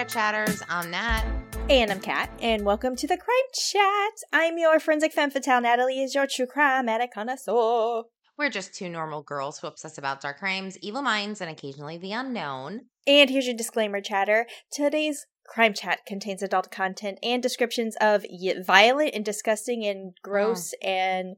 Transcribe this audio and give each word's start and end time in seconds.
Minute 0.00 0.12
Chatters. 0.14 0.62
I'm 0.70 0.90
Nat. 0.90 1.24
And 1.68 1.90
I'm 1.90 2.00
Kat, 2.00 2.30
and 2.40 2.64
welcome 2.64 2.96
to 2.96 3.06
the 3.06 3.18
Crime 3.18 3.36
Chat. 3.52 4.12
I'm 4.32 4.56
your 4.56 4.80
forensic 4.80 5.12
femme 5.12 5.30
fatale. 5.30 5.60
Natalie 5.60 6.02
is 6.02 6.14
your 6.14 6.26
true 6.26 6.46
crime 6.46 6.88
addict 6.88 7.12
connoisseur. 7.12 8.04
We're 8.38 8.48
just 8.48 8.72
two 8.72 8.88
normal 8.88 9.20
girls 9.20 9.58
who 9.58 9.66
obsess 9.66 9.98
about 9.98 10.22
dark 10.22 10.38
crimes, 10.38 10.78
evil 10.80 11.02
minds, 11.02 11.42
and 11.42 11.50
occasionally 11.50 11.98
the 11.98 12.12
unknown. 12.12 12.86
And 13.06 13.28
here's 13.28 13.46
your 13.46 13.54
disclaimer, 13.54 14.00
chatter. 14.00 14.46
Today's 14.72 15.26
Crime 15.46 15.74
Chat 15.74 16.06
contains 16.06 16.42
adult 16.42 16.70
content 16.70 17.18
and 17.22 17.42
descriptions 17.42 17.94
of 18.00 18.24
violent 18.64 19.10
and 19.14 19.22
disgusting 19.22 19.84
and 19.84 20.12
oh. 20.16 20.20
gross 20.22 20.72
and 20.82 21.36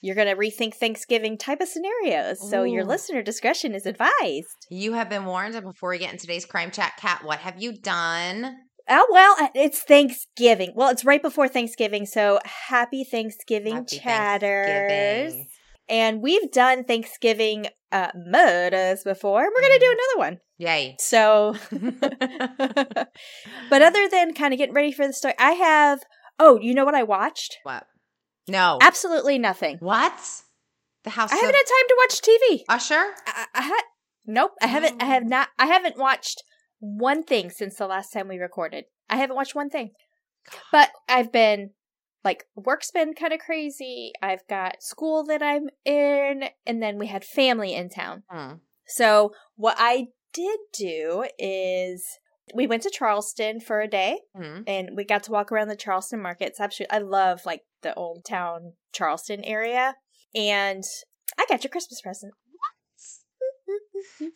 you're 0.00 0.14
going 0.14 0.28
to 0.28 0.36
rethink 0.36 0.74
Thanksgiving 0.74 1.36
type 1.38 1.60
of 1.60 1.68
scenarios. 1.68 2.38
So 2.50 2.64
your 2.64 2.84
listener 2.84 3.22
discretion 3.22 3.74
is 3.74 3.86
advised. 3.86 4.66
You 4.70 4.94
have 4.94 5.08
been 5.08 5.24
warned. 5.26 5.54
And 5.54 5.64
before 5.64 5.90
we 5.90 5.98
get 5.98 6.12
in 6.12 6.18
today's 6.18 6.46
crime 6.46 6.70
chat, 6.70 6.94
Kat, 6.98 7.22
what 7.24 7.40
have 7.40 7.60
you 7.62 7.72
done? 7.72 8.56
Oh, 8.88 9.06
well, 9.12 9.50
it's 9.54 9.82
Thanksgiving. 9.82 10.72
Well, 10.74 10.88
it's 10.88 11.04
right 11.04 11.22
before 11.22 11.48
Thanksgiving. 11.48 12.06
So 12.06 12.40
happy 12.68 13.04
Thanksgiving, 13.04 13.74
Happy 13.76 13.98
chatters. 13.98 14.66
Thanksgiving. 15.32 15.46
And 15.88 16.22
we've 16.22 16.50
done 16.52 16.84
Thanksgiving 16.84 17.66
uh, 17.92 18.08
murders 18.14 19.02
before. 19.04 19.42
We're 19.42 19.60
going 19.60 19.72
to 19.72 19.78
do 19.78 19.86
Mm-hmm. 19.86 20.18
another 20.18 20.30
one. 20.30 20.40
Yay. 20.58 20.96
So, 20.98 21.54
but 23.70 23.82
other 23.82 24.08
than 24.08 24.34
kind 24.34 24.52
of 24.52 24.58
getting 24.58 24.74
ready 24.74 24.92
for 24.92 25.06
the 25.06 25.12
story, 25.12 25.34
I 25.38 25.52
have. 25.52 26.00
Oh, 26.38 26.58
you 26.60 26.74
know 26.74 26.84
what 26.86 26.94
I 26.94 27.02
watched? 27.02 27.58
what? 27.64 27.84
No. 28.50 28.78
Absolutely 28.80 29.38
nothing. 29.38 29.78
what? 29.80 30.12
The 31.04 31.10
House 31.10 31.32
I 31.32 31.36
haven't 31.36 31.54
had 31.54 31.62
time 31.62 31.88
to 31.88 31.96
watch 31.98 32.20
TV. 32.20 32.62
Usher? 32.68 33.14
I, 33.26 33.46
I 33.54 33.62
had 33.62 33.82
nope. 34.26 34.52
I 34.60 34.66
haven't. 34.66 35.02
I 35.02 35.06
have 35.06 35.24
not. 35.24 35.48
I 35.58 35.66
haven't 35.66 35.96
watched 35.96 36.42
one 36.78 37.22
thing 37.22 37.48
since 37.48 37.76
the 37.76 37.86
last 37.86 38.12
time 38.12 38.28
we 38.28 38.38
recorded. 38.38 38.84
I 39.08 39.16
haven't 39.16 39.36
watched 39.36 39.54
one 39.54 39.70
thing. 39.70 39.92
But 40.70 40.90
I've 41.08 41.32
been 41.32 41.70
like 42.22 42.44
work's 42.54 42.90
been 42.90 43.14
kind 43.14 43.32
of 43.32 43.40
crazy. 43.40 44.12
I've 44.22 44.46
got 44.48 44.82
school 44.82 45.24
that 45.24 45.42
I'm 45.42 45.68
in, 45.84 46.44
and 46.66 46.82
then 46.82 46.98
we 46.98 47.06
had 47.06 47.24
family 47.24 47.74
in 47.74 47.88
town. 47.88 48.24
Hmm. 48.28 48.54
So 48.86 49.32
what 49.56 49.76
I 49.78 50.08
did 50.34 50.58
do 50.76 51.24
is 51.38 52.06
we 52.54 52.66
went 52.66 52.82
to 52.84 52.90
Charleston 52.90 53.60
for 53.60 53.80
a 53.80 53.88
day 53.88 54.20
Hmm. 54.36 54.62
and 54.66 54.90
we 54.96 55.04
got 55.04 55.22
to 55.24 55.32
walk 55.32 55.50
around 55.52 55.68
the 55.68 55.76
Charleston 55.76 56.20
market. 56.22 56.46
It's 56.48 56.60
absolutely 56.60 56.96
I 56.96 57.00
love 57.00 57.40
like 57.46 57.62
the 57.82 57.94
old 57.94 58.24
town 58.24 58.72
Charleston 58.92 59.42
area. 59.44 59.96
And 60.34 60.84
I 61.38 61.46
got 61.48 61.64
your 61.64 61.70
Christmas 61.70 62.00
present. 62.00 62.32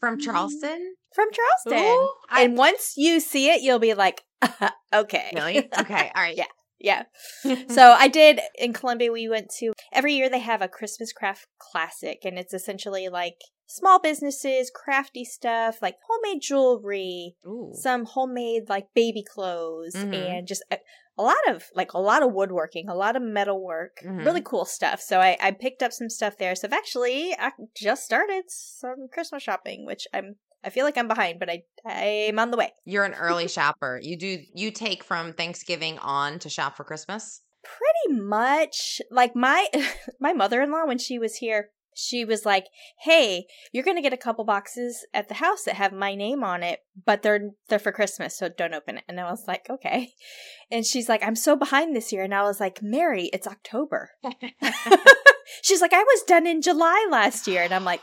From 0.00 0.18
Charleston? 0.20 0.94
From 1.14 1.28
Charleston. 1.32 1.86
Ooh, 1.86 2.10
I- 2.30 2.42
and 2.42 2.56
once 2.56 2.94
you 2.96 3.20
see 3.20 3.50
it, 3.50 3.62
you'll 3.62 3.78
be 3.78 3.94
like, 3.94 4.22
okay. 4.94 5.30
really? 5.34 5.58
Okay. 5.78 6.12
All 6.14 6.22
right. 6.22 6.36
Yeah. 6.80 7.04
Yeah. 7.44 7.54
So 7.70 7.92
I 7.92 8.08
did 8.08 8.40
in 8.58 8.72
Columbia. 8.72 9.10
We 9.12 9.28
went 9.28 9.50
to 9.60 9.72
every 9.92 10.14
year 10.14 10.28
they 10.28 10.40
have 10.40 10.60
a 10.62 10.68
Christmas 10.68 11.12
craft 11.12 11.46
classic, 11.58 12.18
and 12.24 12.38
it's 12.38 12.52
essentially 12.52 13.08
like 13.08 13.36
small 13.66 13.98
businesses, 14.00 14.70
crafty 14.74 15.24
stuff 15.24 15.80
like 15.82 15.96
homemade 16.08 16.42
jewelry, 16.42 17.36
Ooh. 17.46 17.72
some 17.74 18.04
homemade 18.04 18.68
like 18.68 18.88
baby 18.94 19.22
clothes, 19.22 19.94
Mhm. 19.94 20.14
and 20.14 20.46
just 20.46 20.62
a, 20.70 20.78
a 21.16 21.22
lot 21.22 21.36
of 21.48 21.64
like 21.74 21.92
a 21.92 21.98
lot 22.00 22.22
of 22.22 22.32
woodworking, 22.32 22.88
a 22.88 22.94
lot 22.94 23.16
of 23.16 23.22
metal 23.22 23.62
work, 23.62 23.98
Mhm. 24.04 24.24
really 24.24 24.42
cool 24.42 24.64
stuff. 24.64 25.00
So 25.00 25.20
I, 25.20 25.36
I 25.40 25.50
picked 25.52 25.82
up 25.82 25.92
some 25.92 26.10
stuff 26.10 26.36
there. 26.38 26.54
So 26.54 26.66
I've 26.68 26.72
actually 26.72 27.34
I 27.38 27.52
just 27.76 28.04
started 28.04 28.44
some 28.48 29.08
Christmas 29.12 29.42
shopping, 29.42 29.86
which 29.86 30.06
I'm 30.12 30.36
I 30.66 30.70
feel 30.70 30.86
like 30.86 30.96
I'm 30.96 31.08
behind, 31.08 31.38
but 31.40 31.50
I 31.50 31.62
I'm 31.86 32.38
on 32.38 32.50
the 32.50 32.56
way. 32.56 32.72
You're 32.84 33.04
an 33.04 33.14
early 33.14 33.48
shopper. 33.58 34.00
You 34.02 34.16
do 34.16 34.38
you 34.54 34.70
take 34.70 35.04
from 35.04 35.32
Thanksgiving 35.34 35.98
on 35.98 36.38
to 36.40 36.48
shop 36.48 36.76
for 36.76 36.84
Christmas? 36.84 37.42
pretty 38.06 38.20
much 38.20 39.00
like 39.10 39.34
my 39.34 39.66
my 40.20 40.34
mother-in-law 40.34 40.84
when 40.86 40.98
she 40.98 41.18
was 41.18 41.36
here 41.36 41.70
she 41.94 42.24
was 42.24 42.44
like 42.44 42.66
hey 43.02 43.46
you're 43.72 43.84
gonna 43.84 44.02
get 44.02 44.12
a 44.12 44.16
couple 44.18 44.44
boxes 44.44 45.06
at 45.14 45.28
the 45.28 45.34
house 45.34 45.62
that 45.64 45.76
have 45.76 45.92
my 45.92 46.14
name 46.14 46.42
on 46.44 46.62
it 46.62 46.80
but 47.06 47.22
they're 47.22 47.50
they're 47.68 47.78
for 47.78 47.92
christmas 47.92 48.36
so 48.36 48.48
don't 48.48 48.74
open 48.74 48.98
it. 48.98 49.04
And 49.08 49.20
i 49.20 49.30
was 49.30 49.46
like 49.46 49.68
okay. 49.70 50.12
And 50.70 50.84
she's 50.84 51.08
like 51.08 51.22
i'm 51.22 51.36
so 51.36 51.56
behind 51.56 51.94
this 51.94 52.12
year. 52.12 52.24
And 52.24 52.34
i 52.34 52.42
was 52.42 52.60
like 52.60 52.82
mary 52.82 53.30
it's 53.32 53.46
october. 53.46 54.10
She's 55.62 55.80
like 55.80 55.92
i 55.92 56.02
was 56.02 56.22
done 56.22 56.46
in 56.46 56.62
july 56.62 57.06
last 57.10 57.46
year. 57.46 57.62
And 57.62 57.72
i'm 57.72 57.84
like 57.84 58.00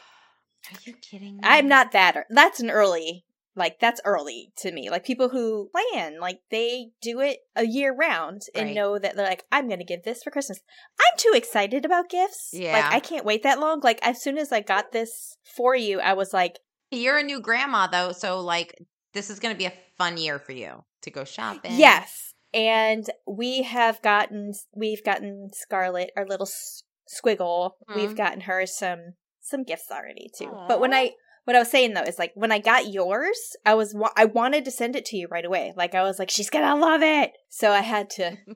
Are 0.72 0.78
you 0.86 0.94
kidding 0.94 1.36
me? 1.36 1.42
i'm 1.44 1.68
not 1.68 1.92
that 1.92 2.26
that's 2.30 2.60
an 2.60 2.70
early 2.70 3.26
like 3.56 3.80
that's 3.80 4.00
early 4.06 4.52
to 4.58 4.72
me 4.72 4.90
like 4.90 5.04
people 5.04 5.30
who 5.30 5.70
plan 5.72 6.20
like 6.20 6.40
they 6.52 6.88
do 7.02 7.20
it 7.20 7.40
a 7.56 7.66
year 7.66 7.94
round 7.94 8.42
and 8.56 8.68
Right. 8.68 8.76
know 8.76 8.98
that 8.98 9.16
they're 9.16 9.26
like 9.28 9.44
i'm 9.52 9.68
gonna 9.68 9.84
give 9.84 10.04
this 10.04 10.24
for 10.24 10.32
christmas 10.32 10.60
i'm 11.00 11.18
too 11.18 11.34
excited 11.36 11.84
about 11.86 12.10
gifts 12.10 12.52
Yeah. 12.54 12.72
like 12.74 12.94
i 12.94 13.00
can't 13.00 13.26
wait 13.26 13.44
that 13.44 13.60
long 13.60 13.82
like 13.82 14.00
as 14.04 14.22
soon 14.22 14.38
as 14.38 14.52
i 14.54 14.62
got 14.62 14.92
this 14.94 15.36
for 15.56 15.76
you 15.76 16.00
i 16.00 16.14
was 16.14 16.32
like 16.34 16.60
You're 16.92 17.18
a 17.18 17.24
new 17.24 17.42
grandma 17.42 17.88
though, 17.88 18.12
so 18.14 18.40
like 18.40 18.74
this 19.14 19.30
is 19.30 19.40
going 19.40 19.54
to 19.54 19.58
be 19.60 19.66
a 19.66 19.74
fun 19.98 20.18
year 20.18 20.40
for 20.40 20.54
you 20.54 20.84
to 21.02 21.12
go 21.12 21.24
shopping. 21.26 21.74
yes 21.78 22.34
and 22.54 23.06
we 23.28 23.64
have 23.64 24.02
gotten 24.02 24.54
we've 24.74 25.04
gotten 25.04 25.50
scarlet 25.54 26.12
our 26.16 26.26
little 26.26 26.48
s- 26.48 26.84
squiggle 27.10 27.72
Mhm. 27.90 27.96
we've 27.98 28.16
gotten 28.16 28.42
her 28.42 28.66
some 28.66 29.14
some 29.42 29.64
gifts 29.64 29.90
already 29.92 30.30
too 30.38 30.52
but 30.68 30.80
when 30.80 30.94
i 30.94 31.12
what 31.46 31.56
I 31.56 31.60
was 31.60 31.72
saying 31.72 31.94
though 31.94 32.04
is 32.04 32.20
like 32.20 32.32
when 32.36 32.52
I 32.52 32.60
got 32.60 32.92
yours, 32.92 33.56
I 33.66 33.74
was 33.74 33.94
wa- 33.94 34.14
I 34.16 34.26
wanted 34.26 34.66
to 34.66 34.72
send 34.72 34.96
it 34.96 35.06
to 35.06 35.18
you 35.18 35.28
right 35.30 35.46
away. 35.46 35.74
Like 35.76 35.96
I 35.96 36.04
was 36.04 36.20
like, 36.20 36.30
she's 36.30 36.50
gonna 36.50 36.80
love 36.80 37.02
it. 37.02 37.32
So 37.50 37.72
I 37.72 37.82
had 37.82 38.10
to. 38.12 38.38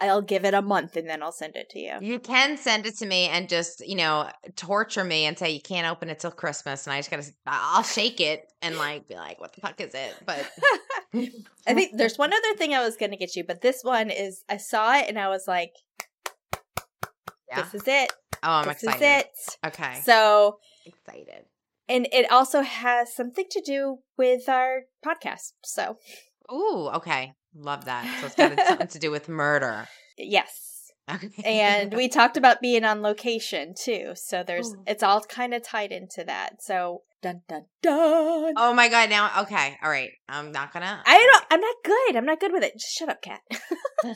I'll 0.00 0.22
give 0.22 0.44
it 0.44 0.54
a 0.54 0.62
month 0.62 0.96
and 0.96 1.08
then 1.08 1.24
I'll 1.24 1.32
send 1.32 1.56
it 1.56 1.70
to 1.70 1.80
you. 1.80 1.94
You 2.00 2.20
can 2.20 2.56
send 2.56 2.86
it 2.86 2.96
to 2.98 3.06
me 3.06 3.26
and 3.26 3.48
just, 3.48 3.84
you 3.84 3.96
know, 3.96 4.30
torture 4.54 5.02
me 5.02 5.24
and 5.24 5.36
say 5.36 5.50
you 5.50 5.60
can't 5.60 5.88
open 5.88 6.08
it 6.08 6.20
till 6.20 6.30
Christmas 6.30 6.86
and 6.86 6.94
I 6.94 7.00
just 7.00 7.10
got 7.10 7.20
to 7.20 7.32
I'll 7.46 7.82
shake 7.82 8.20
it 8.20 8.44
and 8.62 8.78
like 8.78 9.08
be 9.08 9.16
like 9.16 9.40
what 9.40 9.52
the 9.54 9.60
fuck 9.60 9.80
is 9.80 9.94
it? 9.94 10.14
But 10.24 10.48
I 11.66 11.74
think 11.74 11.96
there's 11.96 12.16
one 12.16 12.32
other 12.32 12.54
thing 12.56 12.74
I 12.74 12.84
was 12.84 12.96
gonna 12.96 13.16
get 13.16 13.34
you, 13.34 13.42
but 13.42 13.60
this 13.60 13.80
one 13.82 14.10
is 14.10 14.44
I 14.48 14.58
saw 14.58 14.96
it 14.96 15.06
and 15.08 15.18
I 15.18 15.28
was 15.28 15.48
like, 15.48 15.72
yeah. 17.48 17.62
this 17.62 17.82
is 17.82 17.88
it. 17.88 18.12
Oh, 18.42 18.52
I'm 18.52 18.68
this 18.68 18.84
excited. 18.84 19.26
is 19.26 19.48
it. 19.52 19.58
Okay. 19.66 20.00
So 20.04 20.58
excited. 20.86 21.44
And 21.88 22.06
it 22.12 22.30
also 22.30 22.60
has 22.62 23.14
something 23.14 23.46
to 23.50 23.60
do 23.60 23.98
with 24.16 24.48
our 24.48 24.82
podcast. 25.04 25.52
So 25.64 25.96
Ooh, 26.52 26.88
okay. 26.94 27.32
Love 27.54 27.84
that. 27.86 28.04
So 28.20 28.26
it's 28.26 28.34
got 28.34 28.66
something 28.68 28.88
to 28.88 28.98
do 28.98 29.10
with 29.10 29.28
murder. 29.28 29.88
yes. 30.16 30.64
Okay. 31.10 31.42
and 31.42 31.94
we 31.94 32.06
talked 32.08 32.36
about 32.36 32.60
being 32.60 32.84
on 32.84 33.00
location 33.00 33.72
too 33.74 34.12
so 34.14 34.42
there's 34.46 34.74
Ooh. 34.74 34.82
it's 34.86 35.02
all 35.02 35.22
kind 35.22 35.54
of 35.54 35.62
tied 35.62 35.90
into 35.90 36.22
that 36.24 36.60
so 36.62 37.00
dun 37.22 37.40
dun 37.48 37.64
dun 37.80 38.52
Oh 38.58 38.74
my 38.74 38.90
god, 38.90 39.08
now 39.08 39.30
okay. 39.40 39.78
All 39.82 39.88
right. 39.88 40.10
I'm 40.28 40.52
not 40.52 40.70
to 40.74 40.80
i 40.82 41.30
don't 41.32 41.44
i'm 41.50 41.60
not 41.62 41.76
good 41.82 42.14
i'm 42.16 42.26
not 42.26 42.40
good 42.40 42.52
with 42.52 42.62
it 42.62 42.74
just 42.74 42.92
shut 42.92 43.08
up 43.08 43.22
Kat 43.22 43.40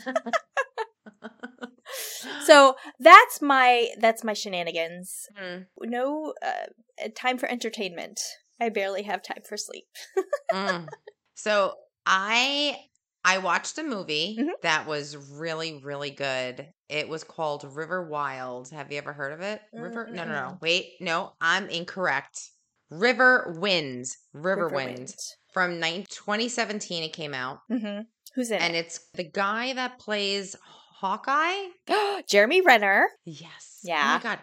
so 2.45 2.77
that's 3.01 3.41
my 3.41 3.89
that's 3.99 4.23
my 4.23 4.35
shenanigans 4.35 5.29
Mm, 5.43 5.67
no 5.83 6.35
uh, 6.45 6.67
time 7.11 7.39
for 7.39 7.49
entertainment 7.51 8.21
i 8.61 8.69
barely 8.69 9.03
have 9.03 9.23
time 9.23 9.43
for 9.49 9.57
sleep 9.57 9.85
mm. 10.53 10.89
So, 11.35 11.75
I 12.07 12.77
I 13.25 13.39
watched 13.39 13.79
a 13.79 13.83
movie 13.83 14.37
Mhm. 14.41 14.51
that 14.63 14.87
was 14.87 15.17
really 15.17 15.81
really 15.83 16.11
good. 16.11 16.69
It 16.89 17.09
was 17.09 17.25
called 17.25 17.65
River 17.65 18.07
Wild. 18.09 18.71
Have 18.71 18.93
you 18.93 18.99
ever 18.99 19.13
heard 19.13 19.33
of 19.33 19.41
it? 19.41 19.61
River? 19.73 20.09
No, 20.13 20.25
no, 20.25 20.33
no. 20.33 20.59
Wait, 20.61 20.93
no, 21.01 21.33
I'm 21.41 21.69
incorrect. 21.69 22.39
River 22.91 23.55
Winds. 23.59 24.17
River, 24.33 24.69
Wind. 24.69 25.15
From 25.53 25.81
nine- 25.81 26.05
2017 26.11 27.03
it 27.05 27.13
came 27.13 27.35
out. 27.35 27.61
hmm 27.69 28.01
who's 28.35 28.51
in 28.51 28.61
And 28.61 28.75
it's 28.77 28.99
the 29.15 29.25
guy 29.25 29.73
that 29.75 29.99
plays 29.99 30.55
Hawkeye. 31.01 31.69
jeremy 32.29 32.61
renner 32.61 33.09
Yes. 33.25 33.81
Yeah. 33.83 34.03
Oh 34.05 34.17
my 34.19 34.23
god. 34.23 34.39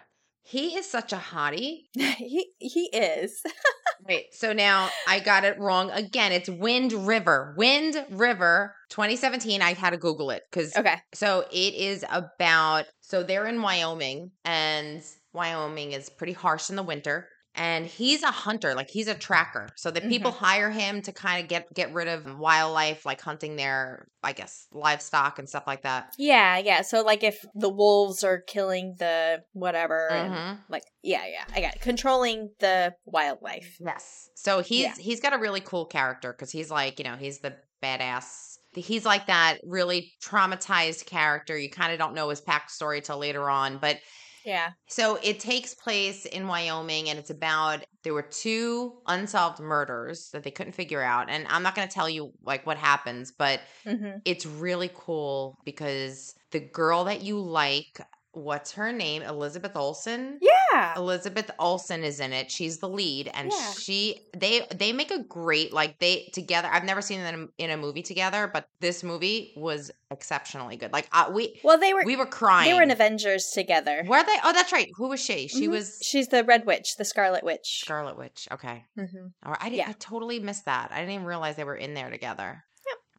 He 0.50 0.76
is 0.76 0.90
such 0.90 1.12
a 1.12 1.16
hottie. 1.16 1.84
he 1.94 2.50
he 2.58 2.90
is 2.92 3.40
Wait, 4.08 4.34
so 4.34 4.52
now 4.52 4.88
I 5.06 5.20
got 5.20 5.44
it 5.44 5.60
wrong 5.60 5.92
again. 5.92 6.32
It's 6.32 6.48
Wind 6.48 6.92
River. 6.92 7.54
Wind 7.56 8.04
River 8.10 8.74
2017. 8.88 9.62
I 9.62 9.74
had 9.74 9.90
to 9.90 9.96
Google 9.96 10.30
it 10.30 10.42
because 10.50 10.76
okay 10.76 10.96
so 11.14 11.44
it 11.52 11.74
is 11.74 12.04
about 12.10 12.86
so 13.00 13.22
they're 13.22 13.46
in 13.46 13.62
Wyoming 13.62 14.32
and 14.44 15.02
Wyoming 15.32 15.92
is 15.92 16.10
pretty 16.10 16.32
harsh 16.32 16.68
in 16.68 16.74
the 16.74 16.82
winter. 16.82 17.28
And 17.62 17.84
he's 17.86 18.22
a 18.22 18.30
hunter, 18.30 18.74
like 18.74 18.88
he's 18.88 19.06
a 19.06 19.14
tracker. 19.14 19.68
So 19.76 19.90
that 19.90 20.08
people 20.08 20.30
hire 20.30 20.70
him 20.70 21.02
to 21.02 21.12
kind 21.12 21.42
of 21.42 21.48
get 21.48 21.72
get 21.74 21.92
rid 21.92 22.08
of 22.08 22.38
wildlife, 22.38 23.04
like 23.04 23.20
hunting 23.20 23.56
their, 23.56 24.08
I 24.22 24.32
guess, 24.32 24.66
livestock 24.72 25.38
and 25.38 25.46
stuff 25.46 25.64
like 25.66 25.82
that. 25.82 26.14
Yeah, 26.18 26.56
yeah. 26.56 26.80
So 26.80 27.02
like 27.02 27.22
if 27.22 27.44
the 27.54 27.68
wolves 27.68 28.24
are 28.24 28.40
killing 28.40 28.94
the 28.98 29.42
whatever 29.52 30.08
and 30.10 30.32
Mhm. 30.32 30.58
like 30.70 30.84
yeah, 31.02 31.26
yeah. 31.26 31.44
I 31.54 31.60
got 31.60 31.74
it. 31.76 31.82
controlling 31.82 32.50
the 32.60 32.94
wildlife. 33.04 33.76
Yes. 33.78 34.30
So 34.36 34.60
he's 34.60 34.84
Yeah. 34.84 34.94
he's 34.98 35.20
got 35.20 35.34
a 35.34 35.38
really 35.38 35.60
cool 35.60 35.84
character 35.84 36.32
because 36.32 36.50
he's 36.50 36.70
like, 36.70 36.98
you 36.98 37.04
know, 37.04 37.16
he's 37.16 37.40
the 37.40 37.56
badass. 37.82 38.56
He's 38.72 39.04
like 39.04 39.26
that 39.26 39.58
really 39.64 40.12
traumatized 40.22 41.04
character. 41.04 41.58
You 41.58 41.68
kind 41.68 41.92
of 41.92 41.98
don't 41.98 42.14
know 42.14 42.28
his 42.30 42.40
backstory 42.40 43.02
till 43.04 43.18
later 43.18 43.50
on, 43.50 43.78
but 43.78 43.98
Yeah. 44.44 44.72
so 44.88 45.18
it 45.22 45.38
takes 45.40 45.74
place 45.74 46.24
in 46.26 46.46
Wyoming 46.48 47.08
and 47.08 47.18
it's 47.18 47.30
about 47.30 47.84
there 48.02 48.14
were 48.14 48.22
two 48.22 49.00
unsolved 49.06 49.60
murders 49.60 50.30
that 50.32 50.42
they 50.42 50.50
couldn't 50.50 50.72
figure 50.72 51.02
out. 51.02 51.28
And 51.30 51.46
I'm 51.48 51.62
not 51.62 51.74
going 51.74 51.86
to 51.86 51.94
tell 51.94 52.08
you 52.08 52.32
like 52.42 52.66
what 52.66 52.76
happens, 52.78 53.32
but 53.36 53.60
hmm 53.84 54.22
it's 54.24 54.46
really 54.46 54.90
cool 54.94 55.58
because 55.64 56.34
the 56.52 56.60
girl 56.60 57.04
that 57.04 57.22
you 57.22 57.40
like, 57.40 58.00
what's 58.32 58.72
her 58.72 58.92
name? 58.92 59.22
Elizabeth 59.22 59.76
Olsen. 59.76 60.38
Yeah. 60.40 60.94
Elizabeth 60.96 61.50
Olsen 61.58 62.04
is 62.04 62.20
in 62.20 62.32
it. 62.32 62.50
She's 62.50 62.78
the 62.78 62.88
lead, 62.88 63.28
and 63.34 63.50
Yeah. 63.52 63.72
she 63.72 64.20
they 64.36 64.66
they 64.74 64.92
make 64.92 65.10
a 65.10 65.22
great 65.22 65.72
like 65.72 65.98
they 65.98 66.30
together. 66.32 66.68
I've 66.70 66.84
never 66.84 67.02
seen 67.02 67.20
them 67.20 67.52
in 67.58 67.70
a 67.70 67.76
movie 67.76 68.02
together, 68.02 68.48
but 68.52 68.68
this 68.80 69.02
movie 69.02 69.52
was 69.56 69.90
exceptionally 70.12 70.76
good. 70.76 70.92
Like 70.92 71.08
uh, 71.12 71.30
we 71.32 71.60
Well, 71.64 71.78
they 71.78 71.92
were 71.92 72.02
we 72.04 72.16
were 72.16 72.26
crying. 72.26 72.68
they 72.70 72.74
were 72.74 72.82
in 72.82 72.90
Avengers 72.90 73.50
together. 73.52 74.04
Were 74.06 74.22
they? 74.22 74.36
Oh, 74.44 74.52
that's 74.52 74.72
right. 74.72 74.88
Who 74.96 75.08
was 75.08 75.20
she? 75.20 75.48
She 75.48 75.66
Mhm. 75.66 75.70
was 75.70 75.98
She's 76.02 76.28
the 76.28 76.44
Red 76.44 76.66
Witch, 76.66 76.96
the 76.96 77.04
Scarlet 77.04 77.42
Witch. 77.44 77.80
Scarlet 77.84 78.16
Witch. 78.16 78.46
Okay. 78.52 78.84
All 78.98 79.06
right. 79.52 79.58
I, 79.60 79.68
did, 79.70 79.76
Yeah. 79.76 79.88
I 79.88 79.92
totally 79.98 80.38
missed 80.38 80.66
that. 80.66 80.90
I 80.92 81.00
didn't 81.00 81.14
even 81.14 81.26
realize 81.26 81.56
they 81.56 81.64
were 81.64 81.76
in 81.76 81.94
there 81.94 82.10
together. 82.10 82.64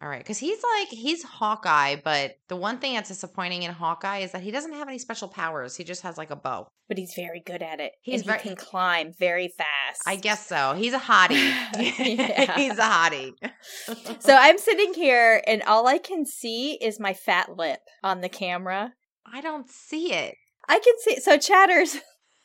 All 0.02 0.10
right. 0.10 0.20
Because 0.20 0.40
he's 0.40 0.58
like, 0.78 0.88
he's 0.90 1.22
Hawkeye, 1.24 1.98
but 2.04 2.38
the 2.48 2.56
one 2.56 2.80
thing 2.80 2.96
that's 2.96 3.10
disappointing 3.10 3.64
in 3.64 3.72
Hawkeye 3.72 4.20
is 4.20 4.32
that 4.32 4.42
he 4.42 4.50
doesn't 4.50 4.74
have 4.74 4.88
any 4.88 4.98
special 4.98 5.28
powers. 5.28 5.76
He 5.76 5.84
just 5.84 6.02
has 6.02 6.18
like 6.18 6.32
a 6.32 6.36
bow. 6.36 6.68
But 6.88 6.98
he's 6.98 7.14
very 7.16 7.40
good 7.40 7.62
at 7.62 7.80
it. 7.80 7.94
He's 8.02 8.24
very- 8.24 8.40
he 8.40 8.48
can 8.50 8.56
climb 8.58 9.14
very 9.14 9.48
fast. 9.50 10.02
I 10.08 10.16
guess 10.16 10.48
so. 10.48 10.74
He's 10.74 10.94
a 10.94 11.00
hottie. 11.00 11.52
He's 11.78 12.78
a 12.78 12.82
hottie. 12.82 13.34
So 14.20 14.36
I'm 14.36 14.58
sitting 14.58 14.94
here, 14.94 15.42
and 15.46 15.62
all 15.64 15.88
I 15.88 15.98
can 15.98 16.26
see 16.26 16.74
is 16.82 17.00
my 17.00 17.14
fat 17.14 17.56
lip 17.58 17.80
on 18.04 18.22
the 18.22 18.30
camera. 18.30 18.94
I 19.32 19.42
don't 19.42 19.70
see 19.70 20.14
it. 20.14 20.36
I 20.68 20.80
can 20.80 20.94
see. 21.00 21.20
So 21.20 21.38
chatters. 21.38 21.98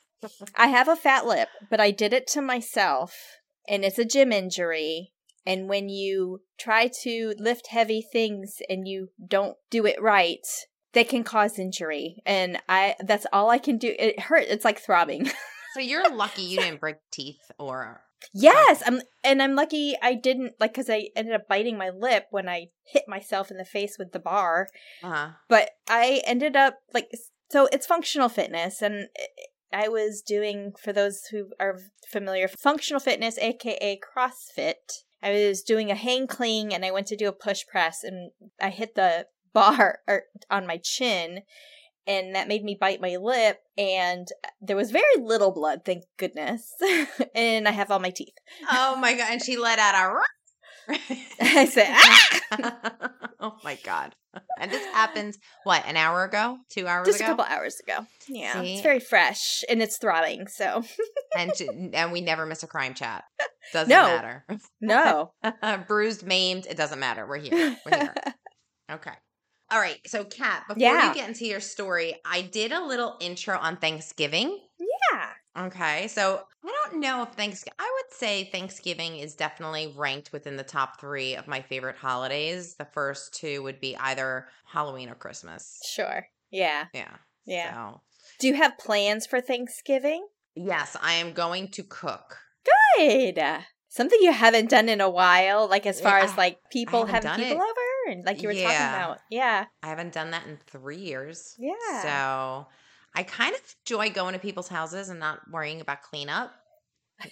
I 0.55 0.69
have 0.69 0.89
a 0.89 0.97
fat 0.97 1.27
lip, 1.27 1.49
but 1.71 1.81
I 1.81 1.91
did 1.91 2.13
it 2.13 2.27
to 2.29 2.41
myself, 2.43 3.15
and 3.69 3.85
it's 3.85 3.99
a 3.99 4.05
gym 4.05 4.33
injury. 4.33 5.13
And 5.47 5.69
when 5.69 5.89
you 5.89 6.41
try 6.59 6.91
to 7.03 7.35
lift 7.39 7.69
heavy 7.69 8.03
things 8.03 8.61
and 8.69 8.89
you 8.89 9.11
don't 9.27 9.57
do 9.71 9.87
it 9.87 10.01
right, 10.03 10.47
they 10.93 11.05
can 11.05 11.23
cause 11.25 11.59
injury. 11.59 12.23
And 12.27 12.59
I 12.69 12.97
that's 13.01 13.27
all 13.33 13.51
I 13.51 13.59
can 13.59 13.79
do. 13.79 13.95
It 13.99 14.19
hurt. 14.21 14.45
It's 14.49 14.65
like 14.65 14.79
throbbing. 14.81 15.31
So 15.75 15.81
you're 15.83 16.09
lucky 16.09 16.41
you 16.41 16.57
didn't 16.59 16.81
break 16.81 16.97
teeth 17.13 17.51
or. 17.59 18.01
yes, 18.33 18.83
I'm 18.87 19.03
and 19.23 19.43
I'm 19.43 19.55
lucky 19.55 19.95
I 20.01 20.15
didn't 20.15 20.55
like 20.59 20.73
cuz 20.73 20.89
I 20.89 21.11
ended 21.15 21.35
up 21.35 21.47
biting 21.49 21.77
my 21.77 21.91
lip 21.91 22.29
when 22.31 22.49
I 22.49 22.69
hit 22.83 23.05
myself 23.07 23.51
in 23.51 23.59
the 23.59 23.65
face 23.67 23.99
with 23.99 24.13
the 24.13 24.19
bar. 24.19 24.71
Uh-huh. 25.03 25.33
but 25.49 25.73
I 25.87 26.23
ended 26.25 26.57
up 26.57 26.79
like 26.95 27.11
so 27.51 27.69
it's 27.73 27.87
functional 27.87 28.31
fitness 28.31 28.81
and 28.81 29.11
I 29.71 29.89
was 29.89 30.23
doing 30.23 30.73
for 30.83 30.95
those 30.95 31.27
who 31.27 31.51
are 31.61 31.79
familiar 32.09 32.49
functional 32.49 33.01
fitness 33.01 33.37
aka 33.37 34.01
CrossFit. 34.01 35.05
I 35.27 35.49
was 35.49 35.63
doing 35.63 35.91
a 35.91 35.97
hang 35.97 36.29
clean 36.29 36.71
and 36.71 36.85
I 36.85 36.93
went 36.93 37.09
to 37.09 37.17
do 37.17 37.27
a 37.27 37.33
push 37.33 37.67
press 37.67 38.05
and 38.05 38.31
I 38.61 38.71
hit 38.71 38.95
the 38.95 39.27
bar 39.53 39.99
on 40.51 40.67
my 40.67 40.79
chin 40.79 41.43
and 42.07 42.37
that 42.37 42.47
made 42.47 42.63
me 42.63 42.79
bite 42.81 43.01
my 43.01 43.17
lip 43.17 43.59
and 43.77 44.29
there 44.61 44.77
was 44.77 44.93
very 44.93 45.17
little 45.21 45.51
blood 45.51 45.81
thank 45.85 46.05
goodness 46.17 46.73
and 47.35 47.67
I 47.67 47.73
have 47.73 47.91
all 47.91 47.99
my 47.99 48.11
teeth. 48.11 48.35
Oh 48.71 48.97
my 48.97 49.15
God. 49.15 49.27
And 49.33 49.43
she 49.43 49.57
let 49.57 49.81
out 49.81 49.95
a. 49.95 50.21
I 51.41 51.67
said 51.67 51.89
ah! 51.91 53.11
oh 53.41 53.57
my 53.65 53.79
God. 53.85 54.15
And 54.61 54.71
this 54.71 54.85
happens, 54.93 55.39
what, 55.65 55.85
an 55.87 55.97
hour 55.97 56.25
ago? 56.25 56.59
Two 56.71 56.87
hours 56.87 57.09
ago? 57.09 57.13
just 57.13 57.23
a 57.23 57.27
couple 57.27 57.45
hours 57.45 57.81
ago. 57.81 58.07
Yeah, 58.29 58.61
See? 58.61 58.75
it's 58.75 58.83
very 58.83 59.01
fresh 59.01 59.65
and 59.69 59.83
it's 59.83 59.97
throbbing 59.99 60.47
so 60.49 60.83
and 61.39 61.51
and 61.95 62.13
we 62.13 62.21
never 62.21 62.45
miss 62.47 62.63
a 62.63 62.67
crime 62.67 62.95
chat. 62.95 63.25
Doesn't 63.73 63.89
No. 63.89 64.03
matter. 64.03 64.45
no. 64.81 65.33
Bruised, 65.89 66.25
maimed, 66.27 66.67
it 66.67 66.77
doesn't 66.77 66.99
matter. 67.01 67.27
We're 67.27 67.39
here. 67.39 67.77
We're 67.87 67.99
here. 67.99 68.15
Okay. 68.93 69.13
All 69.73 69.81
right. 69.81 69.99
So, 70.07 70.23
Kat, 70.25 70.63
before 70.69 70.81
Yeah. 70.81 71.09
you 71.09 71.15
get 71.15 71.29
into 71.29 71.45
your 71.47 71.59
story, 71.61 72.15
I 72.25 72.43
did 72.43 72.71
a 72.73 72.85
little 72.85 73.17
intro 73.21 73.59
on 73.59 73.77
Thanksgiving. 73.79 74.61
yeah. 74.79 75.29
Okay. 75.59 76.09
So, 76.09 76.43
I 76.65 76.73
don't 76.91 77.01
know 77.01 77.23
if 77.23 77.31
Thanksgiving, 77.31 77.75
I 77.79 77.91
would 78.03 78.13
say 78.17 78.45
Thanksgiving 78.45 79.17
is 79.19 79.35
definitely 79.35 79.93
ranked 79.97 80.33
within 80.33 80.57
the 80.57 80.63
top 80.65 81.01
three 81.01 81.35
of 81.37 81.47
my 81.49 81.63
favorite 81.63 81.97
holidays. 81.97 82.75
The 82.75 82.85
first 82.87 83.35
two 83.35 83.63
would 83.63 83.81
be 83.81 83.97
either 83.97 84.49
Halloween 84.67 85.09
or 85.09 85.15
Christmas. 85.15 85.79
Sure. 85.95 86.27
Yeah. 86.51 86.87
Yeah. 86.93 87.15
Yeah. 87.47 87.73
So, 87.93 88.01
Do 88.41 88.49
you 88.49 88.55
have 88.55 88.79
plans 88.79 89.27
for 89.27 89.41
Thanksgiving? 89.41 90.27
yes, 90.55 90.97
I 91.01 91.15
am 91.15 91.33
going 91.33 91.69
to 91.69 91.83
cook. 91.83 92.39
Good. 92.99 93.39
Something 93.89 94.19
you 94.21 94.33
haven't 94.33 94.69
done 94.71 94.89
in 94.89 95.01
a 95.01 95.09
while, 95.09 95.69
like 95.69 95.87
as 95.87 96.01
far 96.01 96.19
I- 96.19 96.25
as 96.25 96.37
like 96.37 96.59
people 96.71 97.07
having 97.07 97.31
people 97.37 97.53
it. 97.63 97.71
over 97.71 98.11
and 98.13 98.25
like 98.27 98.43
you 98.43 98.49
were 98.49 98.53
Yeah. 98.55 98.65
talking 98.65 98.95
about. 99.05 99.19
Yeah. 99.31 99.67
I 99.83 99.87
haven't 99.89 100.13
done 100.13 100.33
that 100.33 100.47
in 100.47 100.59
three 100.67 100.99
years. 100.99 101.55
Yeah. 101.59 102.03
So 102.03 102.67
I 103.17 103.23
kind 103.23 103.55
of 103.55 103.61
enjoy 103.85 104.11
going 104.11 104.35
to 104.35 104.39
people's 104.39 104.69
houses 104.69 105.09
and 105.09 105.19
not 105.19 105.41
worrying 105.51 105.81
about 105.81 106.03
cleanup. 106.03 106.53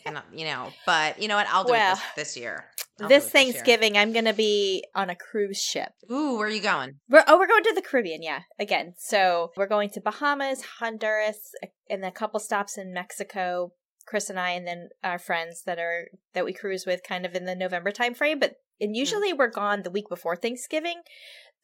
And, 0.07 0.17
uh, 0.17 0.23
you 0.33 0.47
know, 0.47 0.71
but 0.87 1.21
you 1.21 1.29
know 1.29 1.37
what? 1.37 1.47
I'll 1.49 1.65
do 1.65 1.73
Well, 1.73 1.93
it 1.93 1.99
this, 2.17 2.33
this 2.35 2.37
year. 2.39 2.65
I'll 3.01 3.09
this 3.09 3.25
do 3.25 3.39
it 3.39 3.45
year. 3.45 3.53
Thanksgiving, 3.53 3.99
I'm 3.99 4.13
going 4.13 4.25
to 4.25 4.33
be 4.33 4.83
on 4.95 5.11
a 5.11 5.15
cruise 5.15 5.61
ship. 5.61 5.91
Ooh, 6.11 6.39
where 6.39 6.47
are 6.47 6.51
you 6.51 6.63
going? 6.63 6.95
We're, 7.11 7.25
oh, 7.29 7.39
we're 7.39 7.47
going 7.47 7.65
to 7.65 7.75
the 7.75 7.83
Caribbean, 7.83 8.23
yeah, 8.23 8.41
again. 8.59 8.95
So 8.97 9.51
we're 9.59 9.69
going 9.69 9.91
to 9.91 10.01
Bahamas, 10.01 10.63
Honduras, 10.81 11.53
and 11.91 12.03
a 12.03 12.11
couple 12.11 12.41
stops 12.41 12.79
in 12.79 12.95
Mexico. 12.95 13.73
Chris 14.07 14.31
and 14.31 14.39
I, 14.39 14.51
and 14.51 14.67
then 14.67 14.89
our 15.03 15.19
friends 15.19 15.63
that 15.65 15.79
are 15.79 16.09
that 16.35 16.45
we 16.45 16.53
cruise 16.53 16.85
with, 16.87 17.03
kind 17.03 17.25
of 17.25 17.35
in 17.35 17.47
the 17.47 17.55
November 17.55 17.91
timeframe. 17.91 18.39
But 18.39 18.57
and 18.81 18.95
usually 18.95 19.33
we're 19.33 19.49
gone 19.49 19.83
the 19.83 19.91
week 19.91 20.09
before 20.09 20.37
Thanksgiving. 20.37 21.01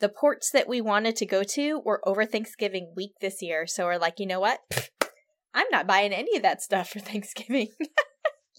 The 0.00 0.08
ports 0.08 0.50
that 0.52 0.68
we 0.68 0.80
wanted 0.80 1.16
to 1.16 1.26
go 1.26 1.42
to 1.42 1.80
were 1.84 2.00
over 2.08 2.24
Thanksgiving 2.24 2.92
week 2.96 3.12
this 3.20 3.42
year, 3.42 3.66
so 3.66 3.84
we're 3.84 3.98
like, 3.98 4.14
you 4.18 4.26
know 4.26 4.40
what? 4.40 4.58
I'm 5.54 5.66
not 5.70 5.86
buying 5.86 6.12
any 6.12 6.36
of 6.36 6.42
that 6.42 6.62
stuff 6.62 6.88
for 6.90 6.98
Thanksgiving. 7.10 7.68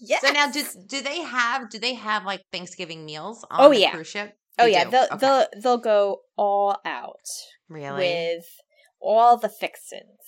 yes. 0.00 0.20
So 0.22 0.32
now, 0.32 0.50
do 0.50 0.62
do 0.86 1.00
they 1.02 1.20
have 1.22 1.68
do 1.70 1.78
they 1.78 1.94
have 1.94 2.24
like 2.24 2.42
Thanksgiving 2.52 3.04
meals 3.04 3.44
on 3.50 3.60
Oh, 3.60 3.70
the 3.70 3.80
yeah. 3.80 3.90
cruise 3.90 4.06
ship? 4.08 4.34
oh 4.58 4.64
They 4.66 4.72
yeah, 4.72 4.84
do? 4.84 4.90
they'll 4.90 5.04
Okay. 5.12 5.16
they'll 5.18 5.46
they'll 5.62 5.78
go 5.78 6.18
all 6.36 6.76
out 6.84 7.26
really. 7.68 7.96
with 8.06 8.44
all 9.00 9.36
the 9.36 9.48
fixins. 9.48 10.18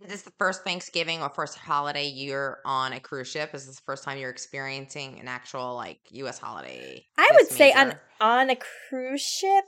Is 0.00 0.10
this 0.12 0.22
the 0.22 0.32
first 0.38 0.62
Thanksgiving 0.62 1.20
or 1.22 1.28
first 1.28 1.58
holiday 1.58 2.06
you're 2.06 2.60
on 2.64 2.92
a 2.92 3.00
cruise 3.00 3.26
ship? 3.28 3.50
Is 3.52 3.66
this 3.66 3.76
the 3.76 3.82
first 3.84 4.04
time 4.04 4.16
you're 4.16 4.30
experiencing 4.30 5.18
an 5.18 5.26
actual 5.26 5.74
like 5.74 5.98
U.S. 6.12 6.38
holiday? 6.38 7.04
I 7.18 7.28
would 7.34 7.48
say 7.48 7.72
on 7.72 7.94
on 8.20 8.48
a 8.48 8.56
cruise 8.56 9.20
ship. 9.22 9.64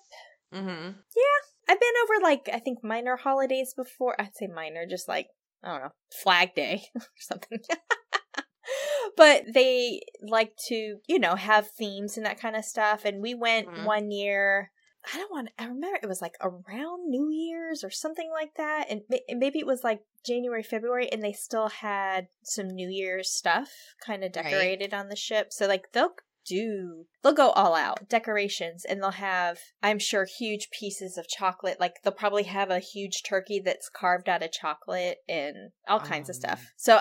Mm-hmm. 0.52 0.86
Yeah, 1.16 1.40
I've 1.68 1.80
been 1.80 1.94
over 2.04 2.22
like 2.22 2.48
I 2.52 2.58
think 2.58 2.82
minor 2.82 3.16
holidays 3.16 3.74
before. 3.76 4.20
I'd 4.20 4.34
say 4.36 4.46
minor, 4.46 4.86
just 4.88 5.08
like 5.08 5.28
I 5.62 5.68
don't 5.72 5.82
know, 5.82 5.92
Flag 6.22 6.54
Day 6.54 6.82
or 6.94 7.02
something. 7.18 7.58
but 9.16 9.44
they 9.52 10.00
like 10.22 10.52
to, 10.68 10.96
you 11.08 11.18
know, 11.18 11.34
have 11.34 11.68
themes 11.78 12.16
and 12.16 12.26
that 12.26 12.40
kind 12.40 12.56
of 12.56 12.64
stuff. 12.64 13.04
And 13.04 13.22
we 13.22 13.34
went 13.34 13.68
Mhm. 13.68 13.84
one 13.84 14.10
year. 14.10 14.70
I 15.12 15.16
don't 15.16 15.30
want. 15.32 15.48
I 15.58 15.64
remember 15.64 15.98
it 16.02 16.06
was 16.08 16.20
like 16.20 16.34
around 16.42 17.08
New 17.08 17.30
Year's 17.30 17.82
or 17.82 17.90
something 17.90 18.30
like 18.30 18.54
that, 18.56 18.86
and 18.90 19.00
and 19.28 19.38
maybe 19.38 19.58
it 19.58 19.66
was 19.66 19.82
like 19.82 20.00
January, 20.26 20.62
February, 20.62 21.10
and 21.10 21.22
they 21.22 21.32
still 21.32 21.68
had 21.68 22.28
some 22.42 22.68
New 22.68 22.88
Year's 22.90 23.30
stuff 23.30 23.70
kind 24.04 24.22
of 24.24 24.32
Right. 24.36 24.44
decorated 24.44 24.92
on 24.92 25.08
the 25.08 25.16
ship. 25.16 25.52
So 25.52 25.66
like 25.66 25.92
they'll 25.92 26.12
do 26.50 27.04
they'll 27.22 27.32
go 27.32 27.50
all 27.50 27.74
out 27.74 28.08
decorations 28.08 28.84
and 28.84 29.00
they'll 29.00 29.12
have 29.12 29.58
i'm 29.82 29.98
sure 29.98 30.26
huge 30.38 30.68
pieces 30.78 31.16
of 31.16 31.28
chocolate 31.28 31.78
like 31.78 31.94
they'll 32.02 32.12
probably 32.12 32.42
have 32.44 32.70
a 32.70 32.78
huge 32.80 33.22
turkey 33.22 33.60
that's 33.64 33.88
carved 33.88 34.28
out 34.28 34.42
of 34.42 34.50
chocolate 34.52 35.18
and 35.28 35.54
all 35.88 36.00
kinds 36.00 36.28
of 36.28 36.34
Um. 36.34 36.40
stuff 36.40 36.60
so 36.76 37.00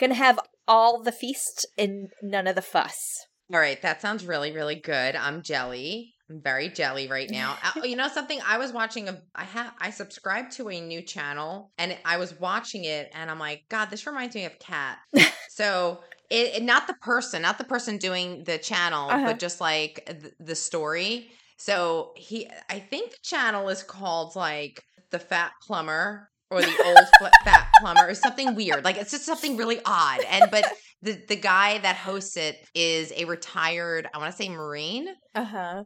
gonna 0.00 0.14
have 0.14 0.38
all 0.66 1.02
the 1.02 1.12
feast 1.12 1.66
and 1.76 2.08
none 2.22 2.46
of 2.46 2.54
the 2.54 2.62
fuss 2.62 3.26
All 3.52 3.58
right, 3.58 3.80
that 3.82 4.00
sounds 4.00 4.24
really, 4.24 4.52
really 4.52 4.76
good. 4.76 5.16
I'm 5.16 5.42
jelly. 5.42 6.14
I'm 6.30 6.40
very 6.40 6.68
jelly 6.68 7.08
right 7.08 7.28
now. 7.28 7.58
Uh, 7.76 7.82
you 7.84 7.96
know 7.96 8.06
something? 8.08 8.38
I 8.46 8.58
was 8.58 8.70
watching 8.72 9.08
a. 9.08 9.20
I 9.34 9.42
have. 9.42 9.72
I 9.80 9.90
subscribed 9.90 10.52
to 10.58 10.68
a 10.70 10.80
new 10.80 11.02
channel, 11.02 11.72
and 11.76 11.98
I 12.04 12.16
was 12.18 12.38
watching 12.38 12.84
it, 12.84 13.10
and 13.12 13.28
I'm 13.28 13.40
like, 13.40 13.64
God, 13.68 13.86
this 13.90 14.06
reminds 14.06 14.36
me 14.36 14.44
of 14.44 14.56
Kat. 14.60 14.98
so 15.50 15.98
it, 16.30 16.62
not 16.62 16.86
the 16.86 16.94
person, 16.94 17.42
not 17.42 17.58
the 17.58 17.64
person 17.64 17.98
doing 17.98 18.44
the 18.44 18.58
channel, 18.58 19.10
Uh-huh. 19.10 19.26
but 19.26 19.38
just 19.38 19.60
like 19.60 20.04
th- 20.06 20.34
the 20.38 20.54
story. 20.54 21.30
So 21.56 22.12
he, 22.16 22.48
I 22.70 22.78
think 22.78 23.10
the 23.10 23.16
channel 23.22 23.68
is 23.68 23.82
called 23.82 24.36
like 24.36 24.82
the 25.10 25.18
Fat 25.18 25.52
Plumber 25.66 26.30
or 26.50 26.60
the 26.62 26.82
Old 26.84 27.30
Fat 27.44 27.68
Plumber 27.80 28.08
or 28.08 28.14
something 28.14 28.54
weird. 28.54 28.84
Like 28.84 28.96
it's 28.96 29.10
just 29.10 29.24
something 29.26 29.56
really 29.56 29.80
odd. 29.84 30.20
And 30.30 30.50
but 30.50 30.64
the 31.02 31.20
the 31.28 31.36
guy 31.36 31.78
that 31.78 31.96
hosts 31.96 32.36
it 32.36 32.56
is 32.74 33.12
a 33.16 33.24
retired, 33.26 34.08
I 34.14 34.18
want 34.18 34.30
to 34.30 34.36
say 34.36 34.48
Marine. 34.48 35.08
uh-huh 35.34 35.84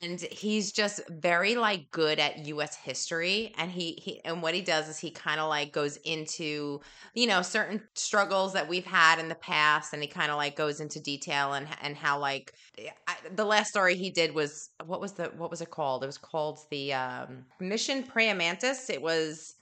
and 0.00 0.20
he's 0.20 0.72
just 0.72 1.00
very 1.08 1.54
like 1.54 1.90
good 1.90 2.18
at 2.18 2.46
US 2.46 2.76
history 2.76 3.52
and 3.58 3.70
he, 3.70 3.92
he 3.92 4.24
and 4.24 4.42
what 4.42 4.54
he 4.54 4.60
does 4.60 4.88
is 4.88 4.98
he 4.98 5.10
kind 5.10 5.40
of 5.40 5.48
like 5.48 5.72
goes 5.72 5.96
into 5.98 6.80
you 7.14 7.26
know 7.26 7.42
certain 7.42 7.82
struggles 7.94 8.52
that 8.54 8.68
we've 8.68 8.86
had 8.86 9.18
in 9.18 9.28
the 9.28 9.34
past 9.34 9.92
and 9.92 10.02
he 10.02 10.08
kind 10.08 10.30
of 10.30 10.36
like 10.36 10.56
goes 10.56 10.80
into 10.80 11.00
detail 11.00 11.52
and 11.52 11.66
and 11.82 11.96
how 11.96 12.18
like 12.18 12.54
I, 13.06 13.16
the 13.34 13.44
last 13.44 13.68
story 13.68 13.96
he 13.96 14.10
did 14.10 14.34
was 14.34 14.70
what 14.84 15.00
was 15.00 15.12
the 15.12 15.26
what 15.36 15.50
was 15.50 15.60
it 15.60 15.70
called? 15.70 16.02
It 16.02 16.06
was 16.06 16.18
called 16.18 16.60
the 16.70 16.94
um 16.94 17.44
mission 17.60 18.02
Praying 18.02 18.38
Mantis 18.38 18.88
it 18.90 19.02
was 19.02 19.56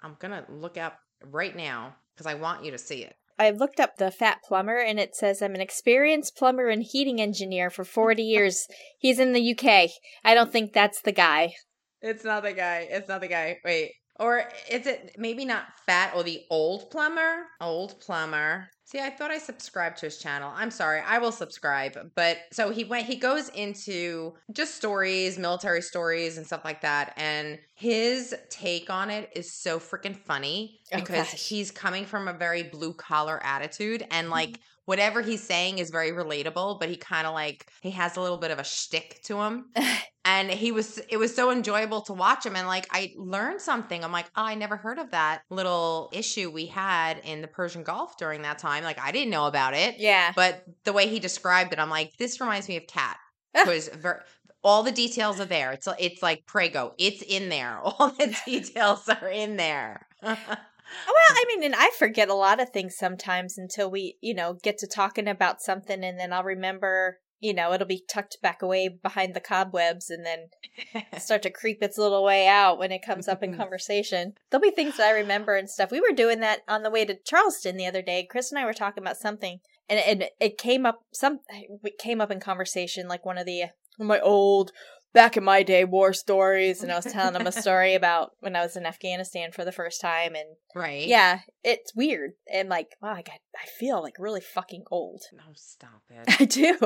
I'm 0.00 0.16
going 0.20 0.30
to 0.30 0.50
look 0.50 0.78
up 0.78 1.00
right 1.30 1.54
now 1.54 1.94
because 2.14 2.26
I 2.26 2.34
want 2.34 2.64
you 2.64 2.70
to 2.70 2.78
see 2.78 3.02
it 3.02 3.16
I 3.38 3.50
looked 3.50 3.78
up 3.78 3.96
the 3.96 4.10
fat 4.10 4.42
plumber 4.42 4.78
and 4.78 4.98
it 4.98 5.14
says 5.14 5.40
I'm 5.40 5.54
an 5.54 5.60
experienced 5.60 6.36
plumber 6.36 6.68
and 6.68 6.82
heating 6.82 7.20
engineer 7.20 7.70
for 7.70 7.84
40 7.84 8.22
years. 8.22 8.66
He's 8.98 9.18
in 9.18 9.32
the 9.32 9.52
UK. 9.52 9.90
I 10.24 10.34
don't 10.34 10.50
think 10.50 10.72
that's 10.72 11.00
the 11.00 11.12
guy. 11.12 11.54
It's 12.00 12.24
not 12.24 12.42
the 12.42 12.52
guy. 12.52 12.86
It's 12.90 13.08
not 13.08 13.20
the 13.20 13.28
guy. 13.28 13.58
Wait. 13.64 13.92
Or 14.18 14.44
is 14.70 14.86
it 14.86 15.14
maybe 15.16 15.44
not 15.44 15.64
fat 15.86 16.12
or 16.14 16.22
the 16.22 16.42
old 16.50 16.90
plumber? 16.90 17.46
Old 17.60 18.00
plumber. 18.00 18.68
See, 18.84 19.00
I 19.00 19.10
thought 19.10 19.30
I 19.30 19.38
subscribed 19.38 19.98
to 19.98 20.06
his 20.06 20.18
channel. 20.18 20.50
I'm 20.56 20.70
sorry. 20.70 21.02
I 21.06 21.18
will 21.18 21.30
subscribe. 21.30 21.96
But 22.14 22.38
so 22.52 22.70
he 22.70 22.84
went 22.84 23.06
he 23.06 23.16
goes 23.16 23.48
into 23.50 24.34
just 24.52 24.76
stories, 24.76 25.38
military 25.38 25.82
stories 25.82 26.38
and 26.38 26.46
stuff 26.46 26.64
like 26.64 26.80
that 26.80 27.12
and 27.16 27.58
his 27.74 28.34
take 28.50 28.90
on 28.90 29.10
it 29.10 29.30
is 29.36 29.52
so 29.52 29.78
freaking 29.78 30.16
funny 30.16 30.80
Oh, 30.92 30.96
because 30.96 31.30
gosh. 31.30 31.48
he's 31.48 31.70
coming 31.70 32.06
from 32.06 32.28
a 32.28 32.32
very 32.32 32.62
blue 32.62 32.94
collar 32.94 33.40
attitude 33.44 34.02
and 34.10 34.26
mm-hmm. 34.26 34.32
like 34.32 34.60
whatever 34.86 35.20
he's 35.20 35.42
saying 35.42 35.78
is 35.78 35.90
very 35.90 36.12
relatable, 36.12 36.80
but 36.80 36.88
he 36.88 36.96
kind 36.96 37.26
of 37.26 37.34
like 37.34 37.66
he 37.82 37.90
has 37.90 38.16
a 38.16 38.20
little 38.22 38.38
bit 38.38 38.50
of 38.50 38.58
a 38.58 38.64
shtick 38.64 39.20
to 39.24 39.38
him 39.38 39.66
and 40.28 40.50
he 40.50 40.72
was 40.72 40.98
it 41.08 41.16
was 41.16 41.34
so 41.34 41.50
enjoyable 41.50 42.02
to 42.02 42.12
watch 42.12 42.44
him 42.44 42.54
and 42.56 42.66
like 42.66 42.86
i 42.90 43.12
learned 43.16 43.60
something. 43.60 44.04
I'm 44.04 44.12
like 44.12 44.26
oh 44.36 44.42
i 44.44 44.54
never 44.54 44.76
heard 44.76 44.98
of 44.98 45.10
that 45.12 45.42
little 45.50 46.10
issue 46.12 46.50
we 46.50 46.66
had 46.66 47.18
in 47.24 47.40
the 47.40 47.48
persian 47.48 47.82
gulf 47.82 48.16
during 48.18 48.42
that 48.42 48.58
time. 48.58 48.84
Like 48.84 49.00
i 49.00 49.10
didn't 49.12 49.30
know 49.30 49.46
about 49.46 49.74
it 49.74 49.96
Yeah. 49.98 50.32
but 50.36 50.62
the 50.84 50.92
way 50.92 51.08
he 51.08 51.18
described 51.18 51.72
it 51.72 51.78
i'm 51.78 51.90
like 51.90 52.16
this 52.18 52.40
reminds 52.40 52.68
me 52.68 52.76
of 52.76 52.86
Kat 52.86 53.16
because 53.54 53.88
ver- 53.88 54.22
all 54.64 54.82
the 54.82 54.92
details 54.92 55.40
are 55.40 55.44
there. 55.44 55.72
It's 55.72 55.88
it's 55.98 56.22
like 56.22 56.44
prego. 56.44 56.92
It's 56.98 57.22
in 57.22 57.48
there. 57.48 57.78
All 57.82 58.10
the 58.10 58.36
details 58.44 59.08
are 59.08 59.28
in 59.28 59.56
there. 59.56 60.06
Oh, 60.22 60.36
well, 60.46 60.56
I 61.30 61.44
mean, 61.48 61.62
and 61.62 61.74
I 61.76 61.90
forget 61.98 62.28
a 62.28 62.34
lot 62.34 62.60
of 62.60 62.70
things 62.70 62.96
sometimes 62.96 63.56
until 63.56 63.90
we, 63.90 64.16
you 64.20 64.34
know, 64.34 64.54
get 64.62 64.78
to 64.78 64.86
talking 64.88 65.28
about 65.28 65.60
something 65.62 66.02
and 66.02 66.18
then 66.18 66.32
I'll 66.32 66.42
remember, 66.44 67.18
you 67.40 67.54
know, 67.54 67.72
it'll 67.72 67.86
be 67.86 68.04
tucked 68.08 68.40
back 68.42 68.62
away 68.62 68.88
behind 68.88 69.34
the 69.34 69.40
cobwebs 69.40 70.10
and 70.10 70.26
then 70.26 71.02
start 71.18 71.42
to 71.42 71.50
creep 71.50 71.82
its 71.82 71.98
little 71.98 72.24
way 72.24 72.46
out 72.46 72.78
when 72.78 72.92
it 72.92 73.04
comes 73.04 73.28
up 73.28 73.42
in 73.42 73.56
conversation. 73.56 74.34
There'll 74.50 74.62
be 74.62 74.70
things 74.70 74.96
that 74.96 75.08
I 75.08 75.18
remember 75.18 75.56
and 75.56 75.70
stuff. 75.70 75.90
We 75.90 76.00
were 76.00 76.14
doing 76.14 76.40
that 76.40 76.60
on 76.68 76.82
the 76.82 76.90
way 76.90 77.04
to 77.04 77.18
Charleston 77.24 77.76
the 77.76 77.86
other 77.86 78.02
day. 78.02 78.26
Chris 78.28 78.50
and 78.50 78.58
I 78.58 78.64
were 78.64 78.72
talking 78.72 79.02
about 79.02 79.16
something 79.16 79.60
and 79.88 79.98
and 79.98 80.30
it 80.40 80.58
came 80.58 80.86
up 80.86 81.04
some 81.12 81.40
it 81.82 81.98
came 81.98 82.20
up 82.20 82.30
in 82.30 82.40
conversation 82.40 83.08
like 83.08 83.24
one 83.24 83.38
of 83.38 83.46
the 83.46 83.64
my 83.98 84.20
old 84.20 84.72
back 85.18 85.36
in 85.36 85.42
my 85.42 85.64
day 85.64 85.84
war 85.84 86.12
stories 86.12 86.80
and 86.80 86.92
I 86.92 86.94
was 86.94 87.06
telling 87.06 87.34
him 87.34 87.48
a 87.48 87.50
story 87.66 87.94
about 87.96 88.30
when 88.38 88.54
I 88.54 88.60
was 88.62 88.76
in 88.76 88.86
Afghanistan 88.86 89.50
for 89.50 89.64
the 89.64 89.72
first 89.72 90.00
time 90.00 90.36
and 90.36 90.46
right 90.76 91.08
yeah, 91.08 91.40
it's 91.64 91.92
weird 91.92 92.34
and 92.52 92.68
like 92.68 92.94
wow, 93.02 93.14
I 93.14 93.22
got 93.22 93.40
I 93.56 93.66
feel 93.80 94.00
like 94.00 94.14
really 94.20 94.40
fucking 94.40 94.84
old. 94.92 95.22
no 95.32 95.42
stop 95.54 96.02
it 96.10 96.40
I 96.40 96.44
do. 96.44 96.78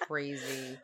crazy 0.00 0.78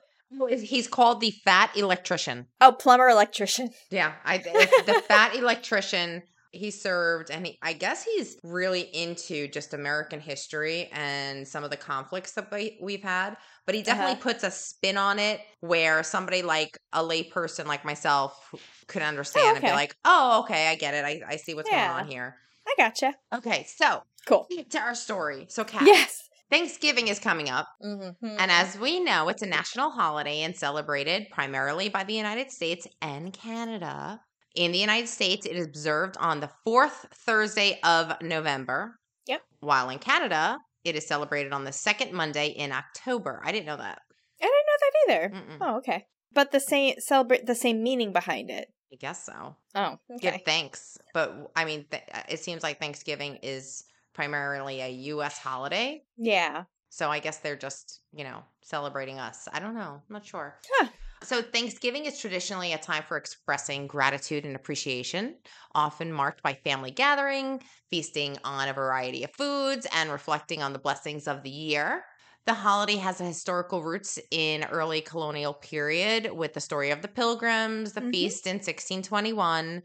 he's 0.60 0.86
called 0.86 1.20
the 1.20 1.32
fat 1.44 1.76
electrician 1.76 2.46
Oh, 2.60 2.70
plumber 2.70 3.08
electrician. 3.08 3.70
Yeah, 3.90 4.12
I 4.24 4.38
the 4.86 5.02
fat 5.08 5.34
electrician 5.34 6.22
he 6.52 6.70
served 6.70 7.30
and 7.30 7.46
he, 7.46 7.58
I 7.62 7.72
guess 7.72 8.04
he's 8.04 8.36
really 8.44 8.82
into 8.82 9.48
just 9.48 9.74
American 9.74 10.20
history 10.20 10.88
and 10.92 11.48
some 11.48 11.64
of 11.64 11.70
the 11.70 11.76
conflicts 11.76 12.32
that 12.32 12.52
we, 12.52 12.78
we've 12.80 13.02
had, 13.02 13.36
but 13.66 13.74
he 13.74 13.82
definitely 13.82 14.12
Uh-huh. 14.14 14.22
puts 14.22 14.44
a 14.44 14.50
spin 14.50 14.96
on 14.96 15.18
it 15.18 15.40
where 15.60 16.02
somebody 16.02 16.42
like 16.42 16.78
a 16.92 17.02
layperson 17.02 17.66
like 17.66 17.84
myself 17.84 18.54
could 18.88 19.02
understand 19.02 19.56
and 19.58 19.64
be 19.64 19.70
like, 19.72 19.94
"Oh, 20.04 20.40
okay, 20.44 20.68
I 20.68 20.74
get 20.74 20.94
it. 20.94 21.04
I, 21.04 21.20
I 21.26 21.36
see 21.36 21.54
what's 21.54 21.70
Yeah. 21.70 21.88
going 21.88 22.00
on 22.04 22.08
here." 22.10 22.36
I 22.66 22.74
gotcha. 22.76 23.14
Okay, 23.34 23.64
so 23.64 24.02
Cool. 24.26 24.46
to 24.70 24.78
our 24.78 24.94
story. 24.94 25.46
So, 25.48 25.64
Kat, 25.64 25.82
Yes. 25.86 26.28
Thanksgiving 26.50 27.08
is 27.08 27.18
coming 27.18 27.48
up. 27.48 27.66
Mm-hmm. 27.82 28.36
And 28.38 28.50
as 28.52 28.78
we 28.78 29.00
know, 29.00 29.28
it's 29.30 29.42
a 29.42 29.46
national 29.46 29.90
holiday 29.90 30.42
and 30.42 30.54
celebrated 30.56 31.28
primarily 31.30 31.88
by 31.88 32.04
the 32.04 32.12
United 32.14 32.52
States 32.52 32.86
and 33.00 33.32
Canada. 33.32 34.20
In 34.54 34.70
the 34.70 34.78
United 34.78 35.08
States, 35.08 35.46
it 35.46 35.56
is 35.56 35.64
observed 35.66 36.16
on 36.20 36.40
the 36.40 36.50
fourth 36.62 37.06
Thursday 37.14 37.80
of 37.82 38.20
November. 38.20 38.98
Yep. 39.26 39.40
While 39.60 39.88
in 39.88 39.98
Canada, 39.98 40.58
it 40.84 40.96
is 40.96 41.06
celebrated 41.06 41.52
on 41.52 41.64
the 41.64 41.72
second 41.72 42.12
Monday 42.12 42.48
in 42.48 42.72
October. 42.72 43.40
I 43.44 43.52
didn't 43.52 43.66
know 43.66 43.76
that. 43.76 44.02
I 44.40 44.44
didn't 44.44 44.66
know 44.66 44.78
that 44.80 44.92
either. 45.12 45.54
Mm-mm. 45.54 45.58
Oh, 45.60 45.76
okay. 45.78 46.06
But 46.32 46.50
the 46.50 46.60
same 46.60 46.94
celebrate 46.98 47.46
the 47.46 47.54
same 47.54 47.82
meaning 47.82 48.12
behind 48.12 48.50
it. 48.50 48.72
I 48.92 48.96
guess 48.96 49.24
so. 49.24 49.56
Oh, 49.74 49.98
Give 50.20 50.42
thanks. 50.44 50.98
But 51.14 51.50
I 51.56 51.64
mean, 51.64 51.86
th- 51.90 52.02
uh, 52.12 52.22
it 52.28 52.40
seems 52.40 52.62
like 52.62 52.78
Thanksgiving 52.78 53.38
is 53.42 53.84
primarily 54.12 54.80
a 54.80 54.88
U.S. 54.88 55.38
holiday. 55.38 56.02
Yeah. 56.18 56.64
So 56.90 57.10
I 57.10 57.20
guess 57.20 57.38
they're 57.38 57.56
just, 57.56 58.00
you 58.12 58.24
know, 58.24 58.42
celebrating 58.60 59.18
us. 59.18 59.48
I 59.50 59.60
don't 59.60 59.74
know. 59.74 60.02
I'm 60.06 60.12
not 60.12 60.26
sure. 60.26 60.58
Huh. 60.74 60.88
So 61.22 61.40
Thanksgiving 61.40 62.06
is 62.06 62.18
traditionally 62.18 62.72
a 62.72 62.78
time 62.78 63.04
for 63.04 63.16
expressing 63.16 63.86
gratitude 63.86 64.44
and 64.44 64.56
appreciation, 64.56 65.36
often 65.72 66.12
marked 66.12 66.42
by 66.42 66.54
family 66.54 66.90
gathering, 66.90 67.62
feasting 67.90 68.38
on 68.42 68.68
a 68.68 68.72
variety 68.72 69.22
of 69.22 69.30
foods, 69.36 69.86
and 69.92 70.10
reflecting 70.10 70.62
on 70.62 70.72
the 70.72 70.80
blessings 70.80 71.28
of 71.28 71.42
the 71.44 71.50
year. 71.50 72.04
The 72.46 72.54
holiday 72.54 72.96
has 72.96 73.18
historical 73.18 73.84
roots 73.84 74.18
in 74.32 74.64
early 74.64 75.00
colonial 75.00 75.54
period 75.54 76.32
with 76.32 76.54
the 76.54 76.60
story 76.60 76.90
of 76.90 77.02
the 77.02 77.08
pilgrims, 77.08 77.92
the 77.92 78.00
Mhm. 78.00 78.10
feast 78.10 78.48
in 78.48 78.60
1621. 78.60 79.82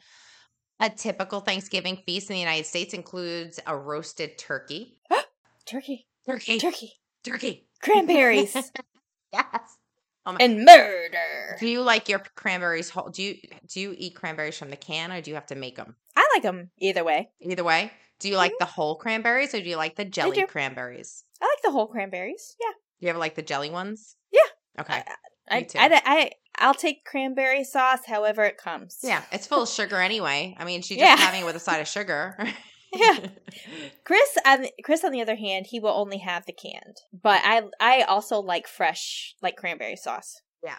A 0.79 0.89
typical 0.89 1.41
Thanksgiving 1.41 1.97
feast 1.97 2.29
in 2.29 2.33
the 2.35 2.39
United 2.39 2.65
States 2.65 2.93
includes 2.95 3.59
a 3.67 3.77
roasted 3.77 4.39
turkey. 4.39 4.97
Turkey. 5.65 6.07
Turkey. 6.25 6.59
Turkey. 6.59 6.99
Turkey. 7.23 7.69
Cranberries. 7.81 8.71
Yes. 9.33 9.77
Oh 10.27 10.35
and 10.41 10.65
murder. 10.65 11.55
Do 11.57 11.67
you 11.67 11.81
like 11.81 12.09
your 12.09 12.19
cranberries 12.35 12.89
whole? 12.89 13.09
Do 13.09 13.23
you 13.23 13.35
do 13.67 13.79
you 13.79 13.95
eat 13.97 14.13
cranberries 14.15 14.57
from 14.57 14.69
the 14.69 14.75
can 14.75 15.11
or 15.13 15.21
do 15.21 15.31
you 15.31 15.35
have 15.35 15.47
to 15.47 15.55
make 15.55 15.77
them? 15.77 15.95
I 16.17 16.27
like 16.35 16.43
them 16.43 16.69
either 16.77 17.05
way. 17.05 17.29
Either 17.39 17.63
way. 17.63 17.91
Do 18.19 18.27
you 18.27 18.35
like 18.35 18.51
mm-hmm. 18.51 18.57
the 18.59 18.65
whole 18.65 18.95
cranberries 18.95 19.53
or 19.53 19.61
do 19.61 19.69
you 19.69 19.77
like 19.77 19.95
the 19.95 20.03
jelly 20.03 20.35
do. 20.35 20.47
cranberries? 20.47 21.23
I 21.41 21.45
like 21.45 21.61
the 21.63 21.71
whole 21.71 21.87
cranberries. 21.87 22.55
Yeah. 22.59 22.73
You 22.99 23.09
ever 23.09 23.19
like 23.19 23.35
the 23.35 23.41
jelly 23.41 23.69
ones? 23.69 24.17
Yeah. 24.31 24.81
Okay. 24.81 25.03
I, 25.49 25.59
Me 25.59 25.65
too. 25.65 25.79
I, 25.79 26.01
I, 26.05 26.31
I'll 26.57 26.73
take 26.73 27.05
cranberry 27.05 27.63
sauce 27.63 28.05
however 28.05 28.43
it 28.43 28.57
comes. 28.57 28.99
Yeah, 29.03 29.21
it's 29.31 29.47
full 29.47 29.63
of 29.63 29.69
sugar 29.69 30.01
anyway. 30.01 30.55
I 30.59 30.65
mean, 30.65 30.81
she's 30.81 30.97
Yeah. 30.97 31.15
just 31.15 31.23
having 31.23 31.41
it 31.43 31.45
with 31.45 31.55
a 31.55 31.59
side 31.59 31.79
of 31.79 31.87
sugar. 31.87 32.37
Yeah. 32.93 33.17
Chris, 34.03 34.37
on 34.45 34.65
Chris, 34.83 35.03
on 35.03 35.11
the 35.11 35.21
other 35.21 35.35
hand, 35.35 35.67
he 35.69 35.79
will 35.79 35.91
only 35.91 36.17
have 36.19 36.45
the 36.45 36.53
canned. 36.53 36.97
But 37.13 37.41
I, 37.43 37.63
I 37.79 38.01
also 38.03 38.39
like 38.39 38.67
fresh, 38.67 39.35
like 39.41 39.55
cranberry 39.57 39.95
sauce. 39.95 40.41
yeah. 40.63 40.75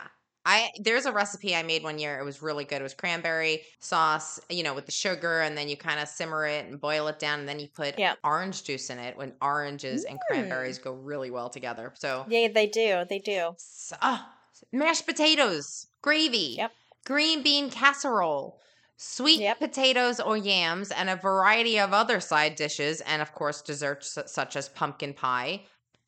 I 0.47 0.71
there's 0.81 1.05
a 1.05 1.12
recipe 1.12 1.55
I 1.55 1.62
made 1.62 1.83
one 1.83 1.99
year. 1.99 2.19
It 2.19 2.25
was 2.25 2.41
really 2.41 2.65
good. 2.65 2.81
It 2.81 2.83
was 2.83 2.95
cranberry 2.95 3.61
sauce, 3.81 4.41
you 4.49 4.62
know, 4.62 4.73
with 4.73 4.87
the 4.87 4.93
sugar, 4.93 5.41
and 5.41 5.59
then 5.59 5.69
you 5.69 5.77
kind 5.77 6.00
of 6.00 6.09
simmer 6.09 6.47
it 6.47 6.65
and 6.65 6.81
boil 6.81 7.07
it 7.09 7.19
down, 7.19 7.41
and 7.41 7.49
then 7.49 7.59
you 7.61 7.69
put 7.69 7.99
Yeah. 7.99 8.15
orange 8.25 8.62
juice 8.65 8.88
in 8.88 8.99
it. 8.99 9.15
When 9.19 9.35
oranges 9.43 10.05
and 10.05 10.17
Mm. 10.19 10.23
cranberries 10.31 10.79
go 10.79 10.93
really 10.93 11.31
well 11.31 11.50
together. 11.50 11.93
So 11.99 12.25
Yeah, 12.31 12.49
they 12.49 12.67
do. 12.67 13.05
They 13.11 13.19
do. 13.19 13.50
S- 13.57 13.93
ah, 14.00 14.33
mashed 14.73 15.05
potatoes, 15.05 15.88
gravy, 16.00 16.55
Yep. 16.57 16.73
green 17.05 17.43
bean 17.43 17.69
casserole, 17.69 18.59
sweet 18.99 19.40
Yep. 19.40 19.59
potatoes 19.61 20.21
or 20.21 20.37
yams, 20.37 20.90
and 20.90 21.09
a 21.09 21.17
variety 21.17 21.78
of 21.78 21.95
other 21.95 22.21
side 22.21 22.55
dishes, 22.57 23.00
and 23.00 23.23
of 23.23 23.33
course, 23.33 23.62
desserts 23.62 24.19
such 24.26 24.57
as 24.57 24.69
pumpkin 24.69 25.14
pie. 25.14 25.62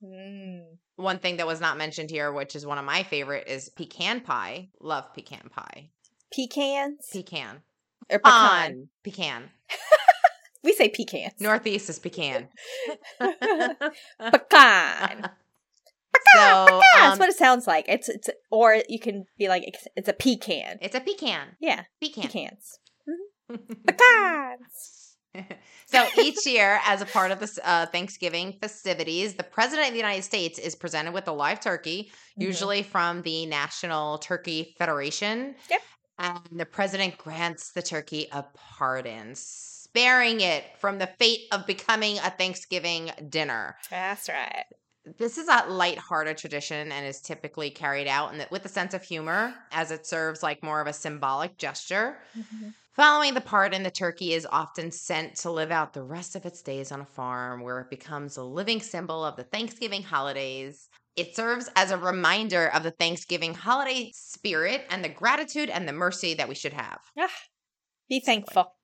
Mm. 0.04 0.76
One 0.96 1.18
thing 1.18 1.38
that 1.38 1.46
was 1.46 1.60
not 1.60 1.78
mentioned 1.78 2.10
here, 2.10 2.30
which 2.32 2.54
is 2.54 2.66
one 2.66 2.76
of 2.78 2.84
my 2.84 3.02
favorite, 3.04 3.46
is 3.48 3.70
pecan 3.70 4.20
pie. 4.20 4.68
Love 4.80 5.12
pecan 5.14 5.48
pie. 5.50 5.88
Pecans 6.32 7.08
Pecan. 7.12 7.62
or 8.10 8.18
pecan. 8.18 8.72
On. 8.72 8.88
Pecan. 9.02 9.50
We 10.62 10.74
say 10.74 10.90
pecans. 10.90 11.40
Northeast 11.40 11.88
is 11.88 11.98
pecan. 11.98 12.48
Pecan. 14.20 15.30
so 16.34 16.80
That's 16.94 17.12
um, 17.14 17.18
what 17.18 17.28
it 17.28 17.36
sounds 17.36 17.66
like. 17.66 17.86
It's 17.88 18.08
it's 18.08 18.28
or 18.50 18.78
you 18.88 18.98
can 18.98 19.24
be 19.38 19.48
like 19.48 19.64
it's, 19.66 19.86
it's 19.96 20.08
a 20.08 20.12
pecan. 20.12 20.78
it's 20.80 20.94
a 20.94 21.00
pecan. 21.00 21.56
Yeah, 21.60 21.82
Pecan. 22.02 22.24
pecans. 22.28 22.78
Pecans. 23.86 25.16
so 25.86 26.06
each 26.20 26.44
year, 26.46 26.80
as 26.86 27.00
a 27.02 27.06
part 27.06 27.30
of 27.30 27.38
the 27.40 27.60
uh, 27.64 27.86
Thanksgiving 27.86 28.56
festivities, 28.60 29.34
the 29.34 29.42
President 29.44 29.88
of 29.88 29.92
the 29.94 29.98
United 30.00 30.22
States 30.22 30.58
is 30.58 30.74
presented 30.74 31.12
with 31.12 31.28
a 31.28 31.32
live 31.32 31.60
turkey, 31.60 32.10
Mhm. 32.38 32.42
usually 32.42 32.82
from 32.82 33.22
the 33.22 33.46
National 33.46 34.18
Turkey 34.18 34.74
Federation. 34.78 35.54
Yep. 35.70 35.80
And 36.18 36.40
the 36.60 36.66
president 36.66 37.16
grants 37.16 37.72
the 37.72 37.80
turkey 37.82 38.28
a 38.32 38.44
pardon, 38.54 39.32
sparing 39.34 40.40
it 40.42 40.64
from 40.78 40.98
the 40.98 41.06
fate 41.18 41.46
of 41.50 41.66
becoming 41.66 42.18
a 42.18 42.30
Thanksgiving 42.30 43.10
dinner. 43.28 43.76
That's 43.88 44.28
right. 44.28 44.64
This 45.18 45.38
is 45.38 45.48
a 45.48 45.66
lighthearted 45.68 46.38
tradition 46.38 46.92
and 46.92 47.06
is 47.06 47.20
typically 47.20 47.70
carried 47.70 48.06
out 48.06 48.32
in 48.32 48.38
the, 48.38 48.48
with 48.50 48.64
a 48.64 48.68
sense 48.68 48.94
of 48.94 49.02
humor, 49.02 49.54
as 49.72 49.90
it 49.90 50.06
serves 50.06 50.42
like 50.42 50.62
more 50.62 50.80
of 50.80 50.86
a 50.86 50.92
symbolic 50.92 51.56
gesture. 51.58 52.18
Mhm. 52.36 52.74
Following 52.92 53.34
the 53.34 53.40
pardon, 53.40 53.82
the 53.82 53.90
turkey 53.90 54.34
is 54.34 54.46
often 54.50 54.90
sent 54.90 55.36
to 55.36 55.50
live 55.50 55.70
out 55.70 55.92
the 55.92 56.02
rest 56.02 56.36
of 56.36 56.44
its 56.44 56.60
days 56.60 56.92
on 56.92 57.00
a 57.00 57.06
farm 57.06 57.62
where 57.62 57.80
it 57.80 57.88
becomes 57.88 58.36
a 58.36 58.42
living 58.42 58.80
symbol 58.80 59.24
of 59.24 59.36
the 59.36 59.44
Thanksgiving 59.44 60.02
holidays. 60.02 60.88
It 61.16 61.34
serves 61.34 61.70
as 61.76 61.90
a 61.90 61.96
reminder 61.96 62.66
of 62.66 62.82
the 62.82 62.90
Thanksgiving 62.90 63.54
holiday 63.54 64.10
spirit 64.14 64.86
and 64.90 65.04
the 65.04 65.08
gratitude 65.08 65.70
and 65.70 65.88
the 65.88 65.92
mercy 65.92 66.34
that 66.34 66.48
we 66.48 66.54
should 66.54 66.72
have. 66.72 67.00
Be 68.08 68.20
thankful. 68.20 68.74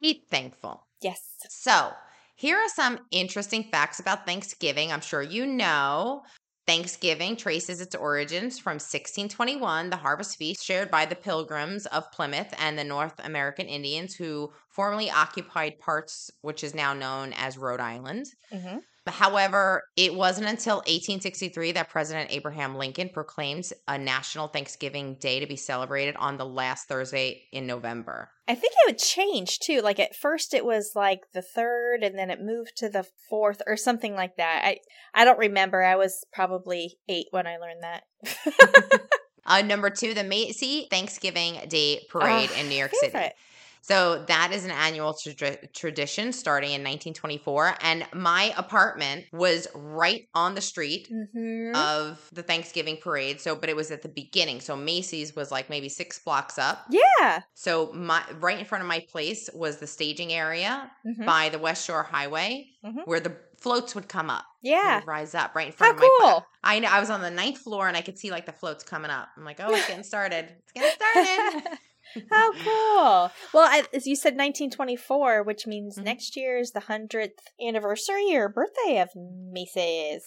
Be 0.00 0.24
thankful. 0.30 0.86
Yes. 1.02 1.20
So, 1.48 1.92
here 2.40 2.56
are 2.56 2.70
some 2.74 3.00
interesting 3.10 3.64
facts 3.64 4.00
about 4.00 4.24
Thanksgiving. 4.24 4.90
I'm 4.90 5.02
sure 5.02 5.20
you 5.20 5.46
know. 5.46 6.22
Thanksgiving 6.66 7.36
traces 7.36 7.82
its 7.82 7.94
origins 7.94 8.58
from 8.58 8.74
1621, 8.74 9.90
the 9.90 9.96
harvest 9.96 10.38
feast 10.38 10.64
shared 10.64 10.90
by 10.90 11.04
the 11.04 11.16
Pilgrims 11.16 11.84
of 11.86 12.10
Plymouth 12.12 12.54
and 12.58 12.78
the 12.78 12.84
North 12.84 13.12
American 13.22 13.66
Indians 13.66 14.14
who 14.14 14.50
formerly 14.70 15.10
occupied 15.10 15.80
parts 15.80 16.30
which 16.40 16.64
is 16.64 16.74
now 16.74 16.94
known 16.94 17.34
as 17.34 17.58
Rhode 17.58 17.80
Island. 17.80 18.24
hmm 18.50 18.78
However, 19.06 19.82
it 19.96 20.14
wasn't 20.14 20.48
until 20.48 20.76
1863 20.76 21.72
that 21.72 21.88
President 21.88 22.30
Abraham 22.30 22.74
Lincoln 22.76 23.08
proclaimed 23.08 23.70
a 23.88 23.96
national 23.98 24.48
Thanksgiving 24.48 25.16
Day 25.20 25.40
to 25.40 25.46
be 25.46 25.56
celebrated 25.56 26.16
on 26.16 26.36
the 26.36 26.44
last 26.44 26.86
Thursday 26.86 27.44
in 27.52 27.66
November. 27.66 28.30
I 28.46 28.54
think 28.54 28.72
it 28.74 28.90
would 28.90 28.98
change 28.98 29.58
too. 29.60 29.80
Like 29.80 29.98
at 29.98 30.14
first 30.14 30.54
it 30.54 30.64
was 30.64 30.92
like 30.94 31.20
the 31.32 31.42
third 31.42 32.02
and 32.02 32.18
then 32.18 32.30
it 32.30 32.40
moved 32.42 32.76
to 32.78 32.88
the 32.88 33.06
fourth 33.28 33.62
or 33.66 33.76
something 33.76 34.14
like 34.14 34.36
that. 34.36 34.62
I 34.64 34.78
I 35.14 35.24
don't 35.24 35.38
remember. 35.38 35.82
I 35.82 35.96
was 35.96 36.24
probably 36.32 36.98
eight 37.08 37.26
when 37.30 37.46
I 37.46 37.56
learned 37.56 37.82
that. 37.82 39.00
Uh, 39.46 39.62
number 39.62 39.90
two, 39.90 40.14
the 40.14 40.22
Macy 40.22 40.86
Thanksgiving 40.90 41.58
Day 41.68 42.06
Parade 42.10 42.50
Oh, 42.54 42.60
in 42.60 42.68
New 42.68 42.74
York 42.76 42.92
City. 42.94 43.10
favorite. 43.10 43.32
So 43.82 44.24
that 44.28 44.52
is 44.52 44.64
an 44.64 44.70
annual 44.70 45.14
tra- 45.14 45.66
tradition 45.68 46.32
starting 46.32 46.70
in 46.70 46.80
1924, 46.82 47.76
and 47.80 48.06
my 48.14 48.52
apartment 48.56 49.24
was 49.32 49.66
right 49.74 50.28
on 50.34 50.54
the 50.54 50.60
street 50.60 51.08
Mhm. 51.10 51.74
of 51.74 52.20
the 52.32 52.42
Thanksgiving 52.42 52.96
parade. 52.98 53.40
So, 53.40 53.56
but 53.56 53.68
it 53.68 53.76
was 53.76 53.90
at 53.90 54.02
the 54.02 54.08
beginning. 54.08 54.60
So 54.60 54.76
Macy's 54.76 55.34
was 55.34 55.50
like 55.50 55.70
maybe 55.70 55.88
six 55.88 56.18
blocks 56.18 56.58
up. 56.58 56.86
yeah. 56.90 57.40
So 57.54 57.92
my 57.92 58.22
right 58.38 58.58
in 58.58 58.64
front 58.64 58.82
of 58.82 58.88
my 58.88 59.04
place 59.10 59.48
was 59.54 59.78
the 59.78 59.86
staging 59.86 60.32
area 60.32 60.90
Mhm. 61.06 61.26
by 61.26 61.48
the 61.48 61.58
West 61.58 61.84
Shore 61.86 62.02
Highway, 62.02 62.66
Mhm. 62.84 63.06
where 63.06 63.20
the 63.20 63.36
floats 63.58 63.94
would 63.94 64.08
come 64.08 64.30
up. 64.30 64.44
Yeah. 64.62 65.00
rise 65.06 65.34
up 65.34 65.54
right 65.54 65.66
in 65.68 65.72
How 65.72 65.78
front 65.78 65.94
of 65.96 66.00
my 66.02 66.16
cool. 66.20 66.46
I 66.62 66.78
know. 66.80 66.88
I 66.88 67.00
was 67.00 67.08
on 67.08 67.22
the 67.22 67.30
ninth 67.30 67.58
floor 67.58 67.88
and 67.88 67.96
I 67.96 68.02
could 68.02 68.18
see 68.18 68.30
like 68.30 68.44
the 68.44 68.52
floats 68.52 68.84
coming 68.84 69.10
up. 69.10 69.28
I'm 69.36 69.44
like, 69.44 69.58
oh, 69.58 69.74
it's 69.74 69.86
getting 69.86 70.04
started. 70.04 70.54
It's 70.62 70.72
getting 70.72 70.90
started. 70.92 71.78
How 72.30 72.52
cool. 72.64 73.30
Well, 73.54 73.68
I, 73.68 73.84
as 73.94 74.06
you 74.06 74.16
said, 74.16 74.34
1924, 74.36 75.42
which 75.42 75.66
means 75.66 75.98
Mhm. 75.98 76.04
next 76.04 76.36
year 76.36 76.58
is 76.58 76.72
the 76.72 76.80
100th 76.80 77.38
anniversary 77.60 78.34
or 78.34 78.48
birthday 78.48 78.98
of 79.00 79.10
Macy's, 79.14 80.24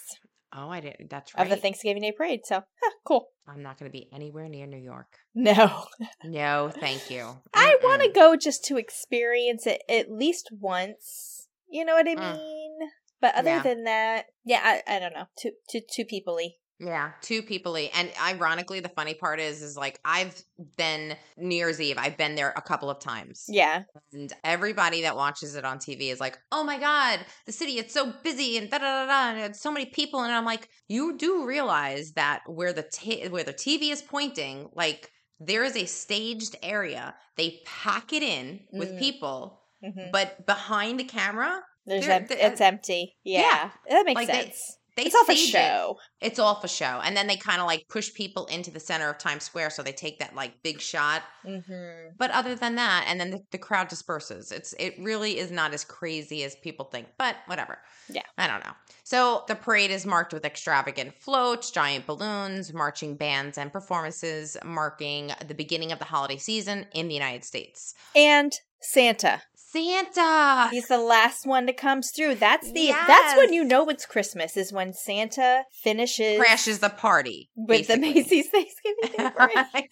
oh, 0.55 0.69
I 0.69 0.79
didn't. 0.81 1.09
That's 1.09 1.33
right. 1.35 1.43
of 1.43 1.49
the 1.49 1.57
Thanksgiving 1.57 2.01
Day 2.01 2.11
Parade. 2.11 2.45
So, 2.45 2.61
huh, 2.81 2.91
cool. 3.05 3.29
I'm 3.47 3.61
not 3.63 3.77
going 3.77 3.91
to 3.91 3.97
be 3.97 4.07
anywhere 4.13 4.47
near 4.47 4.65
New 4.67 4.77
York. 4.77 5.17
No. 5.35 5.85
No, 6.23 6.71
thank 6.79 7.09
you. 7.11 7.41
I 7.53 7.77
want 7.83 8.01
to 8.03 8.11
go 8.17 8.37
just 8.37 8.63
to 8.65 8.77
experience 8.77 9.67
it 9.67 9.81
at 9.89 10.09
least 10.09 10.49
once. 10.57 11.47
You 11.69 11.83
know 11.83 11.95
what 11.95 12.07
I 12.07 12.15
Mm. 12.15 12.19
mean? 12.37 12.77
But 13.19 13.35
other 13.35 13.49
Yeah. 13.49 13.61
than 13.61 13.83
that, 13.83 14.27
yeah, 14.45 14.61
I, 14.63 14.95
I 14.95 14.99
don't 14.99 15.13
know. 15.13 15.25
Too 15.37 15.51
too 15.69 15.81
too 15.81 16.05
peoply. 16.05 16.55
Yeah, 16.83 17.11
two 17.21 17.41
people. 17.41 17.75
And 17.77 18.11
ironically, 18.21 18.79
the 18.79 18.89
funny 18.89 19.13
part 19.13 19.39
is, 19.39 19.61
is 19.61 19.77
like 19.77 19.99
I've 20.03 20.41
been 20.77 21.15
New 21.37 21.55
Year's 21.55 21.79
Eve. 21.79 21.97
I've 21.97 22.17
been 22.17 22.35
there 22.35 22.53
a 22.55 22.61
couple 22.61 22.89
of 22.89 22.99
times. 22.99 23.45
Yeah. 23.47 23.83
And 24.11 24.31
everybody 24.43 25.01
that 25.03 25.15
watches 25.15 25.55
it 25.55 25.65
on 25.65 25.77
TV 25.79 26.11
is 26.11 26.19
like, 26.19 26.37
"Oh 26.51 26.63
my 26.63 26.79
god, 26.79 27.19
the 27.45 27.51
city 27.51 27.73
it's 27.79 27.93
so 27.93 28.13
busy 28.23 28.57
and 28.57 28.69
da 28.69 28.79
da 28.79 29.05
da 29.05 29.07
da, 29.07 29.29
and 29.31 29.39
it's 29.39 29.61
so 29.61 29.71
many 29.71 29.85
people." 29.85 30.21
And 30.23 30.33
I'm 30.33 30.45
like, 30.45 30.69
"You 30.87 31.17
do 31.17 31.45
realize 31.45 32.13
that 32.13 32.41
where 32.47 32.73
the 32.73 32.83
where 33.29 33.43
the 33.43 33.53
TV 33.53 33.91
is 33.91 34.01
pointing, 34.01 34.69
like 34.73 35.09
there 35.39 35.63
is 35.63 35.75
a 35.75 35.85
staged 35.85 36.55
area. 36.63 37.15
They 37.37 37.61
pack 37.65 38.13
it 38.13 38.23
in 38.23 38.61
with 38.71 38.91
Mm. 38.93 38.99
people, 38.99 39.61
hmm 39.83 40.11
but 40.11 40.45
behind 40.45 40.99
the 40.99 41.03
camera, 41.03 41.61
There's 41.85 42.05
There- 42.05 42.15
em- 42.21 42.27
it's 42.29 42.61
empty. 42.61 43.17
Yeah, 43.25 43.41
yeah. 43.41 43.69
that 43.89 44.05
makes 44.05 44.15
Like, 44.15 44.27
sense. 44.29 44.45
they 44.67 44.82
it's 44.97 45.15
all 45.15 45.25
for 45.25 45.33
stage 45.33 45.49
it. 45.49 45.51
show. 45.51 45.97
It's 46.21 46.39
all 46.39 46.55
for 46.55 46.67
show, 46.67 47.01
and 47.03 47.15
then 47.17 47.27
they 47.27 47.35
kind 47.35 47.59
of 47.59 47.67
like 47.67 47.87
push 47.89 48.13
people 48.13 48.45
into 48.47 48.71
the 48.71 48.79
center 48.79 49.09
of 49.09 49.17
Times 49.17 49.43
Square, 49.43 49.71
so 49.71 49.83
they 49.83 49.91
take 49.91 50.19
that 50.19 50.35
like 50.35 50.61
big 50.63 50.79
shot. 50.79 51.23
Mm-hmm. 51.45 52.15
But 52.17 52.31
other 52.31 52.55
than 52.55 52.75
that, 52.75 53.05
and 53.07 53.19
then 53.19 53.31
the, 53.31 53.39
the 53.51 53.57
crowd 53.57 53.87
disperses. 53.87 54.51
It's 54.51 54.73
it 54.79 54.95
really 54.99 55.39
is 55.39 55.51
not 55.51 55.73
as 55.73 55.83
crazy 55.83 56.43
as 56.43 56.55
people 56.55 56.85
think, 56.85 57.07
but 57.17 57.37
whatever. 57.47 57.79
Yeah. 58.09 58.23
I 58.37 58.47
don't 58.47 58.63
know. 58.63 58.73
So 59.03 59.43
the 59.47 59.55
parade 59.55 59.91
is 59.91 60.05
marked 60.05 60.33
with 60.33 60.45
extravagant 60.45 61.13
floats, 61.19 61.71
giant 61.71 62.05
balloons, 62.05 62.73
marching 62.73 63.15
bands, 63.15 63.57
and 63.57 63.71
performances 63.71 64.57
marking 64.63 65.31
the 65.47 65.55
beginning 65.55 65.91
of 65.91 65.99
the 65.99 66.05
holiday 66.05 66.37
season 66.37 66.85
in 66.93 67.07
the 67.07 67.13
United 67.13 67.43
States. 67.43 67.95
And 68.15 68.53
Santa. 68.83 69.41
Santa. 69.73 70.69
He's 70.69 70.87
the 70.87 70.97
last 70.99 71.45
one 71.45 71.65
that 71.65 71.77
comes 71.77 72.11
through. 72.11 72.35
That's 72.35 72.71
the 72.71 72.87
that's 73.07 73.35
when 73.37 73.53
you 73.53 73.63
know 73.63 73.89
it's 73.89 74.05
Christmas 74.05 74.55
is 74.55 74.71
when 74.71 74.93
Santa 74.93 75.63
finishes 75.83 76.37
crashes 76.37 76.79
the 76.79 76.89
party 76.89 77.49
with 77.55 77.87
the. 77.87 77.97
Macy's 77.97 78.49
Thanksgiving 78.49 78.95
Day 79.17 79.29
Parade. 79.35 79.89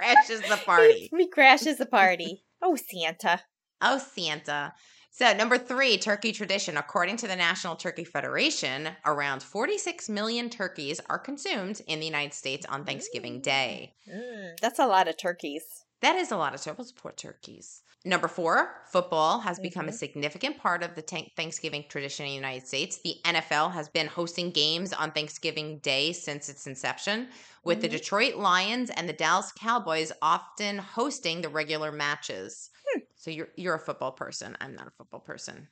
crashes 0.00 0.42
the 0.42 0.56
party. 0.64 1.10
he 1.16 1.28
crashes 1.28 1.78
the 1.78 1.86
party. 1.86 2.44
Oh, 2.62 2.76
Santa. 2.76 3.40
Oh, 3.80 3.98
Santa. 3.98 4.72
So, 5.10 5.32
number 5.32 5.56
three, 5.56 5.96
turkey 5.96 6.32
tradition. 6.32 6.76
According 6.76 7.16
to 7.18 7.26
the 7.28 7.36
National 7.36 7.74
Turkey 7.74 8.04
Federation, 8.04 8.90
around 9.06 9.42
46 9.42 10.10
million 10.10 10.50
turkeys 10.50 11.00
are 11.08 11.18
consumed 11.18 11.80
in 11.86 12.00
the 12.00 12.06
United 12.06 12.34
States 12.34 12.66
on 12.66 12.84
Thanksgiving 12.84 13.40
Day. 13.40 13.94
Mm, 14.14 14.58
that's 14.60 14.78
a 14.78 14.86
lot 14.86 15.08
of 15.08 15.16
turkeys. 15.16 15.62
That 16.02 16.16
is 16.16 16.30
a 16.30 16.36
lot 16.36 16.54
of 16.54 16.62
turkeys. 16.62 16.92
Poor 16.92 17.12
turkeys. 17.12 17.82
Number 18.06 18.28
four, 18.28 18.82
football 18.86 19.40
has 19.40 19.58
become 19.58 19.88
a 19.88 19.90
Mhm. 19.90 19.98
significant 19.98 20.58
part 20.58 20.84
of 20.84 20.94
the 20.94 21.02
Thanksgiving 21.02 21.84
tradition 21.88 22.24
in 22.24 22.30
the 22.30 22.36
United 22.36 22.64
States. 22.68 22.98
The 22.98 23.16
NFL 23.24 23.70
has 23.72 23.88
been 23.88 24.06
hosting 24.06 24.52
games 24.52 24.92
on 24.92 25.10
Thanksgiving 25.10 25.80
Day 25.80 26.12
since 26.12 26.48
its 26.48 26.68
inception, 26.68 27.28
with 27.64 27.80
the 27.80 27.88
Mhm. 27.88 27.98
Detroit 27.98 28.34
Lions 28.36 28.90
and 28.90 29.08
the 29.08 29.12
Dallas 29.12 29.50
Cowboys 29.50 30.12
often 30.22 30.78
hosting 30.78 31.40
the 31.40 31.48
regular 31.48 31.90
matches. 31.90 32.70
Hmm. 32.88 33.00
So 33.16 33.32
you're 33.32 33.48
you're 33.56 33.74
a 33.74 33.80
football 33.80 34.12
person. 34.12 34.56
I'm 34.60 34.76
not 34.76 34.86
a 34.86 34.92
football 34.92 35.18
person. 35.20 35.68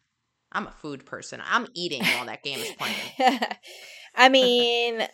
I'm 0.50 0.66
a 0.66 0.72
food 0.72 1.06
person. 1.06 1.40
I'm 1.44 1.68
eating 1.74 2.02
while 2.04 2.26
that 2.26 2.42
game 2.42 2.58
is 2.58 2.72
playing. 2.72 2.96
I 4.16 4.28
mean, 4.28 5.06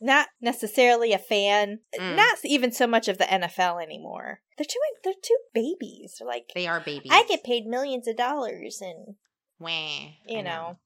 not 0.00 0.28
necessarily 0.40 1.12
a 1.12 1.18
fan. 1.18 1.80
Mm. 1.98 2.16
Not 2.16 2.38
even 2.44 2.72
so 2.72 2.86
much 2.86 3.08
of 3.08 3.18
the 3.18 3.24
NFL 3.24 3.82
anymore. 3.82 4.40
They're 4.58 4.66
two. 4.68 4.78
They're 5.02 5.14
two 5.22 5.38
babies. 5.54 6.16
They're 6.18 6.28
like 6.28 6.50
They 6.54 6.66
are 6.66 6.80
babies. 6.80 7.10
I 7.12 7.24
get 7.24 7.44
paid 7.44 7.66
millions 7.66 8.06
of 8.08 8.16
dollars, 8.16 8.80
and 8.80 9.14
Wah, 9.58 10.10
you 10.26 10.42
know. 10.42 10.78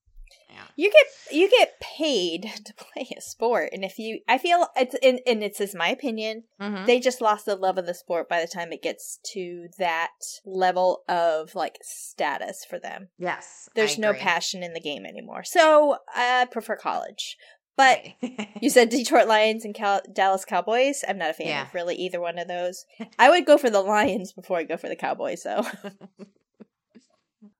Yeah. 0.50 0.64
You 0.76 0.90
get 0.90 1.06
you 1.34 1.48
get 1.50 1.80
paid 1.80 2.42
to 2.64 2.74
play 2.74 3.08
a 3.16 3.20
sport, 3.20 3.70
and 3.72 3.82
if 3.84 3.98
you, 3.98 4.20
I 4.28 4.36
feel 4.38 4.66
it's 4.76 4.94
and, 5.02 5.20
and 5.26 5.42
it's 5.42 5.60
is 5.60 5.74
my 5.74 5.88
opinion. 5.88 6.44
Mhm. 6.60 6.84
They 6.86 7.00
just 7.00 7.20
lost 7.22 7.46
the 7.46 7.56
love 7.56 7.78
of 7.78 7.86
the 7.86 7.94
sport 7.94 8.28
by 8.28 8.40
the 8.40 8.46
time 8.46 8.72
it 8.72 8.82
gets 8.82 9.18
to 9.32 9.68
that 9.78 10.10
level 10.44 11.02
of 11.08 11.54
like 11.54 11.78
status 11.82 12.64
for 12.68 12.78
them. 12.78 13.08
yes. 13.18 13.68
There's 13.74 13.98
no 13.98 14.12
passion 14.12 14.62
in 14.62 14.74
the 14.74 14.80
game 14.80 15.04
anymore. 15.06 15.44
So 15.44 15.96
I 16.14 16.46
prefer 16.50 16.76
college. 16.76 17.36
But 17.78 18.04
you 18.60 18.68
said 18.68 18.90
Detroit 18.90 19.26
Lions 19.28 19.64
and 19.64 19.74
Cal- 19.74 20.02
Dallas 20.12 20.44
Cowboys. 20.44 21.02
I'm 21.08 21.16
not 21.16 21.30
a 21.30 21.32
fan 21.34 21.46
Yeah. 21.46 21.62
of 21.62 21.72
really 21.72 21.94
either 21.94 22.20
one 22.20 22.38
of 22.38 22.46
those. 22.48 22.84
I 23.18 23.30
would 23.30 23.46
go 23.46 23.56
for 23.56 23.70
the 23.70 23.80
Lions 23.80 24.32
before 24.34 24.58
I 24.58 24.64
go 24.64 24.76
for 24.76 24.88
the 24.90 24.96
Cowboys, 24.96 25.44
though. 25.44 25.64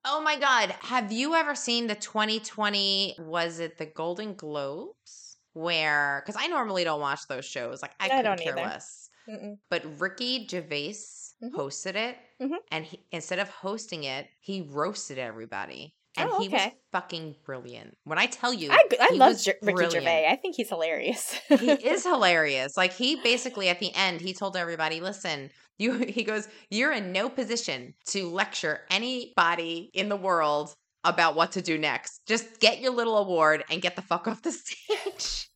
Oh 0.04 0.20
my 0.22 0.38
God. 0.38 0.74
Have 0.80 1.12
you 1.12 1.34
ever 1.34 1.54
seen 1.54 1.86
the 1.86 1.94
2020? 1.94 3.16
Was 3.20 3.58
it 3.60 3.78
the 3.78 3.86
Golden 3.86 4.34
Globes? 4.34 5.36
Where, 5.52 6.22
because 6.24 6.40
I 6.40 6.46
normally 6.48 6.84
don't 6.84 7.00
watch 7.00 7.20
those 7.28 7.44
shows. 7.44 7.82
Like, 7.82 7.92
I, 8.00 8.06
I 8.06 8.08
couldn't 8.08 8.24
don't 8.24 8.40
care 8.40 8.58
either. 8.58 8.68
less. 8.68 9.10
Mm-mm. 9.28 9.58
But 9.70 10.00
Ricky 10.00 10.46
Gervais 10.48 10.94
Mhm. 11.42 11.50
hosted 11.52 11.94
it, 11.96 12.16
Mhm. 12.40 12.56
and 12.72 12.84
he, 12.86 13.04
instead 13.12 13.38
of 13.38 13.48
hosting 13.50 14.04
it, 14.04 14.26
he 14.40 14.62
roasted 14.62 15.18
everybody, 15.18 15.94
and 16.18 16.30
Oh, 16.32 16.40
he 16.40 16.48
was 16.48 16.70
fucking 16.92 17.36
brilliant. 17.44 17.96
When 18.04 18.18
I 18.18 18.26
tell 18.26 18.52
you, 18.52 18.70
I, 18.70 18.82
I 19.00 19.08
he 19.12 19.18
love 19.18 19.30
was 19.32 19.44
Ger- 19.44 19.54
Ricky 19.62 19.74
brilliant. 19.76 19.92
Gervais. 20.04 20.26
I 20.30 20.36
think 20.36 20.56
he's 20.56 20.68
hilarious. 20.68 21.34
he 21.48 21.70
is 21.70 22.02
hilarious. 22.12 22.76
Like 22.76 22.92
he 22.92 23.16
basically 23.22 23.68
at 23.68 23.80
the 23.80 23.94
end, 23.94 24.20
he 24.20 24.32
told 24.34 24.56
everybody, 24.56 25.00
"Listen, 25.00 25.50
you." 25.78 25.94
He 26.18 26.24
goes, 26.24 26.48
"You're 26.70 26.92
in 26.92 27.12
no 27.12 27.28
position 27.28 27.94
to 28.08 28.28
lecture 28.28 28.80
anybody 28.90 29.90
in 29.94 30.08
the 30.08 30.16
world." 30.16 30.74
About 31.04 31.36
what 31.36 31.52
to 31.52 31.62
do 31.62 31.78
next. 31.78 32.26
Just 32.26 32.58
get 32.58 32.80
your 32.80 32.90
little 32.92 33.16
award 33.16 33.62
and 33.70 33.80
get 33.80 33.94
the 33.94 34.02
fuck 34.02 34.26
off 34.26 34.42
the 34.42 34.50
stage. 34.62 35.48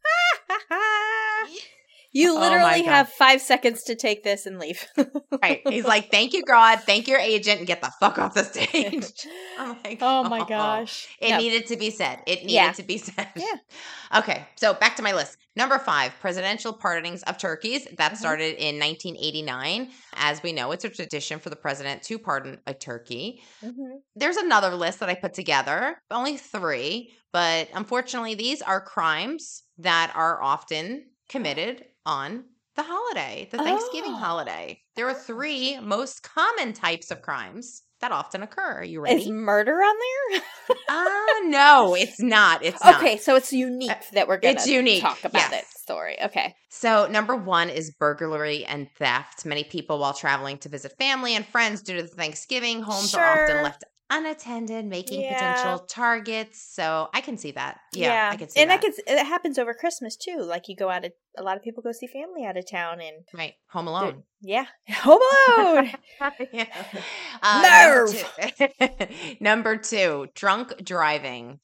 You 2.13 2.37
Oh 2.37 2.41
literally 2.41 2.83
God. 2.83 2.91
have 2.91 3.09
five 3.09 3.41
seconds 3.41 3.83
to 3.85 3.95
take 3.95 4.23
this 4.23 4.47
and 4.47 4.59
leave. 4.59 4.87
right. 5.43 5.61
He's 5.69 5.85
like, 5.85 6.11
thank 6.11 6.33
you, 6.33 6.43
God. 6.45 6.81
Thank 6.81 7.09
your 7.09 7.19
agent 7.19 7.59
and 7.59 7.67
get 7.67 7.81
the 7.81 7.91
fuck 8.01 8.19
off 8.19 8.35
the 8.35 8.45
stage. 8.45 9.07
I'm 9.59 9.77
like, 9.85 9.99
oh 10.03 10.25
my 10.25 10.45
gosh. 10.47 11.09
It 11.21 11.31
No. 11.31 11.39
needed 11.39 11.67
to 11.69 11.77
be 11.77 11.91
said. 11.91 12.21
It 12.27 12.41
needed 12.41 12.53
Yeah. 12.53 12.73
to 12.73 12.83
be 12.83 12.99
said. 12.99 13.29
Yeah. 13.37 14.19
Okay, 14.19 14.45
so 14.57 14.75
back 14.75 14.97
to 14.97 15.03
my 15.03 15.13
list. 15.15 15.39
Number 15.57 15.79
five, 15.79 16.13
presidential 16.21 16.73
pardonings 16.73 17.23
of 17.25 17.39
turkeys. 17.39 17.87
That 17.97 18.13
Mhm. 18.13 18.17
started 18.17 18.57
in 18.57 18.79
1989. 18.79 19.91
As 20.15 20.43
we 20.43 20.53
know, 20.53 20.73
it's 20.73 20.85
a 20.85 20.89
tradition 20.91 21.39
for 21.39 21.51
the 21.51 21.57
president 21.57 22.03
to 22.05 22.19
pardon 22.19 22.59
a 22.67 22.75
turkey. 22.75 23.43
Mhm. 23.63 24.01
There's 24.17 24.37
another 24.37 24.75
list 24.75 25.01
that 25.01 25.09
I 25.09 25.15
put 25.15 25.35
together, 25.35 25.99
only 26.11 26.37
three, 26.37 27.13
but 27.33 27.69
unfortunately, 27.75 28.35
these 28.35 28.61
are 28.63 28.81
crimes 28.81 29.63
that 29.79 30.13
are 30.15 30.43
often 30.43 31.07
committed 31.29 31.85
on 32.07 32.45
the 32.75 32.83
holiday, 32.83 33.49
the 33.51 33.59
Thanksgiving 33.59 34.13
Oh. 34.13 34.17
holiday. 34.17 34.81
There 34.97 35.09
are 35.09 35.15
three 35.15 35.79
most 35.81 36.23
common 36.23 36.73
types 36.73 37.11
of 37.11 37.21
crimes 37.23 37.83
that 38.01 38.13
often 38.13 38.43
occur. 38.43 38.79
Are 38.79 38.85
you 38.85 39.01
ready? 39.01 39.23
Is 39.23 39.29
murder 39.29 39.75
on 39.75 39.95
there? 40.31 40.43
Ah, 40.89 41.41
no, 41.45 41.95
it's 41.95 42.21
not. 42.21 42.65
It's 42.65 42.83
not. 42.83 42.97
okay, 42.97 43.17
so 43.17 43.37
it's 43.37 43.53
unique 43.53 43.93
that 44.13 44.27
we're 44.27 44.39
going 44.39 44.57
to 44.57 45.01
talk 45.01 45.23
about 45.25 45.51
yes. 45.51 45.63
it. 45.63 45.79
Story. 45.79 46.17
Okay. 46.23 46.55
So, 46.71 47.07
number 47.09 47.37
one 47.37 47.69
is 47.71 47.91
burglary 47.93 48.65
and 48.65 48.89
theft. 48.99 49.45
Many 49.45 49.65
people, 49.65 49.99
while 49.99 50.15
traveling 50.15 50.59
to 50.59 50.69
visit 50.69 50.93
family 50.99 51.37
and 51.37 51.47
friends 51.47 51.83
due 51.83 51.97
to 51.97 52.03
the 52.03 52.09
Thanksgiving, 52.09 52.83
homes 52.83 53.15
are 53.15 53.25
often 53.25 53.63
left 53.63 53.85
unattended, 54.19 54.85
making 54.85 55.23
Yeah. 55.23 55.33
potential 55.33 55.79
targets. 55.87 56.61
So, 56.63 57.09
I 57.15 57.21
can 57.21 57.37
see 57.39 57.53
that. 57.53 57.81
Yeah, 57.93 58.31
I 58.33 58.37
can 58.37 58.49
see 58.49 58.61
and 58.61 58.71
that. 58.71 58.79
I 58.79 58.83
can. 58.83 58.93
It 59.07 59.27
happens 59.27 59.59
over 59.59 59.75
Christmas 59.75 60.17
too. 60.17 60.39
Like 60.43 60.69
you 60.69 60.77
go 60.77 60.89
out 60.91 61.05
of. 61.05 61.13
A 61.39 61.43
lot 61.43 61.57
of 61.57 61.63
people 61.63 61.83
go 61.83 61.93
see 61.93 62.07
family 62.07 62.45
out 62.45 62.57
of 62.59 62.71
town, 62.71 63.01
and 63.01 63.25
right, 63.33 63.55
Home 63.71 63.89
Alone. 63.89 64.23
yeah, 64.43 64.67
Home 64.91 65.21
Alone. 65.49 65.91
yeah. 66.53 66.67
Uh. 67.43 67.63
Number 67.63 68.13
two, 68.13 69.37
number 69.41 69.77
two, 69.77 70.29
drunk 70.35 70.85
driving. 70.85 71.59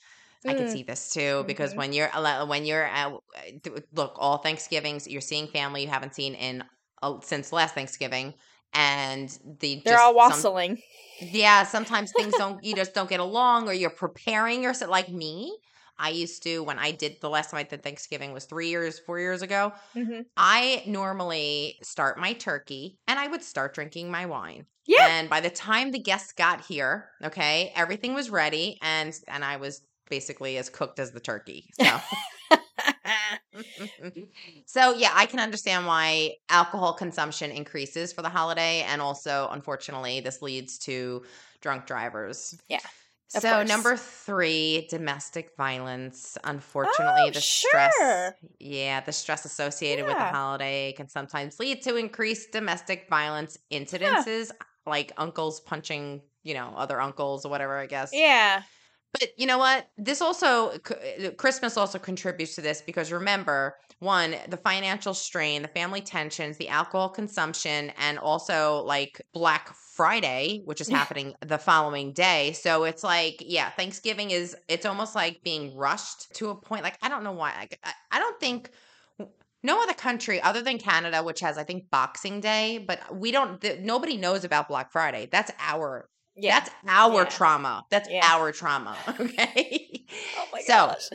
I 0.47 0.55
can 0.55 0.67
Mm. 0.67 0.71
see 0.73 0.83
this 0.85 1.13
too 1.13 1.45
because 1.47 1.75
Mhm. 1.75 1.77
when 1.77 1.93
you're 1.93 2.09
when 2.47 2.65
you're 2.65 2.85
at, 2.85 3.13
look 3.93 4.15
all 4.17 4.39
Thanksgivings 4.39 5.07
you're 5.09 5.21
seeing 5.21 5.49
family 5.49 5.83
you 5.83 5.89
haven't 5.89 6.15
seen 6.15 6.35
in 6.35 6.63
uh, 7.03 7.19
since 7.23 7.53
last 7.53 7.75
Thanksgiving 7.75 8.35
and 8.75 9.31
the 9.61 9.83
They're 9.85 9.99
all 9.99 10.13
some- 10.13 10.31
wassailing. 10.31 10.79
yeah 11.21 11.65
sometimes 11.65 12.13
things 12.13 12.35
don't 12.37 12.63
you 12.65 12.75
just 12.75 12.95
don't 12.95 13.09
get 13.11 13.21
along 13.21 13.69
or 13.69 13.73
you're 13.73 13.91
preparing 13.91 14.63
yourself 14.63 14.91
like 14.91 15.09
me 15.09 15.57
I 16.01 16.11
used 16.11 16.45
to 16.45 16.63
when 16.63 16.79
I 16.79 16.93
did 16.93 17.17
the 17.21 17.29
last 17.29 17.51
time 17.51 17.59
I 17.59 17.65
did 17.65 17.83
Thanksgiving 17.83 18.33
was 18.33 18.45
three 18.45 18.69
years 18.69 18.99
four 19.01 19.19
years 19.19 19.43
ago 19.43 19.73
hmm 19.95 20.21
I 20.37 20.85
normally 20.87 21.77
start 21.83 22.19
my 22.21 22.33
turkey 22.35 22.99
and 23.09 23.19
I 23.19 23.27
would 23.27 23.43
start 23.43 23.75
drinking 23.75 24.11
my 24.11 24.27
wine 24.27 24.67
Yeah. 24.87 25.09
and 25.09 25.29
by 25.29 25.41
the 25.41 25.51
time 25.51 25.91
the 25.91 25.99
guests 25.99 26.33
got 26.33 26.65
here, 26.65 27.09
okay, 27.25 27.73
everything 27.75 28.15
was 28.15 28.31
ready 28.31 28.79
and 28.83 29.13
and 29.27 29.45
I 29.45 29.57
was 29.57 29.83
basically 30.09 30.57
as 30.57 30.71
cooked 30.71 30.99
as 31.01 31.11
the 31.11 31.21
turkey. 31.21 31.69
So 31.81 31.85
So 34.67 34.93
yeah, 34.95 35.13
I 35.15 35.27
can 35.27 35.41
understand 35.41 35.87
why 35.87 36.37
alcohol 36.49 36.93
consumption 36.95 37.51
increases 37.51 38.13
for 38.13 38.23
the 38.23 38.29
holiday 38.29 38.83
and 38.83 39.01
also 39.01 39.49
unfortunately 39.51 40.21
this 40.21 40.43
leads 40.43 40.79
to 40.81 41.25
drunk 41.61 41.87
drivers. 41.87 42.55
Yeah, 42.69 42.79
of 43.35 43.43
So 43.43 43.51
course. 43.51 43.69
number 43.69 43.97
3, 43.97 44.87
domestic 44.91 45.57
violence. 45.57 46.39
Oh, 46.45 46.51
unfortunately, 46.51 47.29
Oh, 47.29 47.33
the 47.35 47.41
stress 47.43 47.95
yeah, 48.61 49.01
the 49.01 49.13
stress 49.13 49.45
associated 49.45 50.07
with 50.07 50.19
the 50.19 50.25
holiday 50.25 50.93
can 50.93 51.09
sometimes 51.09 51.59
lead 51.59 51.83
to 51.83 51.97
increased 51.97 52.53
domestic 52.53 53.09
violence 53.11 53.59
incidences, 53.73 54.53
like 54.87 55.13
uncles 55.17 55.61
punching, 55.61 56.23
you 56.45 56.55
know, 56.55 56.73
other 56.77 57.01
uncles 57.01 57.45
or 57.45 57.51
whatever, 57.51 57.77
I 57.79 57.87
guess. 57.87 58.13
yeah. 58.13 58.63
But 59.13 59.31
you 59.39 59.47
know 59.47 59.59
what? 59.59 59.89
This 59.97 60.21
also, 60.21 60.71
uh, 60.71 61.31
Christmas 61.39 61.77
also 61.77 61.99
contributes 61.99 62.55
to 62.57 62.61
this 62.61 62.83
because 62.83 63.11
remember, 63.11 63.77
one, 64.01 64.37
the 64.49 64.59
financial 64.59 65.15
strain, 65.15 65.63
the 65.63 65.69
family 65.69 66.01
tensions, 66.03 66.57
the 66.59 66.69
alcohol 66.69 67.09
consumption, 67.09 67.91
and 67.99 68.19
also 68.19 68.83
like 68.85 69.21
Black 69.33 69.75
Friday, 69.95 70.61
which 70.67 70.81
is 70.81 70.89
happening 70.99 71.35
the 71.41 71.59
following 71.59 72.13
day. 72.13 72.53
So 72.53 72.85
it's 72.85 73.03
like, 73.03 73.37
yeah, 73.41 73.71
Thanksgiving 73.71 74.31
is, 74.31 74.55
it's 74.69 74.85
almost 74.85 75.15
like 75.15 75.43
being 75.43 75.75
rushed 75.75 76.35
to 76.35 76.51
a 76.51 76.55
point. 76.55 76.83
Like, 76.83 76.99
I 77.03 77.09
don't 77.09 77.25
know 77.25 77.33
why. 77.33 77.55
Like, 77.57 77.79
I, 77.83 77.93
I 78.13 78.19
don't 78.19 78.39
think. 78.39 78.71
No 79.65 79.83
other 79.83 79.93
country 79.93 80.41
other 80.41 80.63
than 80.63 80.79
Canada, 80.79 81.21
which 81.25 81.41
has, 81.41 81.59
I 81.59 81.65
think, 81.65 81.91
Boxing 81.91 82.41
Day, 82.41 82.79
but 82.87 83.01
we 83.13 83.33
don't, 83.33 83.61
th- 83.61 83.81
nobody 83.81 84.17
knows 84.17 84.45
about 84.45 84.69
Black 84.69 84.93
Friday. 84.93 85.29
That's 85.33 85.51
our 85.59 86.09
Yeah. 86.39 86.61
that's 86.61 86.71
our 86.87 87.23
Yeah. 87.23 87.25
trauma. 87.25 87.85
That's 87.91 88.09
Yeah. 88.09 88.21
our 88.25 88.53
trauma. 88.53 88.97
Okay. 89.21 90.05
oh 90.39 90.45
my 90.53 90.61
so, 90.63 90.73
gosh. 90.73 91.09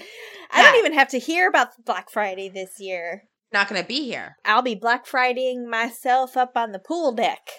I 0.51 0.61
don't 0.61 0.77
even 0.79 0.93
have 0.93 1.09
to 1.09 1.19
hear 1.19 1.47
about 1.47 1.69
Black 1.83 2.09
Friday 2.11 2.49
this 2.49 2.79
year. 2.79 3.23
Not 3.51 3.69
going 3.69 3.81
to 3.81 3.87
be 3.87 4.03
here. 4.05 4.37
I'll 4.45 4.61
be 4.61 4.75
Black 4.75 5.05
Fridaying 5.05 5.67
myself 5.69 6.35
up 6.37 6.53
on 6.55 6.71
the 6.71 6.79
pool 6.79 7.11
deck. 7.11 7.49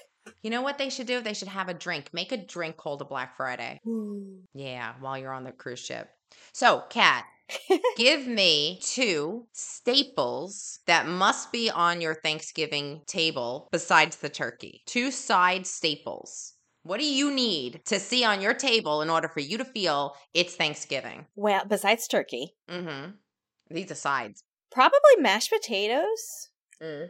You 0.42 0.50
know 0.50 0.62
what 0.62 0.78
they 0.78 0.90
should 0.90 1.06
do? 1.06 1.20
They 1.20 1.34
should 1.34 1.48
have 1.48 1.68
a 1.68 1.74
drink. 1.74 2.10
Make 2.12 2.32
a 2.32 2.36
drink 2.36 2.76
called 2.76 3.00
a 3.00 3.04
Black 3.04 3.36
Friday. 3.36 3.80
Yeah, 4.54 4.94
while 5.00 5.16
you're 5.18 5.32
on 5.32 5.44
the 5.44 5.52
cruise 5.52 5.78
ship. 5.80 6.08
So, 6.52 6.82
Kat, 6.90 7.24
give 7.96 8.26
me 8.26 8.80
two 8.82 9.46
staples 9.52 10.80
that 10.86 11.06
must 11.06 11.52
be 11.52 11.70
on 11.70 12.00
your 12.00 12.14
Thanksgiving 12.14 13.02
table 13.06 13.68
besides 13.70 14.16
the 14.16 14.28
turkey. 14.28 14.82
Two 14.86 15.10
side 15.10 15.66
staples. 15.66 16.53
What 16.84 17.00
do 17.00 17.06
you 17.06 17.32
need 17.32 17.80
to 17.86 17.98
see 17.98 18.24
on 18.24 18.40
your 18.42 18.54
table 18.54 19.00
in 19.02 19.08
order 19.10 19.26
for 19.28 19.40
you 19.40 19.56
to 19.58 19.64
feel 19.64 20.14
it's 20.34 20.54
Thanksgiving? 20.54 21.26
Well, 21.34 21.64
besides 21.66 22.06
turkey, 22.06 22.54
Mm-hmm. 22.70 23.12
These 23.70 23.90
are 23.90 23.94
sides. 23.96 24.44
probably 24.70 25.16
mashed 25.18 25.50
potatoes. 25.50 26.50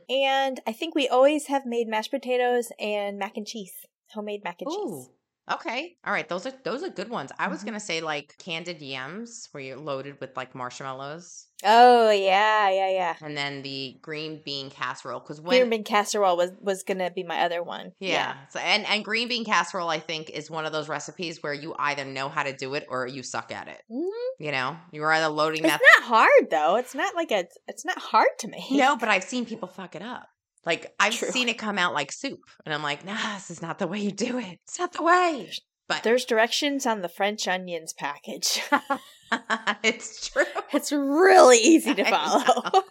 And 0.08 0.60
I 0.68 0.72
think 0.72 0.94
we 0.94 1.08
always 1.08 1.48
have 1.48 1.66
made 1.66 1.88
mashed 1.88 2.12
potatoes 2.12 2.70
and 2.78 3.18
mac 3.18 3.37
and 3.37 3.44
cheese, 3.46 3.72
homemade 4.12 4.44
mac 4.44 4.62
and 4.62 4.70
Ooh. 4.70 4.76
cheese. 4.76 5.08
Okay. 5.52 5.96
All 6.07 6.12
right. 6.12 6.28
Those 6.28 6.46
are 6.46 6.52
those 6.64 6.83
are 6.83 6.88
good 6.88 7.11
ones. 7.11 7.30
I 7.38 7.48
was 7.48 7.61
Mhm. 7.62 7.66
gonna 7.66 7.80
say 7.80 8.00
like 8.00 8.35
candied 8.38 8.80
yams 8.80 9.48
where 9.52 9.62
you're 9.62 9.76
loaded 9.76 10.18
with 10.20 10.35
like 10.37 10.54
marshmallows. 10.54 11.46
Oh 11.66 12.11
yeah, 12.11 12.68
yeah, 12.70 12.90
yeah. 12.90 13.16
And 13.22 13.37
then 13.37 13.62
the 13.62 13.96
green 14.02 14.40
bean 14.44 14.70
casserole. 14.70 15.20
Because 15.20 15.40
when 15.40 15.59
Green 15.61 15.70
bean 15.70 15.85
casserole 15.85 16.37
was 16.37 16.50
was 16.61 16.83
gonna 16.83 17.11
be 17.11 17.22
my 17.24 17.40
other 17.40 17.62
one. 17.62 17.92
yeah. 17.98 18.37
So 18.50 18.59
and, 18.59 18.87
and 18.87 19.04
green 19.04 19.28
bean 19.28 19.44
casserole 19.44 19.88
I 19.90 19.98
think 20.00 20.30
is 20.30 20.50
one 20.50 20.64
of 20.66 20.72
those 20.72 20.88
recipes 20.88 21.42
where 21.42 21.52
you 21.54 21.74
either 21.78 22.04
know 22.04 22.28
how 22.28 22.42
to 22.42 22.54
do 22.57 22.74
it 22.74 22.87
or 22.88 23.07
you 23.07 23.22
suck 23.22 23.52
at 23.52 23.68
it. 23.68 23.83
Mhm. 23.90 24.11
You 24.38 24.50
know? 24.52 24.76
You're 24.92 25.12
either 25.12 25.28
loading 25.28 25.64
It's 25.64 25.72
that 25.74 25.80
not 26.00 26.09
hard 26.09 26.50
though. 26.50 26.76
It's 26.76 26.94
not 26.94 27.14
like 27.14 27.30
a. 27.30 27.46
It's 27.68 27.85
not 27.85 27.98
hard 27.98 28.28
to 28.40 28.48
make. 28.54 28.70
No, 28.70 28.96
but 28.96 29.09
I've 29.11 29.24
seen 29.24 29.44
people 29.46 29.68
fuck 29.68 29.94
it 29.94 30.02
up. 30.02 30.28
Like 30.66 30.94
I've 30.98 31.14
True. 31.14 31.31
seen 31.31 31.48
it 31.48 31.59
come 31.59 31.79
out 31.79 31.94
like 31.94 32.12
soup. 32.12 32.40
And 32.64 32.74
I'm 32.74 32.83
like, 32.83 33.05
nah, 33.05 33.35
this 33.35 33.50
is 33.50 33.62
not 33.62 33.79
the 33.79 33.87
way 33.87 34.00
you 34.00 34.11
do 34.12 34.38
it. 34.38 34.59
It's 34.64 34.79
not 34.79 34.92
the 34.92 35.03
way. 35.03 35.50
But 35.88 36.03
There's 36.03 36.24
directions 36.24 36.87
on 36.87 37.03
the 37.03 37.09
French 37.09 37.46
onions 37.46 37.92
package. 37.92 38.62
it's 39.83 40.29
true. 40.29 40.44
it's 40.72 40.92
really 40.92 41.59
easy 41.59 41.94
to 41.94 42.05
follow. 42.11 42.83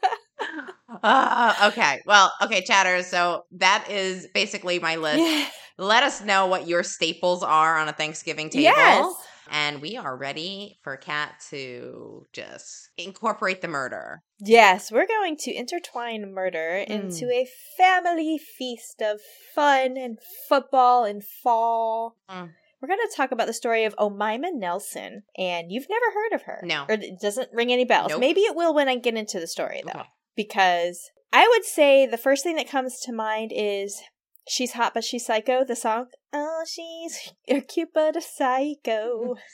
Uh, 1.01 1.53
okay. 1.71 2.01
Well, 2.05 2.31
okay, 2.41 2.63
chatters. 2.63 3.07
So 3.07 3.45
that 3.53 3.87
is 3.89 4.27
basically 4.33 4.79
my 4.79 4.97
list. 4.97 5.19
Yeah. 5.19 5.47
Let 5.79 6.03
us 6.03 6.21
know 6.21 6.45
what 6.45 6.67
your 6.67 6.83
staples 6.83 7.41
are 7.41 7.77
on 7.77 7.89
a 7.89 7.93
Thanksgiving 7.93 8.49
table. 8.49 8.63
Yes. 8.63 9.15
And 9.49 9.81
we 9.81 9.97
are 9.97 10.15
ready 10.15 10.79
for 10.83 10.97
Kat 10.97 11.35
to 11.49 12.25
just 12.33 12.89
incorporate 12.97 13.61
the 13.61 13.67
murder. 13.67 14.21
Yes, 14.39 14.91
we're 14.91 15.07
going 15.07 15.37
to 15.41 15.53
intertwine 15.53 16.33
murder 16.33 16.83
into 16.87 17.25
a 17.31 17.47
family 17.77 18.37
feast 18.37 19.01
of 19.01 19.19
fun 19.53 19.97
and 19.97 20.17
football 20.49 21.05
and 21.05 21.23
fall. 21.23 22.15
Mm. 22.29 22.51
We're 22.81 22.87
going 22.87 22.99
to 23.09 23.15
talk 23.15 23.31
about 23.31 23.47
the 23.47 23.53
story 23.53 23.85
of 23.85 23.95
Omaima 23.95 24.49
Nelson, 24.53 25.23
and 25.37 25.71
you've 25.71 25.87
never 25.89 26.05
heard 26.13 26.33
of 26.33 26.41
her. 26.43 26.59
No. 26.63 26.83
Or 26.89 26.95
it 26.95 27.21
doesn't 27.21 27.49
ring 27.53 27.71
any 27.71 27.85
bells. 27.85 28.09
Nope. 28.09 28.19
Maybe 28.19 28.41
it 28.41 28.57
will 28.57 28.73
when 28.73 28.89
I 28.89 28.97
get 28.97 29.15
into 29.15 29.39
the 29.39 29.47
story, 29.47 29.81
though. 29.85 30.01
Okay. 30.01 30.09
Because 30.35 31.09
I 31.31 31.47
would 31.47 31.63
say 31.63 32.05
the 32.05 32.17
first 32.17 32.43
thing 32.43 32.57
that 32.57 32.69
comes 32.69 32.99
to 33.01 33.13
mind 33.13 33.51
is 33.55 34.01
She's 34.47 34.73
hot, 34.73 34.93
but 34.93 35.03
she's 35.03 35.25
psycho. 35.25 35.63
The 35.63 35.75
song. 35.75 36.07
Oh, 36.33 36.63
she's 36.67 37.33
cute, 37.67 37.89
but 37.93 38.15
a 38.15 38.21
psycho. 38.21 39.35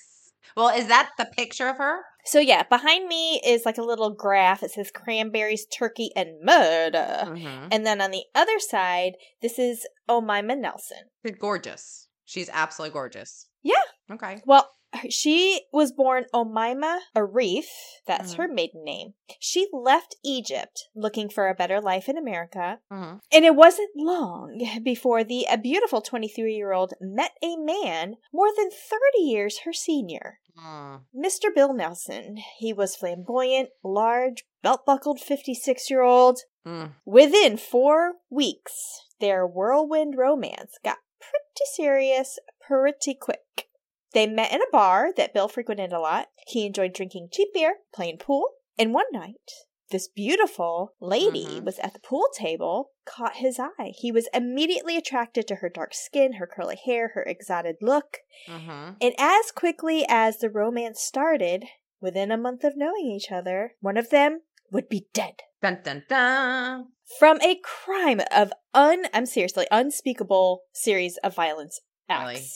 Well, 0.55 0.69
is 0.69 0.87
that 0.87 1.11
the 1.17 1.25
picture 1.25 1.67
of 1.67 1.77
her? 1.77 1.99
So 2.25 2.39
yeah, 2.39 2.63
behind 2.63 3.07
me 3.07 3.41
is 3.45 3.65
like 3.65 3.77
a 3.77 3.83
little 3.83 4.13
graph. 4.13 4.63
It 4.63 4.71
says 4.71 4.91
cranberries, 4.91 5.65
turkey, 5.65 6.11
and 6.15 6.43
murder. 6.43 7.23
Mm-hmm. 7.23 7.67
And 7.71 7.85
then 7.85 8.01
on 8.01 8.11
the 8.11 8.23
other 8.35 8.59
side, 8.59 9.13
this 9.41 9.57
is 9.57 9.87
Omaima 10.09 10.57
Nelson. 10.57 11.03
She's 11.25 11.35
gorgeous. 11.37 12.07
She's 12.25 12.49
absolutely 12.51 12.93
gorgeous. 12.93 13.47
Yeah. 13.63 13.75
Okay. 14.11 14.41
Well, 14.45 14.69
she 15.09 15.61
was 15.71 15.91
born 15.91 16.25
Omaima 16.33 16.99
Arif. 17.15 17.67
That's 18.07 18.33
Mhm. 18.33 18.37
her 18.37 18.47
maiden 18.47 18.83
name. 18.83 19.13
She 19.39 19.67
left 19.71 20.15
Egypt 20.23 20.89
looking 20.95 21.29
for 21.29 21.47
a 21.47 21.53
better 21.55 21.79
life 21.79 22.09
in 22.09 22.17
America. 22.17 22.79
Mm-hmm. 22.91 23.17
And 23.31 23.45
it 23.45 23.55
wasn't 23.55 23.91
long 23.95 24.59
before 24.83 25.23
the 25.23 25.45
a 25.49 25.57
beautiful 25.57 26.01
23 26.01 26.55
year 26.55 26.71
old 26.71 26.93
met 26.99 27.37
a 27.43 27.55
man 27.57 28.17
more 28.33 28.49
than 28.55 28.69
30 28.71 29.19
years 29.19 29.59
her 29.59 29.73
senior. 29.73 30.39
Mm. 30.57 31.03
Mr. 31.15 31.53
Bill 31.55 31.73
Nelson. 31.73 32.37
He 32.57 32.73
was 32.73 32.95
flamboyant, 32.95 33.69
large, 33.83 34.43
belt 34.61 34.85
buckled 34.85 35.21
56 35.21 35.89
year 35.89 36.01
old. 36.01 36.39
Mm. 36.67 36.95
Within 37.05 37.55
four 37.55 38.15
weeks, 38.29 39.05
their 39.21 39.47
whirlwind 39.47 40.15
romance 40.17 40.77
got 40.83 40.97
pretty 41.19 41.65
serious 41.75 42.39
pretty 42.59 43.13
quick. 43.13 43.68
They 44.13 44.27
met 44.27 44.51
in 44.51 44.61
a 44.61 44.71
bar 44.71 45.11
that 45.17 45.33
Bill 45.33 45.47
frequented 45.47 45.91
a 45.93 45.99
lot. 45.99 46.29
He 46.47 46.65
enjoyed 46.65 46.93
drinking 46.93 47.29
cheap 47.31 47.49
beer, 47.53 47.77
playing 47.93 48.17
pool, 48.17 48.45
and 48.77 48.93
one 48.93 49.05
night, 49.11 49.51
this 49.91 50.07
beautiful 50.07 50.93
lady 50.99 51.45
Mhm. 51.45 51.63
was 51.65 51.79
at 51.79 51.93
the 51.93 51.99
pool 51.99 52.27
table, 52.33 52.91
caught 53.05 53.37
his 53.37 53.59
eye. 53.59 53.91
He 53.95 54.11
was 54.11 54.27
immediately 54.33 54.95
attracted 54.97 55.47
to 55.47 55.55
her 55.55 55.69
dark 55.69 55.93
skin, 55.93 56.33
her 56.33 56.47
curly 56.47 56.75
hair, 56.75 57.09
her 57.09 57.23
exotic 57.23 57.77
look, 57.81 58.19
Mm-hmm. 58.47 58.93
and 59.01 59.15
as 59.17 59.51
quickly 59.51 60.05
as 60.07 60.37
the 60.39 60.49
romance 60.49 61.01
started, 61.01 61.65
within 61.99 62.31
a 62.31 62.37
month 62.37 62.63
of 62.63 62.77
knowing 62.77 63.11
each 63.11 63.31
other, 63.31 63.75
one 63.79 63.97
of 63.97 64.09
them 64.09 64.41
would 64.71 64.87
be 64.89 65.07
dead 65.13 65.41
Dun 65.61 65.81
dun 65.83 66.05
dun. 66.07 66.93
from 67.17 67.41
a 67.41 67.55
crime 67.63 68.21
of 68.31 68.53
un 68.73 69.07
I'm 69.11 69.25
seriously 69.25 69.67
unspeakable 69.71 70.63
series 70.71 71.17
of 71.17 71.35
violence 71.35 71.81
acts. 72.07 72.27
Really? 72.27 72.47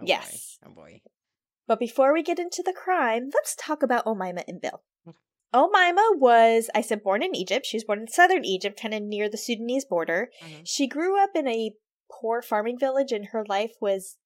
Oh 0.00 0.04
Yes. 0.06 0.58
Boy. 0.62 0.70
Oh 0.70 0.74
boy. 0.74 1.00
But 1.66 1.78
before 1.78 2.12
we 2.12 2.22
get 2.22 2.38
into 2.38 2.62
the 2.64 2.72
crime, 2.72 3.30
let's 3.32 3.54
talk 3.54 3.82
about 3.82 4.04
Omaima 4.04 4.42
and 4.48 4.60
Bill. 4.60 4.82
Okay. 5.06 5.16
Omaima 5.54 6.18
was, 6.18 6.68
I 6.74 6.80
said, 6.80 7.02
born 7.02 7.22
in 7.22 7.34
Egypt. 7.34 7.66
She 7.66 7.76
was 7.76 7.84
born 7.84 8.00
in 8.00 8.08
southern 8.08 8.44
Egypt, 8.44 8.80
kind 8.80 8.94
of 8.94 9.02
near 9.02 9.28
the 9.28 9.36
Sudanese 9.36 9.84
border. 9.84 10.30
Mhm. 10.42 10.62
She 10.64 10.86
grew 10.86 11.22
up 11.22 11.30
in 11.34 11.46
a 11.46 11.74
poor 12.10 12.42
farming 12.42 12.78
village, 12.78 13.12
and 13.12 13.26
her 13.26 13.44
life 13.48 13.72
was 13.80 14.16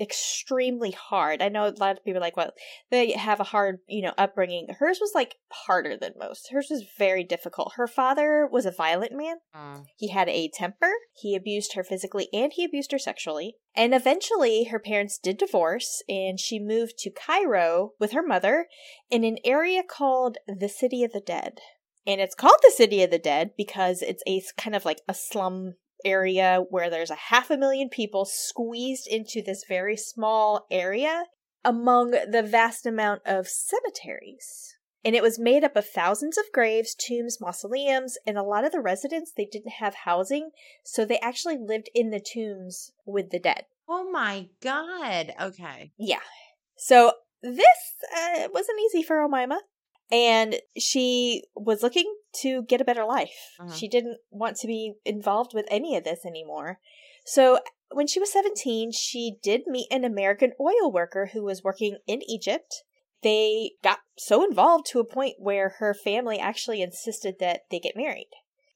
extremely 0.00 0.90
hard. 0.90 1.42
I 1.42 1.48
know 1.48 1.66
a 1.66 1.74
lot 1.78 1.96
of 1.96 2.04
people 2.04 2.18
are 2.18 2.20
like, 2.20 2.36
well, 2.36 2.52
they 2.90 3.12
have 3.12 3.40
a 3.40 3.44
hard, 3.44 3.78
you 3.86 4.02
know, 4.02 4.14
upbringing. 4.16 4.68
Hers 4.78 4.98
was 5.00 5.12
like 5.14 5.36
harder 5.50 5.96
than 5.96 6.14
most. 6.18 6.50
Hers 6.52 6.68
was 6.70 6.84
very 6.98 7.24
difficult. 7.24 7.74
Her 7.76 7.86
father 7.86 8.48
was 8.50 8.66
a 8.66 8.70
violent 8.70 9.12
man. 9.12 9.36
Mm. 9.54 9.84
He 9.96 10.08
had 10.08 10.28
a 10.28 10.50
temper. 10.52 10.90
He 11.14 11.34
abused 11.34 11.74
her 11.74 11.84
physically 11.84 12.28
and 12.32 12.52
he 12.54 12.64
abused 12.64 12.92
her 12.92 12.98
sexually. 12.98 13.56
And 13.74 13.94
eventually, 13.94 14.64
her 14.64 14.78
parents 14.78 15.18
did 15.18 15.38
divorce 15.38 16.02
and 16.08 16.40
she 16.40 16.58
moved 16.58 16.98
to 16.98 17.10
Cairo 17.10 17.92
with 18.00 18.12
her 18.12 18.22
mother 18.22 18.66
in 19.10 19.24
an 19.24 19.38
area 19.44 19.82
called 19.88 20.38
the 20.46 20.68
City 20.68 21.04
of 21.04 21.12
the 21.12 21.20
Dead. 21.20 21.60
And 22.06 22.20
it's 22.20 22.34
called 22.34 22.58
the 22.62 22.72
City 22.74 23.02
of 23.02 23.10
the 23.10 23.18
Dead 23.18 23.50
because 23.56 24.02
it's 24.02 24.22
a 24.26 24.42
kind 24.56 24.74
of 24.74 24.84
like 24.84 25.02
a 25.06 25.14
slum 25.14 25.74
area 26.04 26.62
where 26.70 26.90
there's 26.90 27.10
a 27.10 27.16
half 27.16 27.50
a 27.50 27.56
million 27.56 27.88
people 27.88 28.24
squeezed 28.24 29.06
into 29.08 29.42
this 29.42 29.64
very 29.68 29.96
small 29.96 30.66
area 30.70 31.24
among 31.64 32.10
the 32.10 32.42
vast 32.42 32.86
amount 32.86 33.22
of 33.26 33.48
cemeteries. 33.48 34.76
And 35.04 35.14
it 35.14 35.22
was 35.22 35.38
made 35.38 35.64
up 35.64 35.76
of 35.76 35.88
thousands 35.88 36.36
of 36.36 36.44
graves, 36.52 36.94
tombs, 36.94 37.38
mausoleums, 37.40 38.18
and 38.26 38.36
a 38.36 38.42
lot 38.42 38.64
of 38.64 38.72
the 38.72 38.80
residents 38.80 39.32
they 39.36 39.48
didn't 39.50 39.72
have 39.72 39.94
housing, 40.04 40.50
so 40.84 41.04
they 41.04 41.18
actually 41.18 41.56
lived 41.56 41.88
in 41.94 42.10
the 42.10 42.20
tombs 42.20 42.92
with 43.06 43.30
the 43.30 43.38
dead. 43.38 43.66
Oh 43.88 44.10
my 44.10 44.48
god. 44.60 45.32
Okay. 45.40 45.92
Yeah. 45.96 46.20
So 46.76 47.12
this 47.42 47.94
uh, 48.16 48.48
wasn't 48.52 48.80
easy 48.86 49.02
for 49.02 49.16
Omaima. 49.16 49.58
And 50.10 50.56
she 50.76 51.44
was 51.54 51.82
looking 51.82 52.12
to 52.40 52.62
get 52.62 52.80
a 52.80 52.84
better 52.84 53.04
life. 53.04 53.54
Uh-huh. 53.60 53.72
She 53.72 53.88
didn't 53.88 54.18
want 54.30 54.56
to 54.58 54.66
be 54.66 54.94
involved 55.04 55.52
with 55.54 55.66
any 55.70 55.96
of 55.96 56.04
this 56.04 56.24
anymore. 56.24 56.78
So 57.26 57.58
when 57.90 58.06
she 58.06 58.20
was 58.20 58.32
17, 58.32 58.92
she 58.92 59.36
did 59.42 59.66
meet 59.66 59.88
an 59.90 60.04
American 60.04 60.52
oil 60.60 60.90
worker 60.90 61.30
who 61.32 61.44
was 61.44 61.64
working 61.64 61.98
in 62.06 62.22
Egypt. 62.28 62.84
They 63.22 63.72
got 63.82 63.98
so 64.16 64.44
involved 64.44 64.86
to 64.86 65.00
a 65.00 65.04
point 65.04 65.36
where 65.38 65.74
her 65.78 65.92
family 65.92 66.38
actually 66.38 66.80
insisted 66.80 67.36
that 67.40 67.62
they 67.70 67.80
get 67.80 67.96
married. 67.96 68.30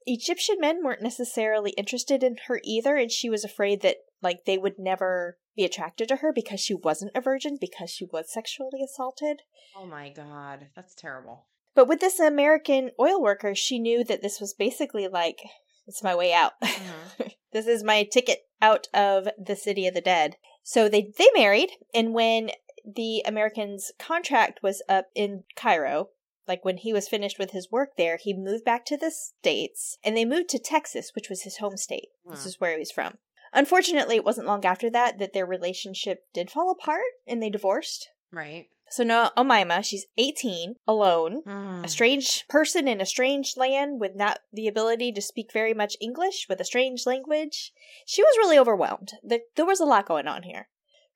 Egyptian 0.06 0.56
men 0.58 0.82
weren't 0.82 1.02
necessarily 1.02 1.70
interested 1.72 2.22
in 2.22 2.36
her 2.48 2.60
either, 2.64 2.96
and 2.96 3.10
she 3.10 3.30
was 3.30 3.44
afraid 3.44 3.82
that 3.82 3.98
like 4.20 4.44
they 4.44 4.58
would 4.58 4.78
never 4.78 5.38
be 5.56 5.64
attracted 5.64 6.08
to 6.08 6.16
her 6.16 6.32
because 6.32 6.60
she 6.60 6.74
wasn't 6.74 7.12
a 7.14 7.20
virgin 7.20 7.58
because 7.60 7.90
she 7.90 8.04
was 8.12 8.32
sexually 8.32 8.82
assaulted. 8.84 9.42
Oh 9.76 9.86
my 9.86 10.10
god. 10.10 10.68
That's 10.76 10.94
terrible. 10.94 11.46
But 11.74 11.88
with 11.88 12.00
this 12.00 12.20
American 12.20 12.90
oil 13.00 13.20
worker, 13.22 13.54
she 13.54 13.78
knew 13.78 14.04
that 14.04 14.22
this 14.22 14.40
was 14.40 14.54
basically 14.54 15.08
like 15.08 15.38
it's 15.86 16.02
my 16.02 16.14
way 16.14 16.32
out. 16.32 16.52
Mhm. 16.62 17.32
this 17.52 17.66
is 17.66 17.82
my 17.82 18.04
ticket 18.04 18.40
out 18.60 18.88
of 18.94 19.28
the 19.42 19.56
city 19.56 19.86
of 19.86 19.94
the 19.94 20.00
dead. 20.00 20.36
So 20.62 20.88
they 20.88 21.12
they 21.18 21.28
married, 21.34 21.70
and 21.94 22.14
when 22.14 22.50
the 22.84 23.22
American's 23.26 23.90
contract 23.98 24.60
was 24.62 24.82
up 24.88 25.06
in 25.14 25.44
Cairo, 25.56 26.10
like 26.46 26.64
when 26.64 26.76
he 26.78 26.92
was 26.92 27.08
finished 27.08 27.38
with 27.38 27.50
his 27.52 27.70
work 27.70 27.90
there, 27.96 28.16
he 28.20 28.34
moved 28.34 28.64
back 28.64 28.84
to 28.86 28.96
the 28.96 29.10
states, 29.10 29.98
and 30.04 30.16
they 30.16 30.24
moved 30.24 30.48
to 30.50 30.58
Texas, 30.58 31.12
which 31.14 31.28
was 31.28 31.42
his 31.42 31.56
home 31.58 31.76
state. 31.76 32.08
This 32.28 32.42
Hmm. 32.42 32.48
is 32.48 32.60
where 32.60 32.72
he 32.72 32.78
was 32.78 32.90
from. 32.92 33.18
Unfortunately, 33.52 34.16
it 34.16 34.24
wasn't 34.24 34.46
long 34.46 34.64
after 34.64 34.88
that 34.90 35.18
that 35.18 35.32
their 35.32 35.46
relationship 35.46 36.24
did 36.32 36.50
fall 36.50 36.70
apart, 36.70 37.02
and 37.26 37.42
they 37.42 37.50
divorced. 37.50 38.08
Right. 38.30 38.66
So 38.88 39.04
now 39.04 39.30
Omaima, 39.38 39.84
she's 39.84 40.04
18, 40.18 40.74
alone, 40.86 41.42
Mm. 41.44 41.82
a 41.84 41.88
strange 41.88 42.46
person 42.48 42.86
in 42.86 43.00
a 43.00 43.06
strange 43.06 43.56
land 43.56 44.00
with 44.00 44.14
not 44.14 44.40
the 44.52 44.68
ability 44.68 45.12
to 45.12 45.22
speak 45.22 45.50
very 45.50 45.72
much 45.72 45.96
English 45.98 46.46
with 46.48 46.60
a 46.60 46.64
strange 46.64 47.06
language. 47.06 47.72
She 48.06 48.22
was 48.22 48.36
really 48.36 48.58
overwhelmed. 48.58 49.14
There, 49.22 49.40
was 49.64 49.80
a 49.80 49.86
lot 49.86 50.06
going 50.06 50.28
on 50.28 50.42
here. 50.42 50.68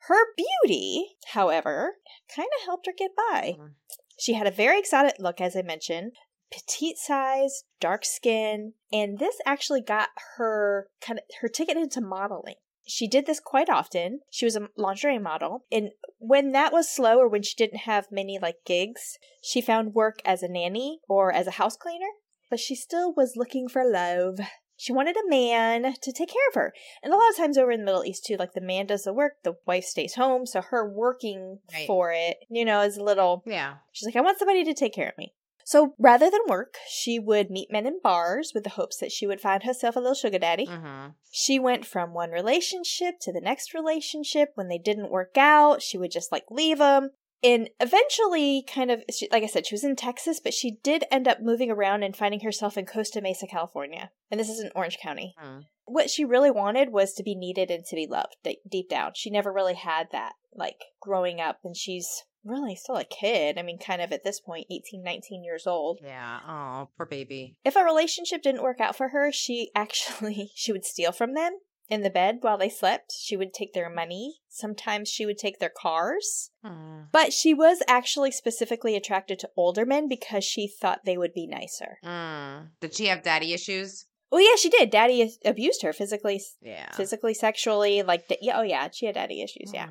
Her 0.09 0.25
beauty, 0.37 1.17
however, 1.33 1.97
kind 2.35 2.49
of 2.59 2.65
helped 2.65 2.87
her 2.87 2.93
get 2.97 3.11
by. 3.15 3.57
Mm. 3.59 3.75
She 4.19 4.33
had 4.33 4.47
a 4.47 4.51
very 4.51 4.79
exotic 4.79 5.17
look, 5.19 5.43
as 5.43 5.55
I 5.55 5.61
mentioned, 5.61 6.13
petite 6.51 6.99
size, 6.99 7.65
dark 7.81 8.05
skin, 8.05 8.75
and 8.93 9.19
this 9.19 9.37
actually 9.45 9.81
got 9.81 10.11
her 10.37 10.89
kind 11.01 11.19
of 11.19 11.25
her 11.41 11.49
ticket 11.49 11.77
into 11.77 12.01
modeling. 12.01 12.57
She 12.89 13.09
did 13.09 13.27
this 13.27 13.41
quite 13.41 13.69
often. 13.69 14.21
She 14.31 14.45
was 14.45 14.55
a 14.55 14.69
lingerie 14.77 15.19
model, 15.19 15.65
and 15.73 15.91
when 16.19 16.53
that 16.53 16.73
was 16.73 16.89
slow 16.89 17.19
or 17.19 17.29
when 17.29 17.43
she 17.43 17.57
didn't 17.57 17.81
have 17.81 18.07
many 18.13 18.39
like 18.41 18.59
gigs, 18.65 19.19
she 19.43 19.61
found 19.61 19.95
work 19.95 20.21
as 20.25 20.43
a 20.43 20.49
nanny 20.49 21.01
or 21.09 21.33
as 21.33 21.47
a 21.47 21.53
house 21.53 21.77
cleaner. 21.77 22.07
But 22.49 22.61
she 22.61 22.77
still 22.77 23.13
was 23.13 23.33
looking 23.35 23.69
for 23.69 23.83
love. 23.85 24.39
She 24.77 24.93
wanted 24.93 25.17
a 25.17 25.29
man 25.29 25.95
to 26.01 26.13
take 26.13 26.29
care 26.29 26.49
of 26.49 26.55
her. 26.55 26.73
And 27.03 27.13
a 27.13 27.17
lot 27.17 27.31
of 27.31 27.37
times 27.37 27.59
over 27.59 27.73
in 27.73 27.81
the 27.81 27.87
Middle 27.87 28.05
East 28.05 28.25
too, 28.25 28.37
like 28.37 28.53
the 28.53 28.61
man 28.61 28.87
does 28.87 29.03
the 29.03 29.13
work, 29.13 29.43
the 29.43 29.55
wife 29.67 29.85
stays 29.85 30.15
home, 30.15 30.47
so 30.47 30.61
her 30.61 30.89
working 30.89 31.59
Right. 31.73 31.87
for 31.89 32.13
it, 32.13 32.37
you 32.49 32.65
know, 32.65 32.83
is 32.83 32.97
a 32.97 33.03
little 33.03 33.43
Yeah. 33.47 33.77
She's 33.91 34.07
like, 34.07 34.15
I 34.17 34.21
want 34.21 34.39
somebody 34.39 34.63
to 34.65 34.75
take 34.75 34.95
care 34.95 35.09
of 35.09 35.19
me. 35.19 35.33
So 35.67 35.95
rather 35.99 36.31
than 36.31 36.43
work, 36.47 36.77
she 36.89 37.19
would 37.19 37.51
meet 37.51 37.73
men 37.73 37.89
in 37.89 37.99
bars 38.01 38.53
with 38.55 38.63
the 38.63 38.71
hopes 38.71 38.99
that 38.99 39.11
she 39.11 39.27
would 39.27 39.41
find 39.41 39.65
herself 39.65 39.97
a 39.97 39.99
little 39.99 40.15
sugar 40.15 40.39
daddy. 40.39 40.67
Mm-hmm. 40.67 41.09
She 41.33 41.59
went 41.59 41.85
from 41.85 42.15
one 42.15 42.31
relationship 42.31 43.17
to 43.23 43.33
the 43.33 43.41
next 43.41 43.75
relationship. 43.75 44.53
When 44.55 44.69
they 44.69 44.79
didn't 44.79 45.11
work 45.11 45.37
out, 45.37 45.83
she 45.83 45.99
would 45.99 46.13
just 46.13 46.31
like 46.31 46.45
leave 46.53 46.79
them. 46.79 47.11
And 47.43 47.69
eventually, 47.81 48.65
kind 48.73 48.93
of, 48.93 49.03
she, 49.13 49.29
like 49.33 49.43
I 49.43 49.47
said, 49.47 49.67
she 49.67 49.75
was 49.75 49.83
in 49.83 49.97
Texas, 49.97 50.39
but 50.39 50.55
she 50.55 50.79
did 50.85 51.05
end 51.11 51.27
up 51.27 51.43
moving 51.43 51.73
around 51.73 52.05
and 52.05 52.17
finding 52.17 52.41
herself 52.41 52.79
in 52.79 52.87
Costa 52.87 53.21
Mesa, 53.21 53.49
California. 53.49 54.13
And 54.31 54.39
this 54.39 54.49
is 54.49 54.61
in 54.61 54.71
Orange 54.77 54.99
County. 55.03 55.35
Mm. 55.45 55.65
What 55.85 56.11
she 56.11 56.25
really 56.25 56.53
wanted 56.53 56.93
was 56.93 57.13
to 57.15 57.25
be 57.25 57.35
needed 57.35 57.73
and 57.73 57.85
to 57.87 57.97
be 57.97 58.07
loved 58.09 58.37
de- 58.45 58.61
deep 58.71 58.89
down. 58.89 59.13
She 59.17 59.31
never 59.31 59.53
really 59.53 59.75
had 59.75 60.07
that, 60.13 60.35
like 60.55 60.79
growing 61.01 61.41
up, 61.41 61.59
and 61.65 61.77
she's 61.77 62.23
really 62.47 62.77
still 62.77 62.97
a 62.97 63.05
kid. 63.05 63.59
I 63.59 63.63
mean, 63.63 63.79
kind 63.79 64.01
of 64.01 64.13
at 64.13 64.25
this 64.25 64.41
point, 64.41 64.67
18, 64.71 65.03
19 65.03 65.45
years 65.45 65.67
old. 65.67 66.01
Yeah. 66.03 66.41
Oh, 66.47 66.89
poor 66.97 67.07
baby. 67.07 67.57
If 67.65 67.77
a 67.77 67.85
relationship 67.85 68.43
didn't 68.43 68.63
work 68.63 68.81
out 68.81 68.97
for 68.97 69.09
her, 69.09 69.31
she 69.33 69.71
actually 69.75 70.51
she 70.55 70.73
would 70.73 70.85
steal 70.85 71.13
from 71.13 71.35
them 71.35 71.59
in 71.89 72.03
the 72.03 72.11
bed 72.11 72.39
while 72.41 72.59
they 72.59 72.69
slept. 72.69 73.13
She 73.13 73.37
would 73.37 73.53
take 73.53 73.73
their 73.73 73.91
money. 73.91 74.39
Sometimes 74.49 75.09
she 75.09 75.27
would 75.27 75.39
take 75.39 75.59
their 75.59 75.73
cars. 75.75 76.51
Mm. 76.65 77.07
But 77.13 77.33
she 77.33 77.55
was 77.55 77.83
actually 77.89 78.33
specifically 78.33 78.97
attracted 78.97 79.39
to 79.41 79.51
older 79.57 79.87
men 79.87 80.09
because 80.09 80.45
she 80.45 80.67
thought 80.69 81.05
they 81.05 81.17
would 81.17 81.35
be 81.35 81.47
nicer. 81.47 81.99
Mm. 82.05 82.71
Did 82.81 82.95
she 82.95 83.07
have 83.07 83.23
daddy 83.23 83.53
issues? 83.53 84.07
Well, 84.31 84.41
yeah, 84.41 84.57
she 84.57 84.69
did. 84.69 84.91
Daddy 84.91 85.31
abused 85.45 85.83
her 85.83 85.93
physically, 85.93 86.43
Yeah. 86.61 86.91
physically, 86.93 87.33
sexually. 87.33 88.03
Like, 88.03 88.25
yeah, 88.41 88.59
oh 88.59 88.63
yeah, 88.63 88.89
she 88.93 89.07
had 89.07 89.15
daddy 89.15 89.41
issues. 89.41 89.71
Yeah. 89.73 89.89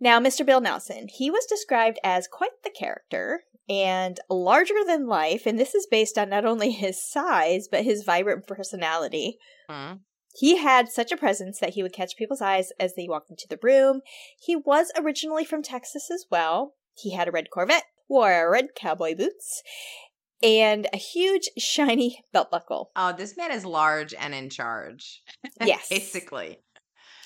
Now, 0.00 0.18
Mr. 0.18 0.46
Bill 0.46 0.60
Nelson, 0.60 1.08
he 1.08 1.30
was 1.30 1.44
described 1.46 1.98
as 2.02 2.26
quite 2.26 2.62
the 2.64 2.70
character 2.70 3.44
and 3.68 4.18
larger 4.28 4.82
than 4.86 5.06
life, 5.06 5.46
and 5.46 5.58
this 5.58 5.74
is 5.74 5.86
based 5.90 6.16
on 6.16 6.30
not 6.30 6.44
only 6.44 6.70
his 6.70 7.02
size 7.02 7.68
but 7.70 7.84
his 7.84 8.02
vibrant 8.02 8.46
personality. 8.46 9.38
Mm. 9.70 10.00
He 10.34 10.56
had 10.56 10.88
such 10.88 11.12
a 11.12 11.16
presence 11.16 11.58
that 11.58 11.70
he 11.70 11.82
would 11.82 11.92
catch 11.92 12.16
people's 12.16 12.40
eyes 12.40 12.72
as 12.78 12.94
they 12.94 13.08
walked 13.08 13.30
into 13.30 13.46
the 13.48 13.58
room. 13.62 14.00
He 14.40 14.56
was 14.56 14.90
originally 14.96 15.44
from 15.44 15.62
Texas 15.62 16.10
as 16.10 16.24
well. 16.30 16.74
He 16.94 17.12
had 17.12 17.28
a 17.28 17.32
red 17.32 17.50
Corvette, 17.50 17.84
wore 18.08 18.50
red 18.50 18.68
cowboy 18.74 19.14
boots, 19.14 19.62
and 20.42 20.86
a 20.92 20.96
huge 20.96 21.48
shiny 21.58 22.24
belt 22.32 22.50
buckle. 22.50 22.90
Oh, 22.96 23.12
this 23.12 23.36
man 23.36 23.52
is 23.52 23.64
large 23.64 24.14
and 24.14 24.34
in 24.34 24.50
charge. 24.50 25.22
Yes. 25.62 25.88
Basically. 25.90 26.58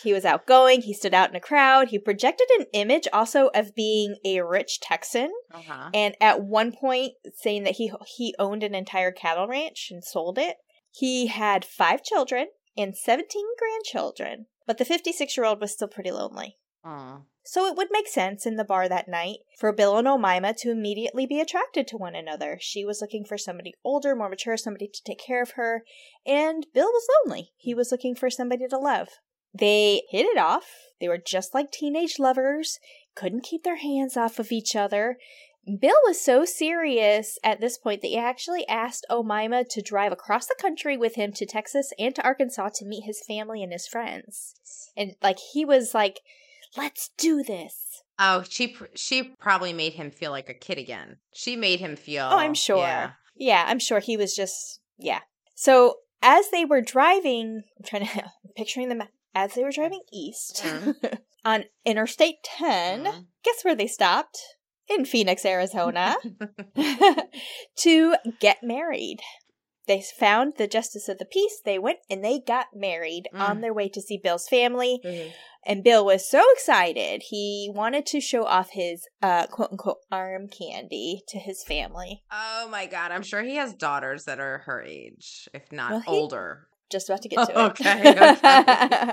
He 0.05 0.13
was 0.13 0.25
outgoing, 0.25 0.83
he 0.83 0.93
stood 0.95 1.15
out 1.15 1.31
in 1.31 1.37
a 1.37 1.41
crowd, 1.41 1.89
he 1.89 1.99
projected 1.99 2.47
an 2.59 2.67
image 2.73 3.09
also 3.13 3.49
of 3.55 3.75
being 3.75 4.17
a 4.25 4.43
rich 4.43 4.79
Texan, 4.81 5.33
Uh-huh. 5.53 5.91
and 5.93 6.15
at 6.21 6.43
one 6.43 6.73
point 6.73 7.15
saying 7.35 7.65
that 7.65 7.77
he 7.77 7.91
he 8.17 8.35
owned 8.39 8.63
an 8.63 8.75
entire 8.75 9.11
cattle 9.11 9.49
ranch 9.49 9.89
and 9.91 10.05
sold 10.05 10.39
it. 10.39 10.59
He 10.93 11.27
had 11.27 11.65
5 11.65 12.03
children 12.05 12.49
and 12.77 12.97
17 12.97 13.45
grandchildren, 13.59 14.47
but 14.67 14.79
the 14.79 14.85
56-year-old 14.85 15.61
was 15.61 15.73
still 15.73 15.89
pretty 15.89 16.13
lonely. 16.13 16.59
Oh. 16.85 17.23
So 17.47 17.67
it 17.67 17.77
would 17.77 17.89
make 17.91 18.09
sense 18.09 18.47
in 18.47 18.57
the 18.57 18.65
bar 18.65 18.89
that 18.89 19.09
night 19.09 19.39
for 19.59 19.73
Bill 19.73 19.99
and 19.99 20.07
Omaima 20.07 20.57
to 20.59 20.71
immediately 20.71 21.27
be 21.27 21.41
attracted 21.41 21.87
to 21.89 21.97
one 21.97 22.15
another. 22.15 22.59
She 22.61 22.85
was 22.85 23.01
looking 23.01 23.25
for 23.25 23.37
somebody 23.37 23.75
older, 23.85 24.15
more 24.15 24.29
mature, 24.31 24.57
somebody 24.57 24.89
to 24.89 25.03
take 25.05 25.19
care 25.19 25.43
of 25.43 25.53
her, 25.53 25.83
and 26.27 26.67
Bill 26.73 26.89
was 26.89 27.07
lonely. 27.27 27.53
He 27.57 27.75
was 27.75 27.91
looking 27.91 28.15
for 28.15 28.31
somebody 28.31 28.67
to 28.69 28.79
love. 28.79 29.09
They 29.59 30.03
hit 30.11 30.27
it 30.27 30.39
off. 30.39 30.65
They 31.01 31.09
were 31.09 31.19
just 31.19 31.55
like 31.55 31.71
teenage 31.71 32.19
lovers, 32.19 32.79
couldn't 33.15 33.45
keep 33.45 33.63
their 33.63 33.77
hands 33.77 34.17
off 34.17 34.39
of 34.39 34.53
each 34.53 34.75
other. 34.75 35.17
Bill 35.67 35.97
was 36.05 36.21
so 36.21 36.45
serious 36.45 37.39
at 37.43 37.61
this 37.61 37.79
point 37.79 38.03
that 38.03 38.09
he 38.09 38.19
actually 38.19 38.69
asked 38.69 39.07
Omaima 39.11 39.69
to 39.71 39.81
drive 39.81 40.13
across 40.13 40.47
the 40.47 40.57
country 40.61 40.97
with 40.97 41.15
him 41.15 41.33
to 41.33 41.47
Texas 41.47 41.93
and 41.99 42.15
to 42.15 42.23
Arkansas 42.23 42.71
to 42.77 42.85
meet 42.85 43.05
his 43.05 43.23
family 43.27 43.63
and 43.63 43.73
his 43.73 43.87
friends. 43.87 44.55
And 44.97 45.15
like 45.23 45.39
he 45.53 45.65
was 45.65 45.95
like, 45.95 46.21
"Let's 46.77 47.11
do 47.17 47.43
this." 47.43 48.03
Oh, 48.19 48.45
she 48.49 48.69
pr- 48.69 48.85
she 48.95 49.35
probably 49.41 49.73
made 49.73 49.95
him 49.95 50.11
feel 50.11 50.31
like 50.31 50.51
a 50.51 50.55
kid 50.55 50.77
again. 50.77 51.17
She 51.33 51.57
made 51.57 51.81
him 51.81 51.97
feel. 51.97 52.29
Oh, 52.31 52.39
I'm 52.39 52.55
sure. 52.55 52.79
Yeah. 52.79 53.13
Yeah, 53.37 53.65
I'm 53.67 53.79
sure 53.79 54.01
he 54.01 54.17
was 54.17 54.35
just 54.35 54.81
yeah. 54.99 55.21
So 55.55 55.97
as 56.23 56.51
they 56.51 56.65
were 56.65 56.83
driving, 56.83 57.63
I'm 57.79 57.85
trying 57.85 58.07
to 58.07 58.25
I'm 58.25 58.53
picturing 58.55 58.91
them 58.91 59.03
as 59.35 59.55
they 59.55 59.63
were 59.65 59.71
driving 59.73 60.03
east 60.13 60.63
Mhm. 60.65 61.19
on 61.45 61.65
Interstate 61.85 62.37
10. 62.45 63.05
Mhm. 63.05 63.27
Guess 63.45 63.65
where 63.65 63.75
they 63.77 63.87
stopped? 63.87 64.39
In 64.89 65.07
Phoenix, 65.07 65.47
Arizona, 65.47 66.17
to 67.79 68.15
get 68.41 68.59
married. 68.63 69.19
They 69.87 70.03
found 70.19 70.55
the 70.57 70.67
justice 70.67 71.09
of 71.09 71.19
the 71.19 71.25
peace. 71.27 71.61
They 71.65 71.79
went 71.79 71.99
and 72.09 72.25
they 72.25 72.41
got 72.47 72.69
married 72.75 73.25
on 73.35 73.59
Mm. 73.59 73.61
their 73.61 73.75
way 73.75 73.89
to 73.91 74.01
see 74.01 74.19
Bill's 74.23 74.49
family. 74.49 75.01
And 75.67 75.83
Bill 75.85 76.05
was 76.05 76.29
so 76.29 76.43
excited. 76.53 77.23
He 77.29 77.71
wanted 77.75 78.05
to 78.07 78.21
show 78.21 78.45
off 78.45 78.71
his 78.73 79.07
uh, 79.23 79.47
quote 79.47 79.71
unquote 79.73 79.99
arm 80.11 80.49
candy 80.49 81.23
to 81.29 81.39
his 81.39 81.63
family. 81.65 82.23
Oh 82.31 82.69
my 82.71 82.87
god, 82.87 83.13
I'm 83.13 83.23
sure 83.23 83.43
he 83.43 83.57
has 83.57 83.75
daughters 83.75 84.25
that 84.25 84.41
are 84.41 84.59
her 84.67 84.83
age, 84.83 85.49
if 85.55 85.71
not 85.73 85.91
Well, 85.91 86.01
he- 86.01 86.11
older. 86.11 86.69
Just 86.95 87.09
about 87.09 87.23
to 87.23 87.29
get 87.29 87.47
to 87.49 87.51
it. 87.51 87.57
Okay, 87.57 88.11
okay. 88.11 89.13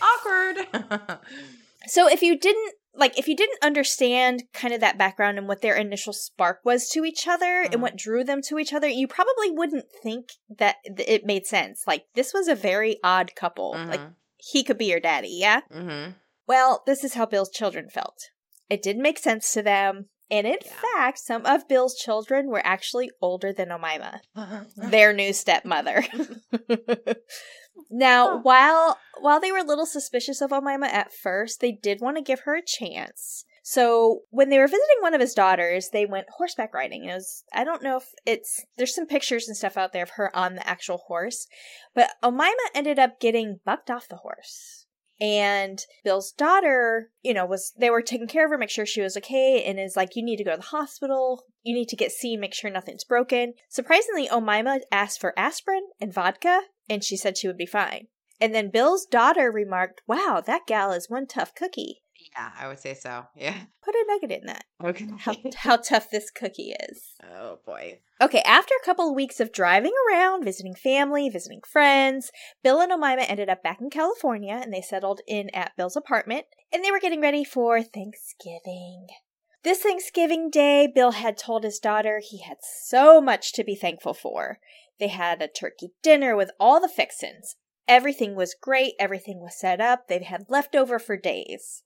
Awkward. 0.02 1.18
so 1.86 2.08
if 2.08 2.22
you 2.22 2.38
didn't 2.38 2.72
like 2.94 3.18
if 3.18 3.28
you 3.28 3.36
didn't 3.36 3.58
understand 3.62 4.44
kind 4.54 4.72
of 4.72 4.80
that 4.80 4.96
background 4.96 5.36
and 5.36 5.46
what 5.46 5.60
their 5.60 5.76
initial 5.76 6.14
spark 6.14 6.60
was 6.64 6.88
to 6.88 7.04
each 7.04 7.28
other 7.28 7.64
Mhm. 7.66 7.72
and 7.74 7.82
what 7.82 7.96
drew 7.96 8.24
them 8.24 8.40
to 8.48 8.58
each 8.58 8.72
other, 8.72 8.88
you 8.88 9.06
probably 9.06 9.50
wouldn't 9.50 9.84
think 10.02 10.30
that 10.58 10.76
th- 10.96 11.06
it 11.08 11.26
made 11.26 11.46
sense. 11.46 11.84
Like 11.86 12.06
this 12.14 12.32
was 12.32 12.48
a 12.48 12.54
very 12.54 12.98
odd 13.04 13.34
couple. 13.36 13.72
Like 13.72 14.00
he 14.38 14.64
could 14.64 14.78
be 14.78 14.86
your 14.86 15.00
daddy, 15.00 15.28
yeah? 15.38 15.60
mm-hmm. 15.72 16.12
Well, 16.46 16.82
this 16.86 17.04
is 17.04 17.12
how 17.14 17.26
Bill's 17.26 17.50
children 17.50 17.88
felt. 17.90 18.30
It 18.70 18.82
didn't 18.82 19.02
make 19.02 19.18
sense 19.18 19.52
to 19.52 19.62
them. 19.62 20.06
And 20.30 20.46
in 20.46 20.58
Yeah. 20.64 20.72
fact, 20.94 21.18
some 21.18 21.46
of 21.46 21.68
Bill's 21.68 21.96
children 21.96 22.48
were 22.48 22.60
actually 22.64 23.10
older 23.22 23.52
than 23.52 23.68
Omaima, 23.68 24.20
their 24.76 25.12
new 25.12 25.32
stepmother. 25.32 26.04
now, 27.90 28.28
Huh. 28.28 28.38
while 28.42 28.98
while 29.20 29.40
they 29.40 29.50
were 29.52 29.58
a 29.58 29.64
little 29.64 29.86
suspicious 29.86 30.40
of 30.40 30.50
Omaima 30.50 30.86
at 30.86 31.12
first, 31.12 31.60
they 31.60 31.72
did 31.72 32.00
want 32.00 32.16
to 32.16 32.22
give 32.22 32.40
her 32.40 32.54
a 32.54 32.62
chance. 32.64 33.44
So 33.62 34.20
when 34.30 34.48
they 34.48 34.58
were 34.58 34.66
visiting 34.66 34.96
one 35.00 35.12
of 35.14 35.20
his 35.20 35.34
daughters, 35.34 35.90
they 35.92 36.06
went 36.06 36.26
horseback 36.38 36.72
riding. 36.72 37.04
It 37.04 37.14
was 37.14 37.44
I 37.52 37.64
don't 37.64 37.82
know 37.82 37.96
if 37.98 38.04
it's 38.24 38.64
there's 38.76 38.94
some 38.94 39.06
pictures 39.06 39.48
and 39.48 39.56
stuff 39.56 39.76
out 39.76 39.92
there 39.92 40.04
of 40.04 40.10
her 40.10 40.34
on 40.36 40.54
the 40.54 40.66
actual 40.68 40.98
horse, 41.06 41.46
but 41.94 42.10
Omaima 42.22 42.52
ended 42.74 42.98
up 42.98 43.20
getting 43.20 43.60
bucked 43.64 43.90
off 43.90 44.08
the 44.08 44.16
horse. 44.16 44.86
And 45.20 45.84
Bill's 46.04 46.30
daughter, 46.30 47.10
you 47.22 47.34
know, 47.34 47.44
was 47.44 47.72
they 47.78 47.90
were 47.90 48.02
taking 48.02 48.28
care 48.28 48.44
of 48.44 48.50
her, 48.50 48.58
make 48.58 48.70
sure 48.70 48.86
she 48.86 49.02
was 49.02 49.16
okay, 49.16 49.64
and 49.64 49.78
is 49.78 49.96
like, 49.96 50.14
you 50.14 50.22
need 50.22 50.36
to 50.36 50.44
go 50.44 50.52
to 50.52 50.58
the 50.58 50.62
hospital. 50.62 51.44
You 51.62 51.74
need 51.74 51.88
to 51.88 51.96
get 51.96 52.12
seen, 52.12 52.40
make 52.40 52.54
sure 52.54 52.70
nothing's 52.70 53.04
broken. 53.04 53.54
Surprisingly, 53.68 54.28
Omaima 54.28 54.80
asked 54.92 55.20
for 55.20 55.36
aspirin 55.36 55.88
and 56.00 56.12
vodka, 56.12 56.62
and 56.88 57.02
she 57.02 57.16
said 57.16 57.36
she 57.36 57.48
would 57.48 57.58
be 57.58 57.66
fine. 57.66 58.06
And 58.40 58.54
then 58.54 58.70
Bill's 58.70 59.04
daughter 59.04 59.50
remarked, 59.50 60.02
Wow, 60.06 60.42
that 60.46 60.66
gal 60.66 60.92
is 60.92 61.10
one 61.10 61.26
tough 61.26 61.54
cookie. 61.54 62.02
Yeah, 62.18 62.50
I 62.58 62.68
would 62.68 62.78
say 62.78 62.94
so. 62.94 63.26
Yeah. 63.36 63.54
Put 63.84 63.94
a 63.94 64.04
nugget 64.08 64.40
in 64.40 64.46
that. 64.46 64.64
Okay. 64.84 65.08
How, 65.18 65.34
how 65.56 65.76
tough 65.76 66.08
this 66.10 66.30
cookie 66.30 66.74
is. 66.88 67.14
oh 67.24 67.58
boy. 67.66 67.98
Okay, 68.20 68.42
after 68.46 68.74
a 68.80 68.84
couple 68.86 69.08
of 69.08 69.16
weeks 69.16 69.40
of 69.40 69.52
driving 69.52 69.92
around, 70.08 70.44
visiting 70.44 70.74
family, 70.74 71.28
visiting 71.28 71.60
friends, 71.68 72.30
Bill 72.62 72.80
and 72.80 72.92
Omaima 72.92 73.24
ended 73.28 73.48
up 73.48 73.62
back 73.62 73.80
in 73.80 73.90
California 73.90 74.60
and 74.62 74.72
they 74.72 74.80
settled 74.80 75.20
in 75.26 75.50
at 75.52 75.76
Bill's 75.76 75.96
apartment 75.96 76.46
and 76.72 76.84
they 76.84 76.92
were 76.92 77.00
getting 77.00 77.20
ready 77.20 77.42
for 77.44 77.82
Thanksgiving. 77.82 79.08
This 79.64 79.82
Thanksgiving 79.82 80.48
day, 80.50 80.86
Bill 80.92 81.10
had 81.10 81.36
told 81.36 81.64
his 81.64 81.80
daughter 81.80 82.20
he 82.24 82.42
had 82.42 82.58
so 82.62 83.20
much 83.20 83.52
to 83.54 83.64
be 83.64 83.74
thankful 83.74 84.14
for. 84.14 84.58
They 85.00 85.08
had 85.08 85.42
a 85.42 85.48
turkey 85.48 85.90
dinner 86.02 86.36
with 86.36 86.50
all 86.60 86.80
the 86.80 86.88
fixins. 86.88 87.56
Everything 87.88 88.34
was 88.36 88.54
great, 88.60 88.94
everything 89.00 89.40
was 89.40 89.58
set 89.58 89.80
up, 89.80 90.08
they'd 90.08 90.24
had 90.24 90.44
leftover 90.48 90.98
for 90.98 91.16
days. 91.16 91.82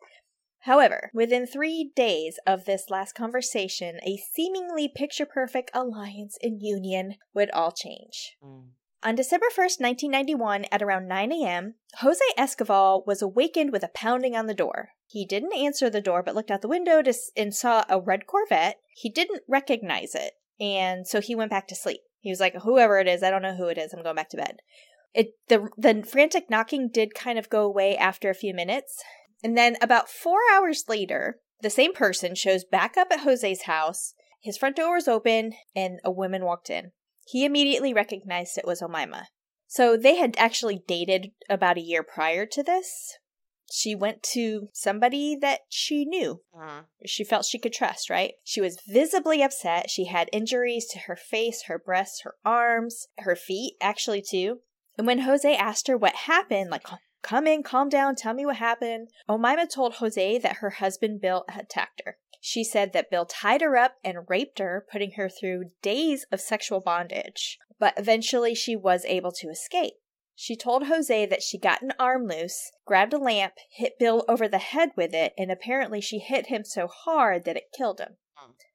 However, 0.63 1.11
within 1.13 1.47
three 1.47 1.91
days 1.97 2.39
of 2.47 2.65
this 2.65 2.89
last 2.89 3.15
conversation, 3.15 3.99
a 4.07 4.17
seemingly 4.17 4.89
picture 4.89 5.27
perfect 5.27 5.71
alliance 5.75 6.39
and 6.43 6.63
union 6.63 7.17
would 7.35 7.51
all 7.51 7.73
change. 7.73 8.37
Mm. 8.45 8.69
On 9.05 9.17
December 9.17 9.47
1st, 9.47 9.81
1991, 9.81 10.67
at 10.71 10.81
around 10.81 11.09
9 11.09 11.33
a.m., 11.33 11.75
Jose 11.99 12.21
Escoval 12.39 13.05
was 13.05 13.21
awakened 13.21 13.73
with 13.73 13.83
a 13.83 13.91
pounding 13.93 14.37
on 14.37 14.47
the 14.47 14.55
door. 14.55 14.91
He 15.09 15.27
didn't 15.27 15.53
answer 15.53 15.91
the 15.91 16.01
door 16.01 16.23
but 16.23 16.37
looked 16.37 16.53
out 16.53 16.63
the 16.63 16.69
window 16.69 17.03
to, 17.03 17.11
s- 17.11 17.33
and 17.37 17.53
saw 17.53 17.85
a 17.89 18.01
red 18.01 18.29
Corvette. 18.29 18.77
He 18.95 19.11
didn't 19.11 19.43
recognize 19.49 20.15
it, 20.15 20.35
and 20.61 21.09
so 21.09 21.21
he 21.21 21.35
went 21.35 21.51
back 21.51 21.67
to 21.69 21.75
sleep. 21.75 22.03
He 22.21 22.31
was 22.31 22.39
like, 22.39 22.55
Whoever 22.63 23.01
it 23.01 23.09
is, 23.09 23.25
I 23.25 23.31
don't 23.31 23.43
know 23.43 23.57
who 23.57 23.67
it 23.67 23.79
is, 23.79 23.93
I'm 23.93 24.05
going 24.05 24.15
back 24.15 24.29
to 24.31 24.37
bed. 24.37 24.59
It 25.13 25.33
the 25.49 25.69
the 25.77 26.05
frantic 26.05 26.49
knocking 26.49 26.89
did 26.89 27.13
kind 27.13 27.39
of 27.41 27.51
go 27.51 27.65
away 27.65 27.97
after 27.97 28.31
a 28.31 28.35
few 28.35 28.55
minutes, 28.55 29.03
and 29.43 29.57
then 29.57 29.77
about 29.81 30.09
four 30.09 30.39
hours 30.53 30.85
later, 30.89 31.39
the 31.61 31.71
same 31.71 31.93
person 31.93 32.35
shows 32.35 32.65
back 32.65 32.97
up 32.97 33.09
at 33.11 33.21
Jose's 33.21 33.63
house. 33.63 34.15
His 34.41 34.57
front 34.57 34.77
door 34.77 34.95
was 34.95 35.09
open, 35.09 35.53
and 35.75 36.01
a 36.05 36.11
woman 36.11 36.45
walked 36.45 36.71
in. 36.71 36.93
He 37.27 37.45
immediately 37.45 37.95
recognized 37.95 38.59
it 38.59 38.67
was 38.67 38.81
Omaima. 38.81 39.27
So 39.69 39.97
they 39.97 40.17
had 40.17 40.35
actually 40.39 40.83
dated 40.87 41.31
about 41.49 41.79
a 41.79 41.83
year 41.83 42.03
prior 42.03 42.45
to 42.47 42.63
this. 42.63 43.17
She 43.73 43.95
went 43.95 44.23
to 44.35 44.69
somebody 44.75 45.35
that 45.41 45.61
she 45.71 46.05
knew. 46.05 46.43
Uh, 46.55 46.83
She 47.07 47.25
felt 47.25 47.47
she 47.47 47.59
could 47.59 47.73
trust, 47.73 48.11
right? 48.11 48.33
She 48.45 48.61
was 48.61 48.79
visibly 48.87 49.43
upset. 49.43 49.89
She 49.89 50.07
had 50.07 50.29
injuries 50.31 50.87
to 50.89 50.99
her 51.01 51.17
face, 51.17 51.63
her 51.69 51.79
breasts, 51.79 52.21
her 52.23 52.35
arms, 52.45 53.07
her 53.21 53.35
feet, 53.35 53.77
actually, 53.81 54.21
too. 54.21 54.59
And 54.99 55.07
when 55.07 55.21
Jose 55.21 55.57
asked 55.57 55.89
her 55.89 55.97
what 55.97 56.15
happened, 56.15 56.71
like, 56.71 56.87
come 57.23 57.47
in, 57.47 57.63
calm 57.63 57.89
down, 57.89 58.15
tell 58.15 58.35
me 58.35 58.45
what 58.45 58.57
happened, 58.57 59.09
Omaima 59.29 59.69
told 59.73 59.95
Jose 59.95 60.39
that 60.39 60.57
her 60.57 60.71
husband 60.71 61.21
Bill 61.21 61.45
had 61.49 61.65
attacked 61.65 62.03
her. 62.05 62.19
She 62.41 62.65
said 62.65 62.93
that 62.93 63.11
Bill 63.11 63.25
tied 63.25 63.61
her 63.61 63.77
up 63.77 63.97
and 64.03 64.29
raped 64.29 64.59
her, 64.59 64.85
putting 64.91 65.13
her 65.13 65.29
through 65.29 65.71
days 65.81 66.27
of 66.33 66.41
sexual 66.41 66.81
bondage. 66.81 67.59
But 67.79 67.95
eventually 67.97 68.55
she 68.55 68.75
was 68.75 69.05
able 69.05 69.33
to 69.33 69.49
escape. 69.49 69.95
She 70.35 70.57
told 70.57 70.87
Jose 70.87 71.27
that 71.27 71.43
she 71.43 71.59
got 71.59 71.83
an 71.83 71.93
arm 72.01 72.27
loose, 72.27 72.73
grabbed 72.85 73.13
a 73.13 73.19
lamp, 73.19 73.55
hit 73.71 73.99
Bill 73.99 74.25
over 74.29 74.49
the 74.49 74.59
head 74.59 74.91
with 74.97 75.15
it, 75.15 75.35
and 75.39 75.53
apparently 75.53 76.01
she 76.01 76.19
hit 76.19 76.47
him 76.47 76.65
so 76.65 76.89
hard 76.89 77.45
that 77.45 77.57
it 77.57 77.73
killed 77.77 78.01
him. 78.01 78.17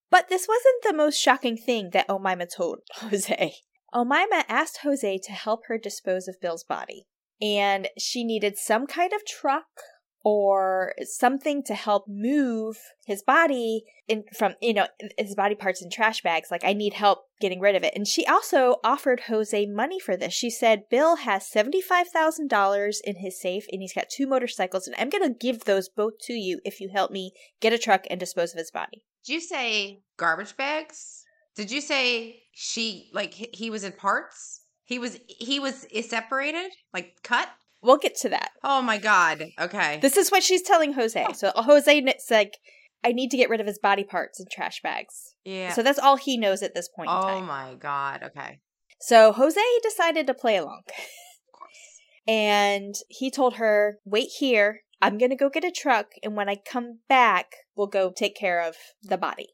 But 0.10 0.30
this 0.30 0.48
wasn't 0.48 0.84
the 0.84 0.94
most 0.94 1.18
shocking 1.18 1.58
thing 1.58 1.90
that 1.92 2.08
Omaima 2.08 2.48
told 2.56 2.80
Jose. 2.96 3.56
Omaima 3.94 4.46
asked 4.48 4.80
Jose 4.84 5.18
to 5.18 5.32
help 5.32 5.66
her 5.68 5.78
dispose 5.78 6.28
of 6.28 6.40
Bill's 6.40 6.64
body. 6.64 7.08
And 7.42 7.90
she 7.98 8.24
needed 8.24 8.58
some 8.58 8.88
kind 8.88 9.14
of 9.14 9.26
truck 9.26 9.66
or 10.30 10.94
something 11.04 11.64
to 11.64 11.74
help 11.74 12.04
move 12.06 12.78
his 13.06 13.24
body 13.24 13.86
in 14.10 14.26
from 14.38 14.56
you 14.62 14.74
know 14.74 14.86
his 15.18 15.36
body 15.36 15.56
parts 15.56 15.82
in 15.82 15.90
trash 15.90 16.22
bags. 16.22 16.50
Like 16.52 16.66
i 16.66 16.74
need 16.74 16.96
help 16.96 17.20
getting 17.40 17.62
rid 17.62 17.76
of 17.76 17.84
it. 17.84 17.94
And 17.96 18.06
she 18.06 18.26
also 18.26 18.76
offered 18.84 19.22
jose 19.28 19.66
money 19.68 20.02
for 20.02 20.18
this. 20.18 20.34
She 20.34 20.50
said 20.50 20.90
bill 20.90 21.18
has 21.18 21.50
$75000 21.50 22.96
in 23.06 23.16
his 23.16 23.40
safe 23.40 23.68
and 23.72 23.82
he's 23.82 23.94
got 23.94 24.10
two 24.10 24.28
motorcycles 24.28 24.86
and 24.86 24.98
i'm 25.00 25.10
going 25.10 25.24
to 25.24 25.38
give 25.38 25.64
those 25.64 25.88
both 25.88 26.20
to 26.24 26.34
you 26.34 26.60
if 26.66 26.82
you 26.82 26.90
help 26.90 27.10
me 27.10 27.32
get 27.62 27.72
a 27.72 27.78
truck 27.78 28.04
and 28.10 28.20
dispose 28.20 28.52
of 28.52 28.58
his 28.58 28.72
body. 28.72 29.04
Did 29.26 29.34
you 29.34 29.40
say 29.40 30.02
garbage 30.18 30.58
bags? 30.58 31.24
Did 31.56 31.72
you 31.72 31.80
say 31.80 32.42
she 32.54 33.10
like 33.14 33.34
he 33.34 33.70
was 33.70 33.86
in 33.86 33.94
parts 33.94 34.57
he 34.88 34.98
was 34.98 35.20
he 35.28 35.60
was 35.60 35.86
separated 36.02 36.72
like 36.94 37.18
cut 37.24 37.50
We'll 37.82 37.98
get 37.98 38.16
to 38.18 38.30
that. 38.30 38.50
Oh 38.64 38.82
my 38.82 38.98
god. 38.98 39.46
Okay. 39.60 40.00
This 40.02 40.18
is 40.18 40.32
what 40.32 40.44
she's 40.44 40.62
telling 40.62 40.94
Jose. 40.94 41.26
Oh. 41.28 41.34
So 41.34 41.50
uh, 41.50 41.64
Jose 41.64 41.98
it's 41.98 42.32
like, 42.32 42.58
I 43.04 43.12
need 43.12 43.30
to 43.32 43.38
get 43.38 43.50
rid 43.50 43.62
of 43.62 43.68
his 43.68 43.80
body 43.80 44.04
parts 44.04 44.40
and 44.40 44.50
trash 44.50 44.82
bags. 44.82 45.36
Yeah. 45.46 45.74
So 45.74 45.84
that's 45.84 46.00
all 46.00 46.18
he 46.18 46.38
knows 46.38 46.64
at 46.64 46.74
this 46.74 46.90
point. 46.90 47.10
Oh 47.12 47.42
my 47.42 47.76
god. 47.76 48.24
Okay. 48.24 48.60
So 49.00 49.32
Jose 49.32 49.62
decided 49.84 50.26
to 50.28 50.34
play 50.34 50.58
along. 50.58 50.82
Of 50.88 51.60
course. 51.60 52.02
And 52.28 52.96
he 53.10 53.30
told 53.30 53.56
her, 53.56 54.00
"Wait 54.04 54.30
here. 54.40 54.82
I'm 55.00 55.20
gonna 55.20 55.36
go 55.36 55.50
get 55.50 55.64
a 55.64 55.72
truck, 55.72 56.08
and 56.24 56.36
when 56.36 56.50
I 56.50 56.56
come 56.56 57.02
back, 57.08 57.52
we'll 57.76 57.88
go 57.88 58.12
take 58.12 58.36
care 58.36 58.60
of 58.60 58.76
the 59.04 59.18
body." 59.18 59.50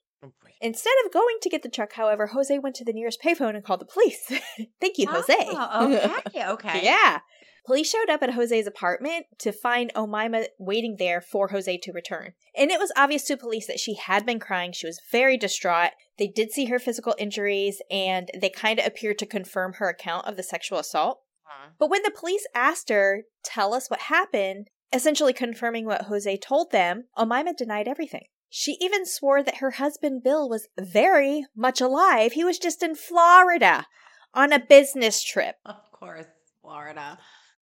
Instead 0.64 0.94
of 1.06 1.12
going 1.12 1.36
to 1.42 1.50
get 1.50 1.62
the 1.62 1.70
truck, 1.70 1.92
however, 1.94 2.28
Jose 2.28 2.58
went 2.58 2.74
to 2.78 2.86
the 2.86 2.94
nearest 2.94 3.22
payphone 3.22 3.54
and 3.54 3.66
called 3.66 3.82
the 3.82 3.86
police. 3.86 4.32
Thank 4.80 4.98
you, 4.98 5.08
Jose. 5.08 5.36
Oh, 5.38 5.94
okay, 6.26 6.48
okay. 6.52 6.80
yeah. 6.82 7.20
Police 7.66 7.90
showed 7.90 8.10
up 8.10 8.24
at 8.24 8.32
Jose's 8.32 8.66
apartment 8.66 9.26
to 9.40 9.52
find 9.52 9.94
Omaima 9.94 10.48
waiting 10.58 10.96
there 11.00 11.20
for 11.20 11.50
Jose 11.50 11.78
to 11.78 11.92
return. 11.92 12.34
And 12.58 12.72
it 12.72 12.80
was 12.80 12.94
obvious 12.96 13.24
to 13.26 13.38
police 13.38 13.68
that 13.68 13.80
she 13.80 13.96
had 13.96 14.26
been 14.26 14.40
crying. 14.40 14.72
She 14.72 14.88
was 14.88 15.02
very 15.12 15.38
distraught. 15.38 15.92
They 16.18 16.28
did 16.28 16.52
see 16.52 16.66
her 16.66 16.80
physical 16.80 17.16
injuries 17.18 17.82
and 17.92 18.32
they 18.40 18.50
kind 18.50 18.80
of 18.80 18.86
appeared 18.86 19.20
to 19.20 19.26
confirm 19.26 19.74
her 19.74 19.90
account 19.90 20.28
of 20.28 20.38
the 20.38 20.44
sexual 20.44 20.80
assault. 20.80 21.22
Uh-huh. 21.46 21.70
But 21.78 21.90
when 21.90 22.04
the 22.04 22.12
police 22.12 22.46
asked 22.56 22.90
her, 22.90 23.24
tell 23.44 23.74
us 23.74 23.90
what 23.90 24.02
happened, 24.02 24.68
essentially 24.94 25.34
confirming 25.34 25.86
what 25.86 26.04
Jose 26.04 26.38
told 26.38 26.72
them, 26.72 27.06
Omaima 27.18 27.56
denied 27.56 27.88
everything. 27.88 28.26
She 28.56 28.78
even 28.80 29.08
swore 29.08 29.42
that 29.42 29.58
her 29.58 29.72
husband 29.72 30.22
Bill 30.22 30.48
was 30.48 30.68
very 30.80 31.44
much 31.56 31.82
alive. 31.82 32.34
He 32.34 32.44
was 32.44 32.60
just 32.60 32.84
in 32.84 32.94
Florida 32.94 33.88
on 34.32 34.54
a 34.54 34.60
business 34.60 35.24
trip. 35.24 35.56
Of 35.66 35.92
course, 35.92 36.28
Florida. 36.62 37.18